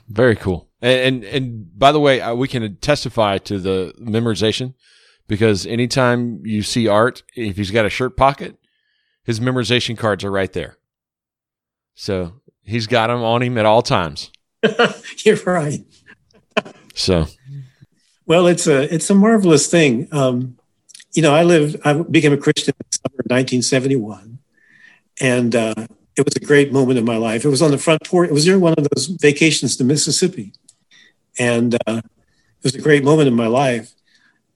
Very 0.10 0.36
cool. 0.36 0.68
And 0.82 1.24
and, 1.24 1.24
and 1.24 1.80
by 1.80 1.92
the 1.92 2.00
way, 2.00 2.22
uh, 2.22 2.36
we 2.36 2.48
can 2.48 2.76
testify 2.78 3.40
to 3.40 3.60
the 3.60 3.94
memorization 4.00 4.76
because 5.28 5.66
anytime 5.66 6.46
you 6.46 6.62
see 6.62 6.88
art, 6.88 7.24
if 7.36 7.58
he's 7.58 7.72
got 7.72 7.86
a 7.86 7.90
shirt 7.90 8.18
pocket, 8.18 8.58
his 9.24 9.40
memorization 9.40 9.98
cards 9.98 10.24
are 10.24 10.32
right 10.32 10.52
there. 10.52 10.78
So 11.96 12.34
he's 12.64 12.88
got 12.88 13.08
them 13.08 13.22
on 13.22 13.42
him 13.42 13.58
at 13.58 13.66
all 13.66 13.82
times. 13.82 14.32
You're 15.24 15.38
right. 15.46 15.84
so, 16.94 17.28
well, 18.26 18.48
it's 18.48 18.68
a 18.68 18.94
it's 18.94 19.10
a 19.10 19.16
marvelous 19.16 19.68
thing. 19.68 20.08
Um, 20.12 20.58
you 21.14 21.22
know, 21.22 21.34
I 21.34 21.44
lived. 21.44 21.78
I 21.84 21.94
became 21.94 22.34
a 22.34 22.38
Christian 22.38 22.74
in 22.80 22.86
the 22.90 22.98
summer 22.98 23.20
of 23.20 23.26
1971, 23.30 24.40
and 25.20 25.56
uh, 25.56 25.88
it 26.16 26.26
was 26.26 26.36
a 26.36 26.46
great 26.46 26.72
moment 26.72 27.00
in 27.00 27.06
my 27.06 27.18
life. 27.18 27.44
It 27.44 27.50
was 27.50 27.62
on 27.62 27.72
the 27.72 27.78
front 27.78 28.04
porch. 28.06 28.30
It 28.30 28.34
was 28.34 28.46
during 28.46 28.62
one 28.62 28.74
of 28.78 28.88
those 28.90 29.08
vacations 29.08 29.76
to 29.78 29.84
Mississippi, 29.84 30.54
and 31.40 31.76
uh, 31.88 32.02
it 32.06 32.64
was 32.64 32.76
a 32.76 32.82
great 32.82 33.04
moment 33.04 33.28
in 33.28 33.34
my 33.34 33.48
life. 33.48 33.94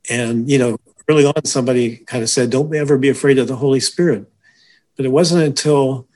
And 0.09 0.49
you 0.49 0.59
know, 0.59 0.78
early 1.09 1.26
on, 1.26 1.45
somebody 1.45 1.97
kind 1.97 2.24
of 2.24 2.30
said, 2.30 2.51
"Don't 2.51 2.74
ever 2.76 2.97
be 2.97 3.09
afraid 3.09 3.39
of 3.39 3.47
the 3.47 3.55
Holy 3.55 3.80
Spirit." 3.80 4.32
But 4.96 5.06
it 5.06 5.12
wasn't 5.12 5.43
until, 5.43 6.08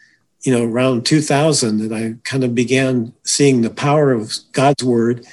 you 0.42 0.58
know, 0.58 0.64
around 0.64 1.06
2000 1.06 1.80
that 1.80 1.94
I 1.94 2.16
kind 2.24 2.44
of 2.44 2.56
began 2.56 3.14
seeing 3.24 3.62
the 3.62 3.70
power 3.70 4.12
of 4.12 4.34
God's 4.52 4.84
word. 4.84 5.26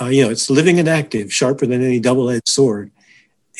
Uh, 0.00 0.06
you 0.06 0.24
know, 0.24 0.30
it's 0.30 0.50
living 0.50 0.78
and 0.78 0.88
active, 0.88 1.32
sharper 1.32 1.66
than 1.66 1.82
any 1.82 2.00
double 2.00 2.30
edged 2.30 2.48
sword. 2.48 2.90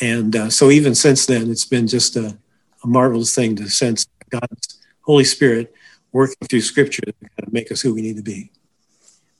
And 0.01 0.35
uh, 0.35 0.49
so 0.49 0.71
even 0.71 0.95
since 0.95 1.25
then, 1.25 1.51
it's 1.51 1.65
been 1.65 1.87
just 1.87 2.15
a, 2.15 2.37
a, 2.83 2.87
marvelous 2.87 3.35
thing 3.35 3.55
to 3.57 3.69
sense 3.69 4.07
God's 4.29 4.79
Holy 5.01 5.23
Spirit 5.23 5.73
working 6.11 6.47
through 6.49 6.61
scripture 6.61 7.01
to 7.01 7.13
kind 7.13 7.47
of 7.47 7.53
make 7.53 7.71
us 7.71 7.81
who 7.81 7.93
we 7.93 8.01
need 8.01 8.17
to 8.17 8.23
be. 8.23 8.51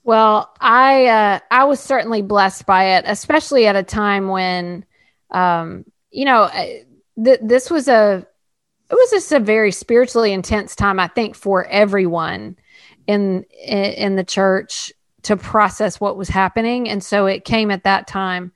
Well, 0.04 0.54
I 0.60 1.06
uh, 1.06 1.38
I 1.50 1.64
was 1.64 1.80
certainly 1.80 2.20
blessed 2.22 2.66
by 2.66 2.96
it, 2.96 3.04
especially 3.06 3.66
at 3.66 3.74
a 3.74 3.82
time 3.82 4.28
when, 4.28 4.84
um, 5.30 5.86
you 6.10 6.26
know, 6.26 6.50
th- 7.22 7.40
this 7.42 7.70
was 7.70 7.88
a 7.88 8.26
it 8.90 8.94
was 8.94 9.10
just 9.10 9.32
a 9.32 9.40
very 9.40 9.72
spiritually 9.72 10.32
intense 10.32 10.74
time 10.74 10.98
i 11.00 11.06
think 11.08 11.34
for 11.34 11.66
everyone 11.66 12.56
in 13.06 13.42
in 13.66 14.16
the 14.16 14.24
church 14.24 14.92
to 15.22 15.36
process 15.36 16.00
what 16.00 16.16
was 16.16 16.28
happening 16.28 16.88
and 16.88 17.02
so 17.02 17.26
it 17.26 17.44
came 17.44 17.70
at 17.70 17.84
that 17.84 18.06
time 18.06 18.52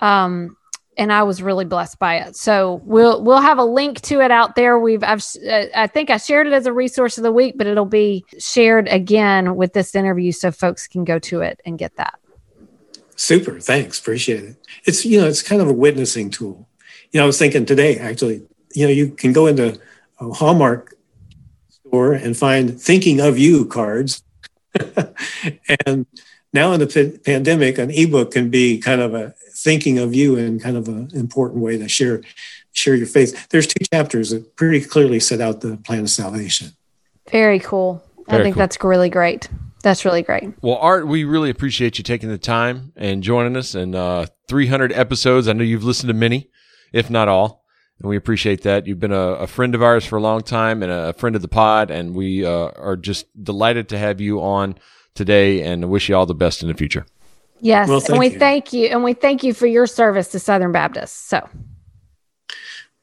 um, 0.00 0.56
and 0.96 1.12
I 1.12 1.22
was 1.22 1.42
really 1.42 1.64
blessed 1.64 1.98
by 1.98 2.18
it. 2.18 2.36
So 2.36 2.82
we'll 2.84 3.22
we'll 3.22 3.40
have 3.40 3.58
a 3.58 3.64
link 3.64 4.00
to 4.02 4.20
it 4.20 4.30
out 4.30 4.56
there. 4.56 4.78
We've 4.78 5.02
I've 5.02 5.24
uh, 5.48 5.64
I 5.74 5.86
think 5.86 6.10
I 6.10 6.16
shared 6.18 6.46
it 6.46 6.52
as 6.52 6.66
a 6.66 6.72
resource 6.72 7.16
of 7.16 7.24
the 7.24 7.32
week, 7.32 7.54
but 7.56 7.66
it'll 7.66 7.84
be 7.86 8.24
shared 8.38 8.88
again 8.88 9.56
with 9.56 9.72
this 9.72 9.94
interview 9.94 10.32
so 10.32 10.50
folks 10.50 10.86
can 10.86 11.04
go 11.04 11.18
to 11.20 11.40
it 11.40 11.60
and 11.64 11.78
get 11.78 11.96
that. 11.96 12.18
Super, 13.16 13.60
thanks, 13.60 13.98
appreciate 13.98 14.44
it. 14.44 14.56
It's 14.84 15.04
you 15.04 15.20
know 15.20 15.26
it's 15.26 15.42
kind 15.42 15.62
of 15.62 15.68
a 15.68 15.72
witnessing 15.72 16.30
tool. 16.30 16.68
You 17.10 17.18
know, 17.18 17.24
I 17.24 17.26
was 17.26 17.38
thinking 17.38 17.64
today 17.64 17.98
actually 17.98 18.42
you 18.74 18.86
know, 18.86 18.92
you 18.92 19.08
can 19.08 19.32
go 19.32 19.46
into 19.46 19.78
a 20.20 20.32
Hallmark 20.32 20.94
store 21.68 22.12
and 22.12 22.36
find 22.36 22.80
thinking 22.80 23.20
of 23.20 23.38
you 23.38 23.64
cards. 23.64 24.22
and 25.86 26.06
now 26.52 26.72
in 26.72 26.80
the 26.80 26.86
p- 26.86 27.18
pandemic, 27.18 27.78
an 27.78 27.90
ebook 27.90 28.32
can 28.32 28.50
be 28.50 28.78
kind 28.78 29.00
of 29.00 29.14
a 29.14 29.34
thinking 29.54 29.98
of 29.98 30.14
you 30.14 30.36
in 30.36 30.58
kind 30.58 30.76
of 30.76 30.88
an 30.88 31.10
important 31.14 31.62
way 31.62 31.78
to 31.78 31.88
share 31.88 32.22
share 32.72 32.94
your 32.94 33.06
faith. 33.06 33.48
There's 33.48 33.66
two 33.66 33.84
chapters 33.92 34.30
that 34.30 34.56
pretty 34.56 34.80
clearly 34.80 35.20
set 35.20 35.40
out 35.40 35.60
the 35.60 35.76
plan 35.76 36.00
of 36.00 36.10
salvation. 36.10 36.72
Very 37.30 37.60
cool. 37.60 38.02
Very 38.28 38.40
I 38.40 38.42
think 38.44 38.54
cool. 38.54 38.60
that's 38.60 38.82
really 38.82 39.10
great. 39.10 39.48
That's 39.82 40.04
really 40.04 40.22
great. 40.22 40.54
Well, 40.62 40.76
Art, 40.76 41.06
we 41.06 41.24
really 41.24 41.50
appreciate 41.50 41.98
you 41.98 42.04
taking 42.04 42.28
the 42.28 42.38
time 42.38 42.92
and 42.96 43.22
joining 43.22 43.56
us. 43.56 43.74
And 43.74 43.94
uh, 43.94 44.26
300 44.52 44.92
episodes. 44.92 45.48
I 45.48 45.54
know 45.54 45.64
you've 45.64 45.82
listened 45.82 46.08
to 46.08 46.14
many, 46.14 46.50
if 46.92 47.08
not 47.08 47.26
all. 47.26 47.61
And 48.02 48.10
we 48.10 48.16
appreciate 48.16 48.62
that. 48.62 48.86
You've 48.86 48.98
been 48.98 49.12
a, 49.12 49.34
a, 49.34 49.46
friend 49.46 49.74
of 49.74 49.82
ours 49.82 50.04
for 50.04 50.16
a 50.16 50.20
long 50.20 50.42
time 50.42 50.82
and 50.82 50.90
a 50.90 51.12
friend 51.12 51.36
of 51.36 51.42
the 51.42 51.48
pod, 51.48 51.90
and 51.90 52.14
we 52.14 52.44
uh, 52.44 52.70
are 52.76 52.96
just 52.96 53.26
delighted 53.42 53.88
to 53.90 53.98
have 53.98 54.20
you 54.20 54.42
on 54.42 54.76
today 55.14 55.62
and 55.62 55.88
wish 55.88 56.08
you 56.08 56.16
all 56.16 56.26
the 56.26 56.34
best 56.34 56.62
in 56.62 56.68
the 56.68 56.74
future. 56.74 57.06
Yes, 57.60 57.88
well, 57.88 58.02
and 58.08 58.18
we 58.18 58.30
you. 58.30 58.38
thank 58.40 58.72
you, 58.72 58.88
and 58.88 59.04
we 59.04 59.14
thank 59.14 59.44
you 59.44 59.54
for 59.54 59.66
your 59.68 59.86
service 59.86 60.28
to 60.32 60.40
Southern 60.40 60.72
Baptists. 60.72 61.12
So, 61.12 61.48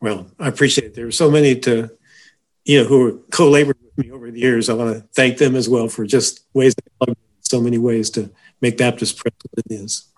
well, 0.02 0.30
I 0.38 0.50
appreciate 0.50 0.88
it. 0.88 0.94
There 0.96 1.08
are 1.08 1.12
so 1.12 1.32
many 1.32 1.56
to, 1.62 1.90
you 2.66 2.82
know, 2.82 2.88
who 2.90 3.08
are 3.08 3.12
co-labored 3.32 3.78
with 3.82 4.06
me 4.06 4.12
over 4.12 4.30
the 4.30 4.40
years. 4.40 4.70
I 4.70 4.74
want 4.74 4.94
to 4.94 5.08
thank 5.14 5.38
them 5.38 5.56
as 5.56 5.70
well 5.70 5.88
for 5.88 6.06
just 6.06 6.46
ways, 6.54 6.76
so 7.40 7.62
many 7.62 7.78
ways 7.78 8.10
to 8.12 8.30
make 8.60 8.78
Baptist 8.78 9.18
Press 9.18 9.34
what 9.50 9.66
it 9.66 9.74
is. 9.74 10.09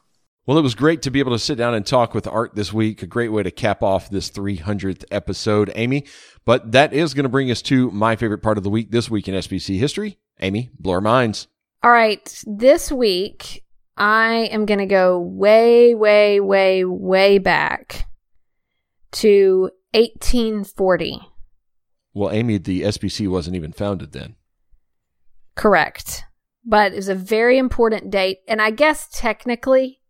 Well, 0.51 0.59
it 0.59 0.63
was 0.63 0.75
great 0.75 1.01
to 1.03 1.11
be 1.11 1.19
able 1.19 1.31
to 1.31 1.39
sit 1.39 1.57
down 1.57 1.75
and 1.75 1.85
talk 1.85 2.13
with 2.13 2.27
Art 2.27 2.55
this 2.55 2.73
week. 2.73 3.01
A 3.01 3.07
great 3.07 3.31
way 3.31 3.41
to 3.41 3.51
cap 3.51 3.81
off 3.81 4.09
this 4.09 4.29
300th 4.29 5.05
episode, 5.09 5.71
Amy. 5.75 6.03
But 6.43 6.73
that 6.73 6.91
is 6.91 7.13
going 7.13 7.23
to 7.23 7.29
bring 7.29 7.49
us 7.49 7.61
to 7.61 7.89
my 7.91 8.17
favorite 8.17 8.39
part 8.39 8.57
of 8.57 8.65
the 8.65 8.69
week 8.69 8.91
this 8.91 9.09
week 9.09 9.29
in 9.29 9.33
SBC 9.33 9.79
history. 9.79 10.19
Amy, 10.41 10.69
blow 10.77 10.95
our 10.95 10.99
minds. 10.99 11.47
All 11.81 11.91
right. 11.91 12.43
This 12.45 12.91
week, 12.91 13.63
I 13.95 14.49
am 14.51 14.65
going 14.65 14.81
to 14.81 14.85
go 14.85 15.21
way, 15.21 15.95
way, 15.95 16.41
way, 16.41 16.83
way 16.83 17.37
back 17.37 18.09
to 19.13 19.71
1840. 19.93 21.21
Well, 22.13 22.31
Amy, 22.31 22.57
the 22.57 22.81
SBC 22.81 23.29
wasn't 23.29 23.55
even 23.55 23.71
founded 23.71 24.11
then. 24.11 24.35
Correct. 25.55 26.25
But 26.65 26.91
it 26.91 26.97
was 26.97 27.07
a 27.07 27.15
very 27.15 27.57
important 27.57 28.11
date. 28.11 28.39
And 28.49 28.61
I 28.61 28.71
guess 28.71 29.07
technically, 29.13 30.00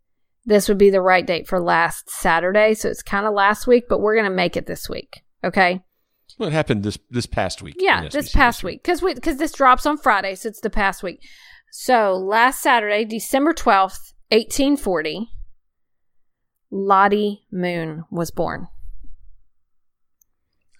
this 0.45 0.67
would 0.67 0.77
be 0.77 0.89
the 0.89 1.01
right 1.01 1.25
date 1.25 1.47
for 1.47 1.59
last 1.59 2.09
Saturday. 2.09 2.73
So 2.73 2.89
it's 2.89 3.03
kind 3.03 3.25
of 3.25 3.33
last 3.33 3.67
week, 3.67 3.85
but 3.87 3.99
we're 3.99 4.15
going 4.15 4.29
to 4.29 4.35
make 4.35 4.57
it 4.57 4.65
this 4.65 4.89
week. 4.89 5.21
Okay. 5.43 5.81
Well, 6.37 6.49
it 6.49 6.53
happened 6.53 6.83
this 6.83 6.97
this 7.09 7.25
past 7.25 7.61
week. 7.61 7.75
Yeah, 7.77 8.07
this 8.07 8.31
past 8.31 8.63
week 8.63 8.81
because 8.81 9.01
we 9.01 9.13
because 9.13 9.37
this 9.37 9.51
drops 9.51 9.85
on 9.85 9.97
Friday, 9.97 10.35
so 10.35 10.49
it's 10.49 10.61
the 10.61 10.69
past 10.69 11.03
week. 11.03 11.19
So 11.71 12.13
last 12.15 12.61
Saturday, 12.61 13.05
December 13.05 13.53
twelfth, 13.53 14.13
eighteen 14.31 14.77
forty, 14.77 15.29
Lottie 16.71 17.45
Moon 17.51 18.05
was 18.09 18.31
born. 18.31 18.69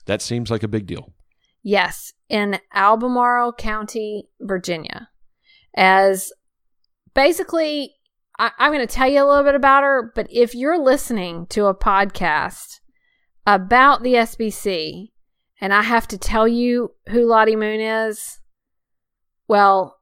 That 0.05 0.22
seems 0.22 0.49
like 0.49 0.64
a 0.64 0.68
big 0.68 0.88
deal. 0.88 1.14
Yes, 1.62 2.14
in 2.28 2.57
Albemarle 2.74 3.53
County, 3.53 4.30
Virginia, 4.39 5.09
as 5.76 6.32
basically 7.14 7.93
I, 8.42 8.52
I'm 8.58 8.74
going 8.74 8.86
to 8.86 8.92
tell 8.92 9.08
you 9.08 9.24
a 9.24 9.28
little 9.28 9.44
bit 9.44 9.54
about 9.54 9.84
her, 9.84 10.12
but 10.16 10.26
if 10.32 10.56
you're 10.56 10.80
listening 10.80 11.46
to 11.48 11.68
a 11.68 11.76
podcast 11.76 12.80
about 13.46 14.02
the 14.02 14.16
SBC 14.16 15.12
and 15.62 15.72
I 15.72 15.84
have 15.84 16.08
to 16.08 16.18
tell 16.18 16.48
you 16.48 16.96
who 17.10 17.28
Lottie 17.28 17.56
Moon 17.56 17.80
is, 17.80 18.39
well, 19.48 20.00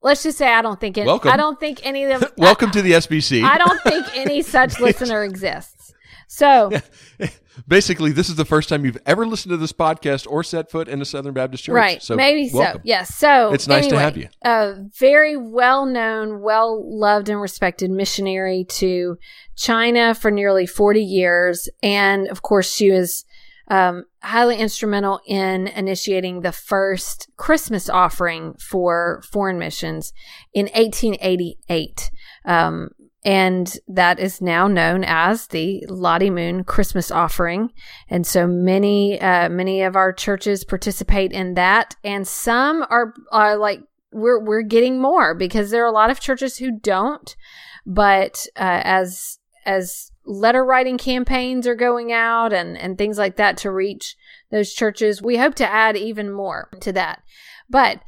let's 0.00 0.22
just 0.22 0.38
say 0.38 0.46
I 0.46 0.62
don't 0.62 0.78
think 0.78 0.96
any, 0.96 1.08
Welcome. 1.08 1.32
I 1.32 1.36
don't 1.36 1.58
think 1.58 1.84
any 1.84 2.04
of 2.04 2.20
them. 2.20 2.30
Welcome 2.38 2.68
I, 2.68 2.72
to 2.72 2.82
the 2.82 2.92
SBC. 2.92 3.42
I 3.42 3.58
don't 3.58 3.82
think 3.82 4.06
any 4.16 4.42
such 4.42 4.78
listener 4.80 5.24
exists. 5.24 5.77
So 6.28 6.70
basically, 7.68 8.12
this 8.12 8.28
is 8.28 8.36
the 8.36 8.44
first 8.44 8.68
time 8.68 8.84
you've 8.84 8.98
ever 9.06 9.26
listened 9.26 9.50
to 9.50 9.56
this 9.56 9.72
podcast 9.72 10.26
or 10.30 10.44
set 10.44 10.70
foot 10.70 10.86
in 10.86 11.00
a 11.00 11.04
Southern 11.04 11.32
Baptist 11.32 11.64
church. 11.64 11.74
Right. 11.74 12.02
So 12.02 12.14
maybe 12.14 12.50
welcome. 12.52 12.80
so. 12.80 12.82
Yes. 12.84 13.16
So 13.16 13.52
it's 13.52 13.66
nice 13.66 13.84
anyway, 13.84 13.96
to 13.96 14.02
have 14.02 14.16
you. 14.16 14.28
A 14.42 14.74
very 14.98 15.36
well 15.36 15.86
known, 15.86 16.40
well 16.40 16.84
loved, 16.86 17.30
and 17.30 17.40
respected 17.40 17.90
missionary 17.90 18.64
to 18.68 19.16
China 19.56 20.14
for 20.14 20.30
nearly 20.30 20.66
40 20.66 21.02
years. 21.02 21.68
And 21.82 22.28
of 22.28 22.42
course, 22.42 22.70
she 22.70 22.90
was 22.90 23.24
um, 23.68 24.04
highly 24.22 24.56
instrumental 24.56 25.20
in 25.26 25.66
initiating 25.68 26.40
the 26.40 26.52
first 26.52 27.28
Christmas 27.36 27.88
offering 27.88 28.54
for 28.54 29.22
foreign 29.30 29.58
missions 29.58 30.12
in 30.52 30.66
1888. 30.66 32.10
Um, 32.44 32.90
and 33.28 33.78
that 33.88 34.18
is 34.18 34.40
now 34.40 34.66
known 34.66 35.04
as 35.04 35.48
the 35.48 35.84
Lottie 35.90 36.30
Moon 36.30 36.64
Christmas 36.64 37.10
offering. 37.10 37.70
And 38.08 38.26
so 38.26 38.46
many, 38.46 39.20
uh, 39.20 39.50
many 39.50 39.82
of 39.82 39.96
our 39.96 40.14
churches 40.14 40.64
participate 40.64 41.30
in 41.30 41.52
that, 41.52 41.94
and 42.02 42.26
some 42.26 42.86
are 42.88 43.12
are 43.30 43.58
like 43.58 43.82
we're 44.12 44.42
we're 44.42 44.62
getting 44.62 44.98
more 44.98 45.34
because 45.34 45.70
there 45.70 45.84
are 45.84 45.90
a 45.90 45.92
lot 45.92 46.08
of 46.08 46.20
churches 46.20 46.56
who 46.56 46.70
don't. 46.70 47.36
But 47.84 48.46
uh, 48.56 48.80
as 48.82 49.38
as 49.66 50.10
letter 50.24 50.64
writing 50.64 50.96
campaigns 50.96 51.66
are 51.66 51.74
going 51.74 52.10
out 52.10 52.54
and 52.54 52.78
and 52.78 52.96
things 52.96 53.18
like 53.18 53.36
that 53.36 53.58
to 53.58 53.70
reach 53.70 54.16
those 54.50 54.72
churches, 54.72 55.20
we 55.20 55.36
hope 55.36 55.54
to 55.56 55.70
add 55.70 55.98
even 55.98 56.32
more 56.32 56.70
to 56.80 56.92
that. 56.92 57.22
But 57.68 58.00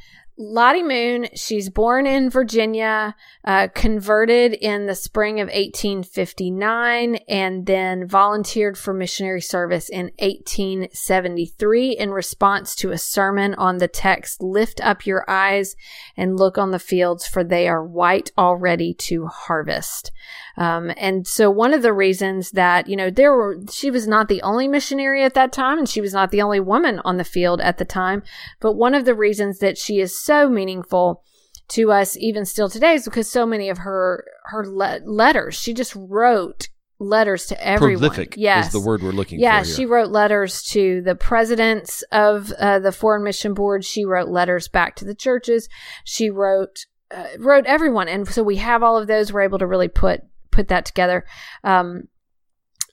Lottie 0.43 0.83
Moon, 0.83 1.29
she's 1.35 1.69
born 1.69 2.07
in 2.07 2.31
Virginia, 2.31 3.15
uh, 3.45 3.69
converted 3.75 4.55
in 4.55 4.87
the 4.87 4.95
spring 4.95 5.39
of 5.39 5.49
1859, 5.49 7.17
and 7.29 7.67
then 7.67 8.09
volunteered 8.09 8.79
for 8.79 8.95
missionary 8.95 9.43
service 9.43 9.91
in 9.91 10.07
1873 10.19 11.91
in 11.91 12.11
response 12.11 12.75
to 12.77 12.91
a 12.91 12.97
sermon 12.97 13.55
on 13.57 13.77
the 13.77 13.89
text, 13.89 14.43
Lift 14.43 14.81
up 14.81 15.05
your 15.05 15.29
eyes 15.29 15.77
and 16.17 16.39
look 16.39 16.57
on 16.57 16.71
the 16.71 16.79
fields, 16.79 17.27
for 17.27 17.45
they 17.45 17.69
are 17.69 17.85
white 17.85 18.33
already 18.39 18.95
to 18.95 19.27
harvest. 19.27 20.11
Um, 20.57 20.91
and 20.97 21.27
so 21.27 21.51
one 21.51 21.75
of 21.75 21.83
the 21.83 21.93
reasons 21.93 22.53
that, 22.53 22.89
you 22.89 22.97
know, 22.97 23.11
there 23.11 23.35
were, 23.35 23.59
she 23.71 23.91
was 23.91 24.09
not 24.09 24.29
the 24.29 24.41
only 24.41 24.69
missionary 24.69 25.23
at 25.23 25.35
that 25.35 25.53
time, 25.53 25.79
and 25.79 25.89
she 25.89 26.01
was 26.01 26.15
not 26.15 26.31
the 26.31 26.41
only 26.41 26.61
woman 26.61 26.99
on 27.05 27.19
the 27.19 27.25
field 27.25 27.61
at 27.61 27.77
the 27.77 27.85
time, 27.85 28.23
but 28.59 28.73
one 28.73 28.95
of 28.95 29.05
the 29.05 29.15
reasons 29.15 29.59
that 29.59 29.77
she 29.77 30.01
is 30.01 30.19
so 30.19 30.30
meaningful 30.49 31.23
to 31.69 31.93
us 31.93 32.17
even 32.17 32.45
still 32.45 32.69
today 32.69 32.95
is 32.95 33.05
because 33.05 33.31
so 33.31 33.47
many 33.47 33.69
of 33.69 33.79
her 33.79 34.25
her 34.47 34.67
le- 34.67 35.01
letters 35.05 35.55
she 35.55 35.73
just 35.73 35.95
wrote 35.97 36.69
letters 37.01 37.47
to 37.47 37.67
everyone. 37.67 37.99
Prolific 37.99 38.35
yes. 38.37 38.67
is 38.67 38.73
the 38.73 38.87
word 38.87 39.03
we're 39.03 39.11
looking 39.11 39.41
yeah, 39.41 39.63
for. 39.63 39.69
Yeah, 39.69 39.75
she 39.75 39.87
wrote 39.87 40.11
letters 40.11 40.63
to 40.65 41.01
the 41.01 41.15
presidents 41.15 42.03
of 42.13 42.53
uh, 42.53 42.79
the 42.79 42.93
Foreign 42.93 43.25
Mission 43.25 43.55
Board. 43.55 43.85
She 43.85 44.05
wrote 44.05 44.29
letters 44.29 44.69
back 44.69 44.95
to 44.97 45.05
the 45.05 45.15
churches. 45.15 45.69
She 46.05 46.31
wrote 46.31 46.87
uh, 47.11 47.27
wrote 47.39 47.67
everyone, 47.67 48.07
and 48.07 48.29
so 48.29 48.43
we 48.43 48.57
have 48.57 48.83
all 48.83 48.97
of 48.97 49.09
those. 49.09 49.33
We're 49.33 49.41
able 49.41 49.59
to 49.59 49.67
really 49.67 49.89
put 49.89 50.21
put 50.53 50.69
that 50.69 50.85
together. 50.85 51.25
Um, 51.65 52.09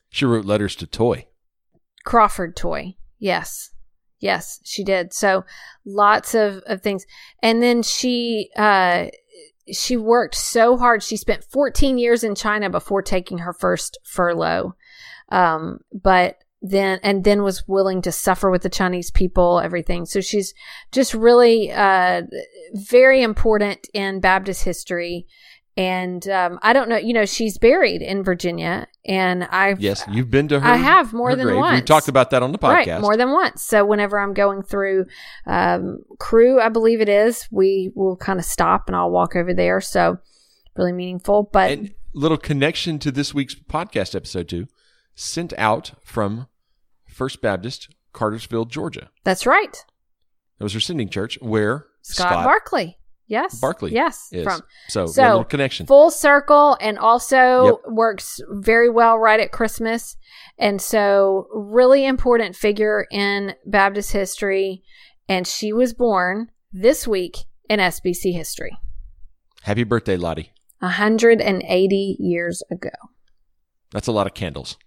she 0.10 0.26
wrote 0.26 0.46
letters 0.46 0.76
to 0.78 0.88
Toy 0.88 1.28
Crawford 2.06 2.56
Toy. 2.56 2.96
Yes, 3.20 3.72
Yes, 4.20 4.60
she 4.64 4.84
did. 4.84 5.14
So 5.14 5.46
lots 5.86 6.34
of, 6.34 6.64
of 6.66 6.82
things. 6.82 7.06
And 7.42 7.62
then 7.62 7.84
she 7.84 8.50
uh 8.56 9.08
she 9.72 9.98
worked 9.98 10.36
so 10.36 10.78
hard. 10.78 11.04
She 11.04 11.18
spent 11.18 11.44
14 11.44 11.98
years 11.98 12.24
in 12.24 12.36
China 12.36 12.70
before 12.70 13.02
taking 13.02 13.40
her 13.40 13.54
first 13.54 13.98
furlough. 14.04 14.76
Um, 15.30 15.80
but 15.94 16.38
then 16.62 17.00
and 17.04 17.24
then 17.24 17.44
was 17.44 17.68
willing 17.68 18.02
to 18.02 18.12
suffer 18.12 18.50
with 18.50 18.64
the 18.64 18.70
Chinese 18.70 19.12
people, 19.12 19.60
everything. 19.60 20.06
So 20.06 20.22
she's 20.22 20.54
just 20.92 21.14
really 21.14 21.72
uh 21.72 22.24
very 22.74 23.22
important 23.22 23.88
in 23.94 24.20
Baptist 24.20 24.64
history 24.64 25.28
and 25.78 26.28
um, 26.28 26.60
I 26.64 26.74
don't 26.74 26.90
know. 26.90 26.98
You 26.98 27.14
know, 27.14 27.26
she's 27.26 27.60
buried 27.60 28.02
in 28.02 28.24
Virginia, 28.24 28.88
and 29.06 29.44
I've 29.46 29.80
yes, 29.80 30.04
you've 30.10 30.32
been 30.32 30.48
to 30.48 30.60
her. 30.60 30.68
I 30.68 30.76
have 30.76 31.14
more 31.14 31.36
than 31.36 31.46
grave. 31.46 31.58
once. 31.58 31.82
We 31.82 31.86
talked 31.86 32.08
about 32.08 32.32
that 32.32 32.42
on 32.42 32.52
the 32.52 32.58
podcast, 32.58 32.88
right? 32.88 33.02
More 33.02 33.16
than 33.16 33.32
once. 33.32 33.62
So 33.62 33.86
whenever 33.86 34.20
I'm 34.20 34.34
going 34.34 34.64
through 34.64 35.06
um, 35.46 36.00
Crewe, 36.18 36.60
I 36.60 36.70
believe 36.70 37.00
it 37.00 37.10
is, 37.10 37.48
we 37.52 37.92
will 37.94 38.18
kind 38.18 38.40
of 38.40 38.46
stop, 38.46 38.86
and 38.88 38.96
I'll 38.96 39.12
walk 39.12 39.36
over 39.36 39.54
there. 39.54 39.80
So 39.80 40.18
really 40.76 40.94
meaningful. 40.94 41.44
But 41.54 41.72
and 41.72 41.94
little 42.14 42.38
connection 42.38 42.98
to 43.00 43.12
this 43.12 43.36
week's 43.36 43.54
podcast 43.54 44.16
episode 44.16 44.50
too, 44.50 44.68
sent 45.14 45.54
out 45.60 45.92
from 46.04 46.48
First 47.06 47.40
Baptist 47.40 47.94
Cartersville, 48.14 48.66
Georgia. 48.66 49.12
That's 49.24 49.46
right. 49.46 49.86
That 50.58 50.64
was 50.64 50.74
her 50.74 50.80
sending 50.80 51.10
church 51.10 51.38
where 51.40 51.86
Scott, 52.02 52.30
Scott 52.32 52.44
Barkley 52.44 52.98
Yes. 53.28 53.60
Barkley. 53.60 53.92
Yes. 53.94 54.30
Is. 54.32 54.44
From 54.44 54.62
so, 54.88 55.06
so 55.06 55.44
connection. 55.44 55.86
Full 55.86 56.12
circle 56.12 56.78
and 56.80 56.98
also 56.98 57.66
yep. 57.66 57.76
works 57.88 58.40
very 58.50 58.90
well 58.90 59.18
right 59.18 59.40
at 59.40 59.52
Christmas. 59.52 60.16
And 60.58 60.82
so 60.82 61.48
really 61.54 62.06
important 62.06 62.56
figure 62.56 63.06
in 63.12 63.54
Baptist 63.66 64.12
history. 64.12 64.84
And 65.28 65.46
she 65.46 65.74
was 65.74 65.94
born 65.94 66.52
this 66.72 67.08
week 67.08 67.38
in 67.70 67.80
SBC 67.80 68.34
history. 68.34 68.78
Happy 69.64 69.84
birthday, 69.84 70.16
Lottie. 70.16 70.54
180 70.80 72.16
years 72.20 72.64
ago. 72.72 72.90
That's 73.92 74.08
a 74.08 74.12
lot 74.12 74.28
of 74.28 74.34
candles. 74.34 74.78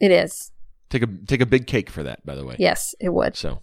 It 0.00 0.10
is. 0.10 0.50
Take 0.90 1.02
a 1.02 1.08
take 1.26 1.40
a 1.40 1.46
big 1.46 1.66
cake 1.66 1.88
for 1.88 2.02
that, 2.02 2.24
by 2.26 2.34
the 2.34 2.44
way. 2.44 2.56
Yes, 2.58 2.94
it 3.00 3.10
would. 3.10 3.36
So, 3.36 3.50
all 3.50 3.60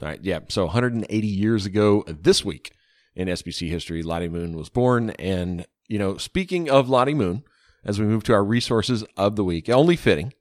right, 0.00 0.18
yeah. 0.22 0.40
So 0.48 0.64
180 0.64 1.26
years 1.26 1.66
ago 1.66 2.04
this 2.08 2.44
week, 2.44 2.72
in 3.16 3.28
SBC 3.28 3.68
history, 3.68 4.02
Lottie 4.02 4.28
Moon 4.28 4.56
was 4.56 4.68
born. 4.68 5.10
And, 5.10 5.66
you 5.88 5.98
know, 5.98 6.16
speaking 6.16 6.68
of 6.70 6.88
Lottie 6.88 7.14
Moon, 7.14 7.44
as 7.84 8.00
we 8.00 8.06
move 8.06 8.24
to 8.24 8.32
our 8.32 8.44
resources 8.44 9.04
of 9.16 9.36
the 9.36 9.44
week, 9.44 9.68
only 9.68 9.96
fitting 9.96 10.32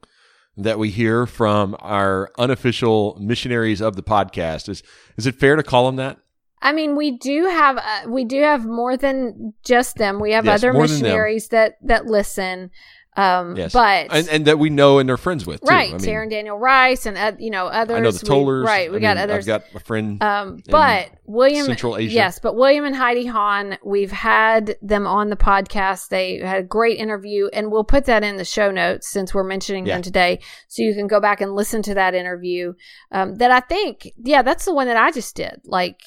that 0.56 0.80
we 0.80 0.90
hear 0.90 1.26
from 1.26 1.76
our 1.80 2.32
unofficial 2.38 3.18
missionaries 3.20 3.82
of 3.82 3.96
the 3.96 4.04
podcast. 4.04 4.70
Is 4.70 4.84
is 5.18 5.26
it 5.28 5.36
fair 5.36 5.56
to 5.56 5.64
call 5.64 5.88
them 5.88 5.96
that? 5.98 6.20
I 6.62 6.72
mean, 6.72 6.96
we 6.96 7.18
do 7.18 7.46
have 7.48 7.78
uh, 7.78 8.02
we 8.08 8.24
do 8.24 8.42
have 8.42 8.66
more 8.66 8.96
than 8.96 9.54
just 9.66 9.98
them. 9.98 10.20
We 10.20 10.32
have 10.32 10.46
Yes, 10.46 10.60
other 10.64 10.72
more 10.74 10.88
than 10.88 10.96
them. 10.98 11.04
missionaries 11.04 11.48
that 11.50 11.74
that 11.84 12.06
listen. 12.06 12.72
Um, 13.16 13.56
Yes, 13.56 13.74
but 13.74 14.08
and, 14.12 14.28
and 14.30 14.46
that 14.46 14.58
we 14.60 14.70
know 14.70 15.00
and 15.00 15.08
they're 15.08 15.18
friends 15.18 15.46
with. 15.46 15.62
Too. 15.62 15.68
right, 15.68 15.90
I 15.94 15.98
mean, 15.98 16.02
Taryn 16.02 16.30
Daniel 16.30 16.58
Rice 16.58 17.06
and 17.06 17.18
uh, 17.18 17.34
you 17.38 17.52
know 17.52 17.68
others. 17.68 17.98
I 17.98 18.00
know 18.00 18.12
the 18.12 18.20
we- 18.24 18.28
Tollers. 18.28 18.66
right, 18.66 18.92
we 18.92 18.98
I 18.98 19.02
got 19.02 19.18
mean, 19.18 19.24
others. 19.24 19.48
I've 19.48 19.62
got 19.62 19.76
a 19.76 19.80
friend. 19.80 20.22
Um, 20.24 20.64
but 20.70 21.10
William, 21.26 21.66
Central 21.66 21.98
Asia. 21.98 22.14
yes, 22.14 22.40
but 22.40 22.56
William 22.56 22.86
and 22.86 22.96
Heidi 22.96 23.26
Hahn, 23.26 23.78
we've 23.86 24.12
had 24.12 24.76
them 24.82 25.06
on 25.06 25.30
the 25.30 25.36
podcast. 25.36 26.10
They 26.10 26.40
had 26.40 26.60
a 26.60 26.64
great 26.64 26.98
interview, 26.98 27.48
and 27.54 27.72
we'll 27.72 27.84
put 27.84 28.06
that 28.06 28.24
in 28.24 28.38
the 28.38 28.46
show 28.46 28.72
notes 28.72 29.10
since 29.10 29.34
we're 29.34 29.44
mentioning 29.44 29.86
Yeah. 29.86 29.96
them 29.96 30.02
today, 30.02 30.40
so 30.68 30.82
you 30.82 30.94
can 30.96 31.08
go 31.08 31.20
back 31.20 31.40
and 31.40 31.54
listen 31.56 31.82
to 31.84 31.94
that 31.94 32.16
interview. 32.16 32.74
Um, 33.12 33.36
that 33.36 33.52
I 33.52 33.60
think, 33.60 34.10
yeah, 34.18 34.42
that's 34.42 34.66
the 34.66 34.74
one 34.74 34.88
that 34.88 34.98
I 34.98 35.12
just 35.12 35.36
did. 35.36 35.62
Like 35.66 36.00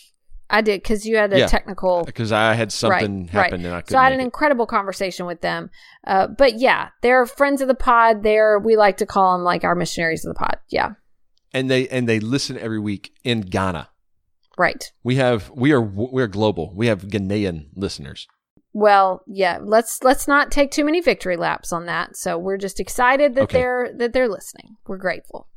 I 0.49 0.61
did 0.61 0.83
because 0.83 1.05
you 1.05 1.17
had 1.17 1.33
a 1.33 1.41
Yeah. 1.41 1.47
technical 1.47 2.05
because 2.05 2.31
I 2.33 2.55
had 2.55 2.71
something 2.73 3.23
right, 3.23 3.31
happen 3.31 3.61
right. 3.63 3.67
and 3.67 3.75
I 3.75 3.81
couldn't. 3.81 3.91
so 3.91 3.99
I 3.99 4.05
had 4.05 4.13
an 4.13 4.21
it. 4.21 4.25
incredible 4.25 4.67
conversation 4.67 5.27
with 5.27 5.41
them. 5.41 5.71
Uh, 6.07 6.29
but 6.29 6.59
yeah, 6.59 6.91
they're 7.03 7.27
friends 7.27 7.61
of 7.61 7.69
the 7.69 7.75
pod. 7.75 8.23
They're 8.23 8.59
we 8.59 8.77
like 8.77 8.97
to 8.99 9.07
call 9.07 9.37
them 9.37 9.45
like 9.45 9.65
our 9.65 9.75
missionaries 9.75 10.25
of 10.25 10.33
the 10.35 10.39
pod. 10.39 10.59
Yeah, 10.69 10.91
and 11.53 11.69
they 11.71 11.89
and 11.89 12.09
they 12.09 12.21
listen 12.21 12.57
every 12.59 12.79
week 12.79 13.13
in 13.25 13.41
Ghana. 13.41 13.89
right. 14.57 14.93
We 15.03 15.17
have 15.17 15.51
we 15.55 15.73
are 15.73 15.81
we 15.83 16.23
are 16.23 16.29
global. 16.29 16.73
We 16.75 16.87
have 16.87 17.03
Ghanaian 17.03 17.67
listeners. 17.75 18.27
Well, 18.73 19.23
yeah. 19.27 19.59
Let's 19.63 20.03
let's 20.05 20.29
not 20.29 20.51
take 20.51 20.71
too 20.71 20.85
many 20.85 21.01
victory 21.01 21.37
laps 21.37 21.73
on 21.73 21.87
that. 21.87 22.15
So 22.17 22.39
we're 22.39 22.59
just 22.59 22.79
excited 22.79 23.35
that 23.35 23.43
Okay. 23.45 23.59
they're 23.59 23.91
that 23.97 24.13
they're 24.13 24.29
listening. 24.29 24.77
We're 24.87 24.99
grateful. 24.99 25.49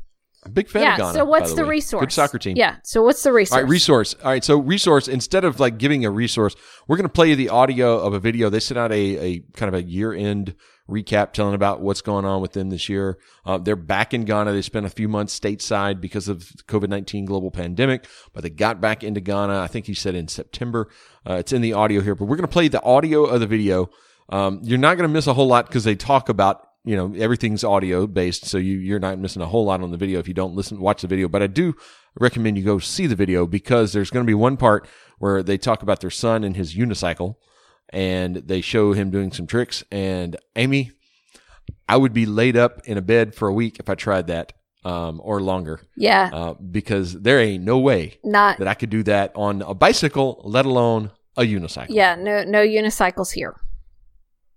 A 0.44 0.50
big 0.50 0.70
fan 0.70 0.84
yeah. 0.84 0.94
of 0.94 0.98
Ghana. 0.98 1.10
Yeah, 1.10 1.14
so 1.20 1.26
what's 1.26 1.54
the, 1.54 1.64
way. 1.64 1.70
resource? 1.70 2.02
Good 2.02 2.12
soccer 2.14 2.40
team. 2.40 2.56
Yeah. 2.56 2.78
So 2.84 3.04
what's 3.04 3.24
the 3.24 3.34
resource? 3.34 3.58
All 3.58 3.62
right, 3.62 3.70
resource. 3.70 4.16
All 4.24 4.32
right, 4.32 4.44
so 4.44 4.58
resource. 4.58 5.08
Instead 5.08 5.44
of 5.44 5.60
like 5.60 5.78
giving 5.78 6.06
a 6.06 6.12
resource, 6.12 6.56
we're 6.88 6.96
going 6.96 7.08
to 7.08 7.14
play 7.14 7.30
you 7.30 7.36
the 7.36 7.50
audio 7.50 8.00
of 8.00 8.14
a 8.14 8.20
video. 8.20 8.50
They 8.50 8.62
sent 8.62 8.78
out 8.78 8.92
a, 8.92 9.18
a 9.18 9.40
kind 9.54 9.74
of 9.74 9.74
a 9.74 9.84
year 9.84 10.14
end 10.14 10.56
recap 10.90 11.34
telling 11.34 11.54
about 11.54 11.82
what's 11.82 12.02
going 12.02 12.26
on 12.26 12.42
with 12.42 12.54
them 12.54 12.70
this 12.70 12.90
year. 12.90 13.20
Uh, 13.46 13.58
they're 13.58 13.76
back 13.76 14.14
in 14.14 14.24
Ghana. 14.24 14.54
They 14.54 14.62
spent 14.62 14.86
a 14.86 14.90
few 14.90 15.08
months 15.08 15.38
stateside 15.38 16.00
because 16.00 16.30
of 16.30 16.40
COVID 16.68 16.88
nineteen 16.88 17.26
global 17.26 17.52
pandemic, 17.52 18.08
but 18.34 18.42
they 18.42 18.50
got 18.50 18.80
back 18.80 19.04
into 19.04 19.20
Ghana. 19.20 19.60
I 19.60 19.68
think 19.68 19.88
he 19.88 19.94
said 19.94 20.16
in 20.16 20.30
September. 20.30 20.90
Uh, 21.30 21.34
it's 21.34 21.52
in 21.52 21.62
the 21.62 21.74
audio 21.74 22.02
here, 22.02 22.16
but 22.16 22.26
we're 22.26 22.38
going 22.38 22.48
to 22.48 22.54
play 22.54 22.70
the 22.70 22.82
audio 22.82 23.26
of 23.26 23.42
the 23.42 23.48
video. 23.48 23.90
Um, 24.30 24.62
you're 24.64 24.78
not 24.78 24.96
going 24.96 25.08
to 25.08 25.14
miss 25.14 25.28
a 25.28 25.34
whole 25.34 25.48
lot 25.48 25.68
because 25.68 25.84
they 25.84 25.96
talk 25.96 26.30
about 26.30 26.69
you 26.86 26.96
know 26.96 27.14
everything's 27.18 27.64
audio 27.64 28.08
based, 28.08 28.46
so 28.46 28.58
you 28.58 28.78
you're 28.78 29.00
not 29.00 29.20
missing 29.20 29.42
a 29.42 29.46
whole 29.48 29.66
lot 29.66 29.82
on 29.82 29.92
the 29.92 29.98
video 29.98 30.20
if 30.20 30.28
you 30.28 30.34
don't 30.34 30.56
listen 30.56 30.80
watch 30.80 31.02
the 31.02 31.08
video. 31.08 31.28
But 31.28 31.44
I 31.44 31.48
do 31.48 31.76
recommend 32.20 32.58
you 32.58 32.64
go 32.64 32.80
see 32.80 33.08
the 33.08 33.16
video 33.16 33.46
because 33.46 33.94
there's 33.94 34.10
going 34.10 34.26
to 34.26 34.30
be 34.30 34.34
one 34.34 34.58
part 34.58 34.88
where 35.20 35.44
they 35.44 35.58
talk 35.58 35.84
about 35.84 36.00
their 36.00 36.10
son 36.10 36.44
and 36.44 36.56
his 36.56 36.76
unicycle, 36.76 37.36
and 37.90 38.38
they 38.38 38.62
show 38.62 38.94
him 38.94 39.12
doing 39.12 39.32
some 39.32 39.48
tricks. 39.48 39.84
And 39.92 40.36
Amy, 40.56 40.92
I 41.88 41.98
would 41.98 42.14
be 42.14 42.26
laid 42.26 42.56
up 42.56 42.82
in 42.86 42.98
a 42.98 43.02
bed 43.02 43.36
for 43.36 43.48
a 43.48 43.54
week 43.54 43.78
if 43.80 43.90
I 43.90 43.96
tried 43.96 44.28
that 44.28 44.54
um, 44.86 45.20
or 45.24 45.42
longer 45.42 45.82
Yeah. 45.98 46.30
uh, 46.32 46.54
because 46.54 47.14
there 47.14 47.40
ain't 47.40 47.64
no 47.66 47.78
way 47.80 48.18
Not. 48.24 48.60
that 48.60 48.68
I 48.68 48.74
could 48.74 48.90
do 48.90 49.04
that 49.04 49.34
on 49.36 49.62
a 49.62 49.74
bicycle, 49.74 50.42
let 50.46 50.66
alone 50.66 51.12
a 51.36 51.42
unicycle. 51.42 51.88
Yeah. 51.90 52.16
No. 52.16 52.44
No 52.44 52.60
unicycles 52.66 53.34
here. 53.34 53.56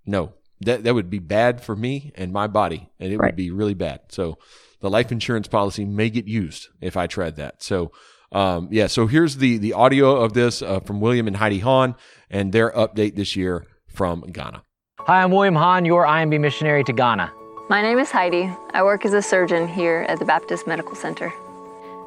No, 0.07 0.33
that 0.63 0.85
that 0.85 0.95
would 0.95 1.11
be 1.11 1.19
bad 1.19 1.61
for 1.63 1.75
me 1.77 2.13
and 2.17 2.33
my 2.33 2.47
body, 2.47 2.89
and 3.01 3.13
it 3.13 3.19
Right. 3.19 3.29
would 3.29 3.37
be 3.37 3.51
really 3.51 3.75
bad. 3.75 4.01
So 4.09 4.39
the 4.81 4.91
life 4.91 5.13
insurance 5.13 5.49
policy 5.49 5.85
may 5.85 6.11
get 6.11 6.27
used 6.27 6.69
if 6.81 6.97
I 6.97 7.07
tried 7.07 7.37
that. 7.37 7.63
So 7.63 7.93
um, 8.33 8.69
yeah, 8.71 8.87
so 8.87 9.07
here's 9.07 9.37
the 9.37 9.59
the 9.59 9.75
audio 9.75 10.17
of 10.17 10.33
this 10.33 10.63
uh, 10.63 10.81
from 10.81 11.01
William 11.01 11.27
and 11.27 11.37
Heidi 11.37 11.59
Hahn 11.59 11.95
and 12.31 12.53
their 12.53 12.71
update 12.73 13.15
this 13.15 13.37
year 13.37 13.67
from 13.89 14.23
Ghana. 14.23 14.63
Hi, 15.01 15.23
I'm 15.23 15.31
William 15.33 15.55
Hahn, 15.57 15.85
your 15.85 16.07
IMB 16.07 16.41
missionary 16.41 16.83
to 16.85 16.93
Ghana. 16.93 17.31
My 17.69 17.83
name 17.83 17.99
is 17.99 18.11
Heidi. 18.11 18.51
I 18.73 18.83
work 18.83 19.05
as 19.05 19.13
a 19.15 19.23
surgeon 19.23 19.69
here 19.69 20.07
at 20.09 20.19
the 20.19 20.25
Baptist 20.25 20.67
Medical 20.67 20.95
Center. 20.95 21.33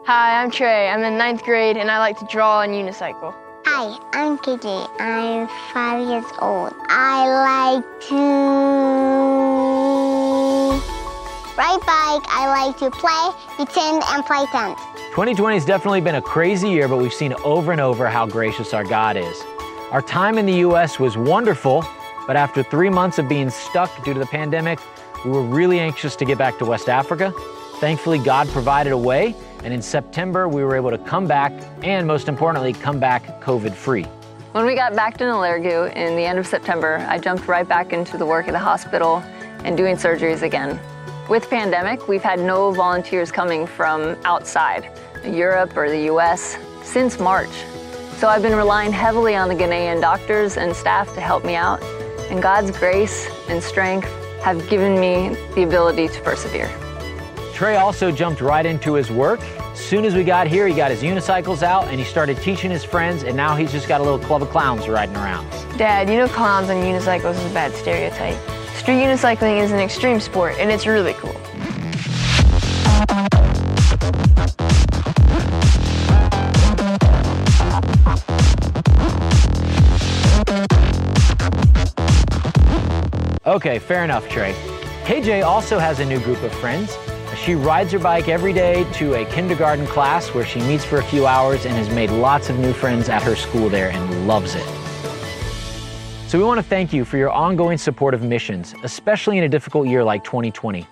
Hi, 0.06 0.42
I'm 0.42 0.52
Trey. 0.52 0.90
I'm 0.90 1.04
in 1.04 1.18
ninth 1.18 1.44
grade 1.44 1.78
and 1.78 1.90
I 1.92 2.00
like 2.00 2.18
to 2.20 2.26
draw 2.26 2.62
and 2.62 2.74
unicycle. 2.74 3.34
Hi, 3.68 3.98
I'm 4.14 4.38
KJ. 4.38 4.88
I'm 5.00 5.48
five 5.74 6.08
years 6.08 6.24
old. 6.40 6.72
I 6.88 7.82
like 7.82 7.84
to 8.10 8.16
ride 11.58 11.80
bike. 11.80 12.22
I 12.30 12.46
like 12.64 12.78
to 12.78 12.92
play, 12.92 13.32
pretend, 13.56 14.04
and 14.06 14.24
play 14.24 14.46
tent. 14.52 14.78
2020 15.16 15.56
has 15.56 15.66
definitely 15.66 16.00
been 16.00 16.14
a 16.14 16.22
crazy 16.22 16.70
year, 16.70 16.88
but 16.88 16.98
we've 16.98 17.12
seen 17.12 17.34
over 17.44 17.72
and 17.72 17.82
over 17.82 18.08
how 18.08 18.28
gracious 18.28 18.72
our 18.72 18.84
God 18.84 19.18
is. 19.18 19.42
Our 19.92 20.04
time 20.04 20.38
in 20.38 20.46
the 20.46 20.58
U.S. 20.58 21.00
was 21.00 21.18
wonderful, 21.18 21.84
but 22.28 22.36
after 22.36 22.62
three 22.62 22.92
months 22.92 23.18
of 23.18 23.28
being 23.28 23.50
stuck 23.50 23.90
due 24.06 24.14
to 24.14 24.20
the 24.20 24.28
pandemic, 24.28 24.78
we 25.26 25.32
were 25.32 25.42
really 25.42 25.80
anxious 25.80 26.16
to 26.18 26.26
get 26.26 26.38
back 26.38 26.60
to 26.60 26.66
West 26.66 26.88
Africa. 26.88 27.34
Thankfully, 27.78 28.20
God 28.20 28.48
provided 28.50 28.94
a 28.94 28.98
way, 28.98 29.36
and 29.66 29.74
in 29.74 29.82
September, 29.82 30.48
we 30.48 30.64
were 30.64 30.76
able 30.76 30.92
to 30.92 30.98
come 31.00 31.26
back 31.26 31.52
and, 31.84 32.06
most 32.06 32.28
importantly, 32.28 32.72
come 32.72 33.00
back 33.00 33.42
COVID 33.42 33.74
free. 33.74 34.04
When 34.52 34.64
we 34.64 34.76
got 34.76 34.96
back 34.96 35.18
to 35.18 35.24
Nalerigu 35.24 35.92
in 35.96 36.16
the 36.16 36.24
end 36.24 36.38
of 36.38 36.46
September, 36.46 37.04
I 37.10 37.18
jumped 37.18 37.48
right 37.48 37.68
back 37.68 37.92
into 37.92 38.16
the 38.16 38.28
work 38.28 38.48
at 38.48 38.52
the 38.52 38.60
hospital 38.60 39.24
and 39.64 39.76
doing 39.76 39.96
surgeries 39.96 40.44
again. 40.44 40.80
With 41.28 41.50
pandemic, 41.50 42.08
we've 42.08 42.22
had 42.22 42.40
no 42.40 42.72
volunteers 42.74 43.32
coming 43.32 43.66
from 43.66 44.16
outside, 44.24 44.88
Europe 45.26 45.76
or 45.76 45.90
the 45.90 46.14
US, 46.14 46.58
since 46.84 47.20
March. 47.20 47.50
So 48.18 48.28
I've 48.28 48.44
been 48.44 48.56
relying 48.56 48.94
heavily 48.94 49.36
on 49.36 49.50
the 49.50 49.56
Ghanaian 49.56 50.00
doctors 50.00 50.58
and 50.58 50.76
staff 50.76 51.12
to 51.16 51.22
help 51.22 51.44
me 51.44 51.56
out, 51.56 51.82
and 52.30 52.40
God's 52.40 52.70
grace 52.70 53.28
and 53.50 53.64
strength 53.64 54.08
have 54.44 54.70
given 54.70 55.00
me 55.00 55.30
the 55.56 55.64
ability 55.64 56.08
to 56.10 56.22
persevere. 56.22 56.70
Trey 57.56 57.78
also 57.78 58.12
jumped 58.12 58.42
right 58.42 58.66
into 58.66 58.96
his 58.96 59.10
work. 59.10 59.40
As 59.72 59.80
soon 59.80 60.04
as 60.04 60.14
we 60.14 60.26
got 60.26 60.46
here, 60.46 60.68
he 60.68 60.74
got 60.74 60.92
his 60.92 61.02
unicycles 61.02 61.64
out 61.64 61.88
and 61.88 61.98
he 61.98 62.04
started 62.06 62.36
teaching 62.42 62.70
his 62.70 62.84
friends, 62.84 63.24
and 63.24 63.38
now 63.38 63.56
he's 63.56 63.72
just 63.72 63.88
got 63.88 64.02
a 64.02 64.04
little 64.04 64.20
club 64.20 64.42
of 64.42 64.50
clowns 64.50 64.90
riding 64.90 65.16
around. 65.16 65.50
Dad, 65.78 66.10
you 66.10 66.18
know 66.18 66.28
clowns 66.28 66.70
on 66.70 66.76
unicycles 66.76 67.36
is 67.36 67.50
a 67.50 67.54
bad 67.54 67.74
stereotype. 67.74 68.36
Street 68.76 68.96
unicycling 68.96 69.64
is 69.64 69.72
an 69.72 69.80
extreme 69.80 70.20
sport 70.20 70.56
and 70.60 70.70
it's 70.70 70.86
really 70.86 71.14
cool. 71.14 71.32
Okay, 83.46 83.80
fair 83.80 84.04
enough, 84.04 84.28
Trey. 84.28 84.54
KJ 85.06 85.46
also 85.46 85.80
has 85.80 86.02
a 86.02 86.06
new 86.06 86.20
group 86.20 86.44
of 86.44 86.52
friends. 86.56 86.98
She 87.46 87.54
rides 87.54 87.92
her 87.92 88.00
bike 88.00 88.28
every 88.28 88.54
day 88.54 88.92
to 88.94 89.14
a 89.14 89.26
kindergarten 89.26 89.86
class 89.86 90.34
where 90.34 90.44
she 90.44 90.60
meets 90.62 90.84
for 90.84 90.98
a 90.98 91.04
few 91.04 91.28
hours 91.28 91.68
and 91.68 91.76
has 91.76 91.88
made 91.92 92.10
lots 92.10 92.50
of 92.50 92.58
new 92.58 92.74
friends 92.74 93.08
at 93.08 93.22
her 93.22 93.36
school 93.36 93.70
there 93.70 93.92
and 93.92 94.28
loves 94.28 94.56
it. 94.56 94.66
So 96.28 96.40
we 96.40 96.44
want 96.44 96.58
to 96.58 96.64
thank 96.64 96.92
you 96.92 97.06
for 97.06 97.18
your 97.18 97.30
ongoing 97.30 97.78
support 97.78 98.16
of 98.16 98.24
missions, 98.24 98.74
especially 98.82 99.38
in 99.38 99.44
a 99.44 99.48
difficult 99.48 99.88
year 99.88 100.04
like 100.04 100.24
2020. 100.24 100.88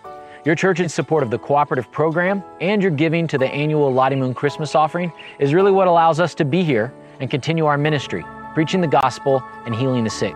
Your 0.46 0.54
church's 0.54 0.94
support 0.94 1.24
of 1.24 1.32
the 1.32 1.40
cooperative 1.40 1.92
program 1.92 2.44
and 2.62 2.84
your 2.84 2.92
giving 2.92 3.26
to 3.30 3.40
the 3.40 3.48
annual 3.48 3.92
Lottie 3.92 4.16
Moon 4.16 4.36
Christmas 4.36 4.76
offering 4.76 5.12
is 5.40 5.56
really 5.56 5.72
what 5.72 5.88
allows 5.88 6.20
us 6.20 6.36
to 6.36 6.46
be 6.46 6.64
here 6.64 6.94
and 7.20 7.32
continue 7.32 7.66
our 7.66 7.80
ministry, 7.80 8.24
preaching 8.54 8.80
the 8.80 8.86
gospel 8.86 9.44
and 9.66 9.74
healing 9.74 10.04
the 10.04 10.10
sick. 10.12 10.36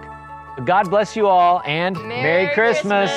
God 0.66 0.90
bless 0.90 1.16
you 1.16 1.28
all 1.28 1.62
and 1.64 1.96
Merry, 2.08 2.52
Christmas. 2.56 3.12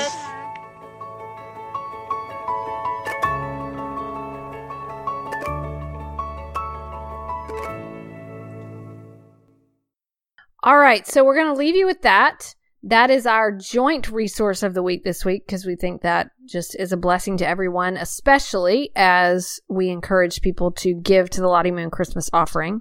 All 10.63 10.77
right, 10.79 11.07
so 11.07 11.25
we're 11.25 11.37
going 11.37 11.53
to 11.53 11.59
leave 11.59 11.75
you 11.77 11.87
with 11.87 12.03
that. 12.03 12.55
That 12.83 13.11
is 13.11 13.27
our 13.27 13.53
joint 13.53 14.11
resource 14.11 14.63
of 14.63 14.73
the 14.75 14.83
week 14.83 15.05
this 15.05 15.25
week 15.25 15.47
because 15.47 15.67
we 15.67 15.77
think 15.77 16.03
that 16.03 16.31
just 16.47 16.75
is 16.79 16.93
a 16.93 16.97
blessing 16.97 17.37
to 17.39 17.47
everyone, 17.49 17.97
especially 17.97 18.91
as 18.97 19.61
we 19.69 19.89
encourage 19.91 20.41
people 20.41 20.71
to 20.73 20.95
give 20.95 21.29
to 21.31 21.41
the 21.41 21.49
Lottie 21.49 21.71
Moon 21.71 21.91
Christmas 21.91 22.31
offering. 22.33 22.81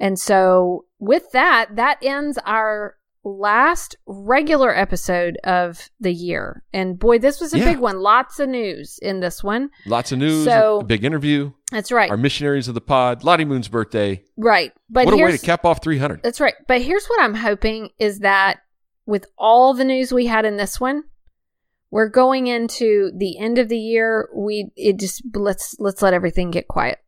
And 0.00 0.18
so, 0.18 0.86
with 0.98 1.30
that, 1.32 1.76
that 1.76 1.98
ends 2.02 2.38
our 2.44 2.96
last 3.24 3.94
regular 4.06 4.76
episode 4.76 5.38
of 5.44 5.88
the 6.00 6.12
year. 6.12 6.64
And 6.72 6.98
boy, 6.98 7.20
this 7.20 7.40
was 7.40 7.54
a 7.54 7.58
Yeah. 7.58 7.66
big 7.66 7.78
one. 7.78 8.00
Lots 8.00 8.40
of 8.40 8.48
news 8.48 8.98
in 9.00 9.20
this 9.20 9.44
one. 9.44 9.70
Lots 9.86 10.10
of 10.10 10.18
news, 10.18 10.44
So- 10.44 10.80
a 10.80 10.84
big 10.84 11.04
interview, 11.04 11.52
That's 11.72 11.90
right. 11.90 12.10
our 12.10 12.16
missionaries 12.16 12.68
of 12.68 12.74
the 12.74 12.80
pod, 12.80 13.24
Lottie 13.24 13.44
Moon's 13.44 13.66
birthday. 13.68 14.22
right. 14.36 14.72
But 14.88 15.06
what 15.06 15.14
a 15.14 15.16
way 15.16 15.32
to 15.32 15.38
cap 15.38 15.64
off 15.64 15.82
300. 15.82 16.22
That's 16.22 16.40
right. 16.40 16.54
But 16.68 16.82
here's 16.82 17.06
what 17.06 17.20
I'm 17.22 17.34
hoping 17.34 17.88
is 17.98 18.20
that 18.20 18.60
with 19.06 19.26
all 19.36 19.74
the 19.74 19.84
news 19.84 20.12
we 20.12 20.26
had 20.26 20.44
in 20.44 20.56
this 20.58 20.78
one, 20.78 21.02
we're 21.90 22.08
going 22.08 22.46
into 22.46 23.10
the 23.16 23.38
end 23.38 23.58
of 23.58 23.68
the 23.68 23.78
year. 23.78 24.28
We 24.34 24.70
it 24.76 24.98
just 24.98 25.22
let's 25.34 25.74
let's 25.78 26.00
let 26.02 26.14
everything 26.14 26.50
get 26.50 26.68
quiet. 26.68 26.98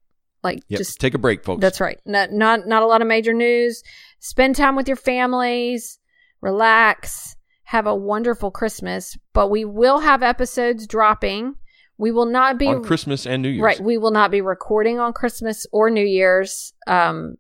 Like 0.43 0.61
Yep. 0.69 0.79
just 0.79 1.01
take 1.01 1.15
a 1.15 1.19
break, 1.19 1.43
folks. 1.45 1.61
that's 1.63 1.81
right. 1.81 1.99
Not 2.05 2.33
not 2.33 2.67
not 2.67 2.83
a 2.83 2.87
lot 2.87 3.01
of 3.01 3.07
major 3.09 3.33
news. 3.33 3.83
Spend 4.19 4.57
time 4.57 4.77
with 4.77 4.89
your 4.89 4.97
families. 4.97 5.99
Relax. 6.43 7.37
Have 7.65 7.87
a 7.87 7.95
wonderful 7.95 8.51
Christmas. 8.51 9.17
But 9.33 9.49
we 9.51 9.65
will 9.65 10.01
have 10.01 10.23
episodes 10.23 10.87
dropping. 10.87 11.55
We 11.97 12.11
will 12.11 12.27
not 12.27 12.59
be 12.59 12.67
on 12.67 12.83
Christmas 12.83 13.27
and 13.27 13.43
New 13.43 13.49
Year's. 13.51 13.63
Right. 13.63 13.81
We 13.81 13.99
will 13.99 14.11
not 14.11 14.31
be 14.31 14.41
recording 14.41 14.99
on 14.99 15.13
Christmas 15.13 15.67
or 15.73 15.91
New 15.91 16.05
Year's. 16.05 16.73
Um, 16.87 17.37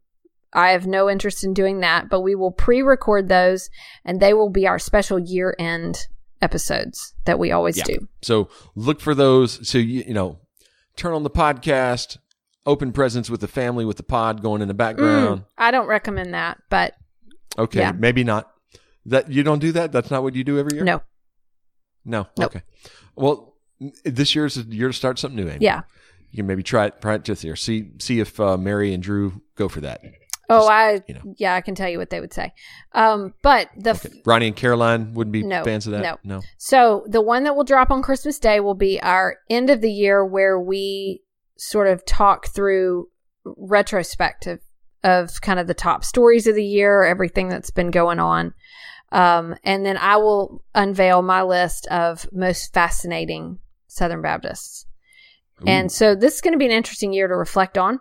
I 0.52 0.70
have 0.70 0.86
no 0.86 1.10
interest 1.10 1.42
in 1.42 1.54
doing 1.54 1.80
that, 1.80 2.08
but 2.08 2.20
we 2.20 2.34
will 2.36 2.52
pre 2.52 2.80
record 2.82 3.28
those 3.28 3.68
and 4.04 4.20
they 4.20 4.32
will 4.32 4.50
be 4.50 4.66
our 4.68 4.78
special 4.78 5.18
year 5.18 5.56
end 5.58 6.06
episodes 6.40 7.14
that 7.24 7.38
we 7.38 7.50
always 7.50 7.76
Yeah. 7.78 7.84
do. 7.84 8.08
So 8.22 8.48
look 8.76 9.00
for 9.00 9.14
those. 9.14 9.66
So 9.68 9.78
you, 9.78 10.04
you 10.06 10.14
know, 10.14 10.38
turn 10.96 11.12
on 11.12 11.24
the 11.24 11.30
podcast, 11.30 12.18
open 12.66 12.92
presents 12.92 13.28
with 13.28 13.40
the 13.40 13.48
family 13.48 13.84
with 13.84 13.96
the 13.96 14.02
pod 14.04 14.42
going 14.42 14.62
in 14.62 14.68
the 14.68 14.74
background. 14.74 15.40
Mm, 15.40 15.46
I 15.58 15.70
don't 15.72 15.86
recommend 15.88 16.34
that, 16.34 16.58
but 16.70 16.94
Okay, 17.58 17.80
Yeah. 17.80 17.92
maybe 17.92 18.22
not. 18.24 18.50
That 19.06 19.30
you 19.30 19.42
don't 19.42 19.58
do 19.60 19.72
that. 19.72 19.92
That's 19.92 20.10
not 20.10 20.22
what 20.22 20.34
you 20.34 20.44
do 20.44 20.58
every 20.58 20.76
year. 20.76 20.84
no. 20.84 21.02
no. 22.04 22.26
Nope. 22.38 22.46
Okay. 22.56 22.62
Well, 23.16 23.53
this 24.04 24.34
year 24.34 24.44
is 24.46 24.54
the 24.54 24.74
year 24.74 24.88
to 24.88 24.92
start 24.94 25.18
something 25.18 25.44
new. 25.44 25.50
Amy. 25.50 25.58
Yeah. 25.64 25.82
You 26.30 26.38
can 26.38 26.46
maybe 26.46 26.62
try 26.62 26.86
it. 26.86 27.00
Try 27.00 27.14
it 27.14 27.24
this 27.24 27.44
year. 27.44 27.56
See 27.56 27.90
see 27.98 28.20
if 28.20 28.38
uh, 28.40 28.56
Mary 28.56 28.92
and 28.92 29.02
Drew 29.02 29.40
go 29.56 29.68
for 29.68 29.80
that. 29.82 30.00
Oh, 30.50 30.58
Just, 30.60 30.70
I, 30.70 31.02
you 31.08 31.14
know. 31.14 31.34
yeah, 31.38 31.54
I 31.54 31.62
can 31.62 31.74
tell 31.74 31.88
you 31.88 31.96
what 31.96 32.10
they 32.10 32.20
would 32.20 32.34
say. 32.34 32.52
Um, 32.92 33.32
but 33.40 33.70
the, 33.78 33.90
f- 33.90 34.04
Ronnie 34.26 34.48
and 34.48 34.54
Caroline 34.56 35.14
wouldn't 35.14 35.32
be 35.32 35.42
No, 35.42 35.64
fans 35.64 35.86
of 35.86 35.92
that. 35.92 36.02
no. 36.02 36.18
No. 36.36 36.42
So 36.58 37.06
the 37.08 37.22
one 37.22 37.44
that 37.44 37.56
will 37.56 37.64
drop 37.64 37.90
on 37.90 38.02
Christmas 38.02 38.38
Day 38.38 38.60
will 38.60 38.74
be 38.74 39.00
our 39.00 39.36
end 39.48 39.70
of 39.70 39.80
the 39.80 39.90
year 39.90 40.22
where 40.24 40.60
we 40.60 41.22
sort 41.56 41.86
of 41.86 42.04
talk 42.04 42.48
through 42.48 43.08
retrospective 43.56 44.60
of 45.02 45.40
kind 45.40 45.58
of 45.58 45.66
the 45.66 45.74
top 45.74 46.04
stories 46.04 46.46
of 46.46 46.54
the 46.54 46.64
year, 46.64 47.04
everything 47.04 47.48
that's 47.48 47.70
been 47.70 47.90
going 47.90 48.18
on. 48.18 48.54
Um, 49.12 49.54
and 49.64 49.84
then 49.84 49.96
I 49.96 50.16
will 50.16 50.64
unveil 50.74 51.22
my 51.22 51.42
list 51.42 51.86
of 51.86 52.26
most 52.32 52.72
fascinating 52.74 53.58
Southern 53.94 54.22
Baptists. 54.22 54.86
And 55.66 55.90
so 55.90 56.14
this 56.14 56.34
is 56.34 56.40
going 56.40 56.52
to 56.52 56.58
be 56.58 56.66
an 56.66 56.72
interesting 56.72 57.12
year 57.12 57.28
to 57.28 57.34
reflect 57.34 57.78
on. 57.78 58.00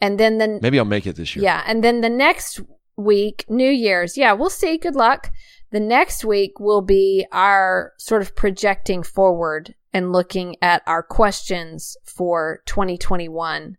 And 0.00 0.20
then 0.20 0.38
the 0.38 0.58
Maybe 0.62 0.78
I'll 0.78 0.84
make 0.84 1.06
it 1.06 1.16
this 1.16 1.34
year. 1.34 1.44
yeah, 1.44 1.64
and 1.66 1.82
then 1.82 2.02
the 2.02 2.08
next 2.10 2.60
week, 2.96 3.44
New 3.48 3.70
Year's. 3.70 4.16
Yeah, 4.16 4.32
we'll 4.34 4.50
see. 4.50 4.78
Good 4.78 4.94
luck. 4.94 5.30
The 5.72 5.80
next 5.80 6.24
week 6.24 6.60
will 6.60 6.82
be 6.82 7.26
our 7.32 7.92
sort 7.98 8.22
of 8.22 8.36
projecting 8.36 9.02
forward 9.02 9.74
and 9.92 10.12
looking 10.12 10.56
at 10.62 10.82
our 10.86 11.02
questions 11.02 11.96
for 12.04 12.62
2021, 12.66 13.76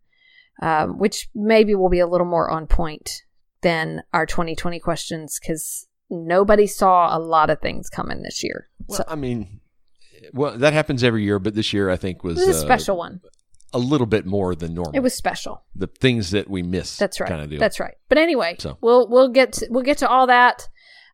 um, 0.62 0.98
which 0.98 1.30
maybe 1.34 1.76
will 1.76 1.90
be 1.90 2.00
a 2.00 2.08
little 2.08 2.28
more 2.28 2.50
on 2.50 2.68
point 2.68 3.24
than 3.62 4.02
our 4.14 4.26
2020 4.26 4.80
questions 4.80 5.40
because 5.40 5.88
nobody 6.10 6.68
saw 6.68 7.16
a 7.16 7.20
lot 7.20 7.50
of 7.50 7.62
things 7.62 7.90
coming 7.90 8.24
this 8.24 8.44
year. 8.44 8.68
Well, 8.88 8.98
so 8.98 9.04
I 9.08 9.16
mean, 9.16 9.61
well, 10.34 10.58
that 10.58 10.74
happens 10.74 11.04
every 11.04 11.24
year, 11.24 11.40
but 11.40 11.54
this 11.56 11.74
year 11.74 11.90
I 11.90 11.96
think 11.98 12.24
was 12.24 12.40
is 12.40 12.48
a 12.48 12.52
uh, 12.52 12.54
special 12.54 12.98
one. 12.98 13.22
a 13.74 13.80
little 13.80 14.08
bit 14.08 14.26
more 14.26 14.56
than 14.56 14.74
normal. 14.74 14.94
It 14.96 15.00
was 15.02 15.14
special. 15.14 15.64
the 15.76 15.88
things 15.88 16.32
that 16.32 16.50
we 16.50 16.62
miss. 16.62 16.98
That's 16.98 17.20
right. 17.20 17.30
Kind 17.30 17.42
of 17.42 17.50
deal. 17.50 17.60
That's 17.60 17.80
right. 17.80 17.96
But 18.10 18.18
anyway, 18.18 18.56
So. 18.60 18.78
we'll 18.82 19.08
we'll 19.10 19.30
get 19.30 19.54
to, 19.54 19.68
we'll 19.70 19.84
get 19.84 19.98
to 20.00 20.10
all 20.10 20.28
that 20.28 20.68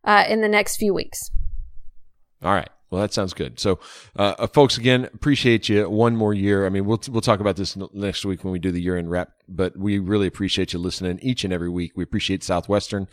uh, 0.03 0.25
in 0.27 0.41
the 0.41 0.49
next 0.49 0.77
few 0.77 0.93
weeks. 0.93 1.31
All 2.43 2.53
right. 2.53 2.69
Well, 2.89 3.01
that 3.01 3.13
sounds 3.13 3.33
good. 3.33 3.59
So, 3.59 3.79
uh, 4.15 4.35
uh, 4.39 4.47
folks, 4.47 4.77
again, 4.77 5.09
appreciate 5.13 5.67
you 5.67 5.89
one 5.89 6.15
more 6.15 6.33
year. 6.33 6.65
I 6.65 6.69
mean, 6.69 6.85
we'll 6.85 7.01
we'll 7.09 7.19
talk 7.21 7.41
about 7.41 7.57
this 7.57 7.75
next 7.93 8.23
week 8.23 8.45
when 8.45 8.53
we 8.53 8.59
do 8.59 8.71
the 8.71 8.81
year 8.81 8.95
end 8.95 9.11
wrap. 9.11 9.31
But 9.49 9.75
we 9.75 9.99
really 9.99 10.25
appreciate 10.27 10.71
you 10.71 10.79
listening 10.79 11.19
each 11.21 11.43
and 11.43 11.51
every 11.51 11.69
week. 11.69 11.91
We 11.97 12.03
appreciate 12.03 12.43
Southwestern 12.43 13.07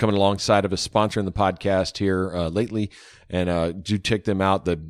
coming 0.00 0.16
alongside 0.16 0.64
of 0.64 0.72
us, 0.72 0.86
sponsoring 0.86 1.26
the 1.26 1.32
podcast 1.32 1.98
here 1.98 2.34
uh, 2.34 2.48
lately, 2.48 2.90
and 3.28 3.48
uh, 3.48 3.70
do 3.70 3.98
check 3.98 4.24
them 4.24 4.40
out. 4.40 4.64
The 4.64 4.80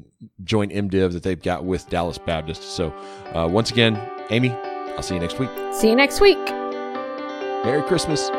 joint 0.45 0.73
MDiv 0.73 1.13
that 1.13 1.23
they've 1.23 1.43
got 1.43 1.65
with 1.65 1.91
Dallas 1.91 2.17
Baptist. 2.17 2.63
So, 2.63 2.91
uh, 3.35 3.49
once 3.51 3.71
again, 3.71 4.01
Amy, 4.31 4.51
I'll 4.51 5.03
see 5.03 5.15
you 5.15 5.21
next 5.21 5.39
week. 5.39 5.51
See 5.73 5.89
you 5.89 5.97
next 5.97 6.21
week. 6.21 6.39
Merry 7.65 7.83
Christmas. 7.83 8.31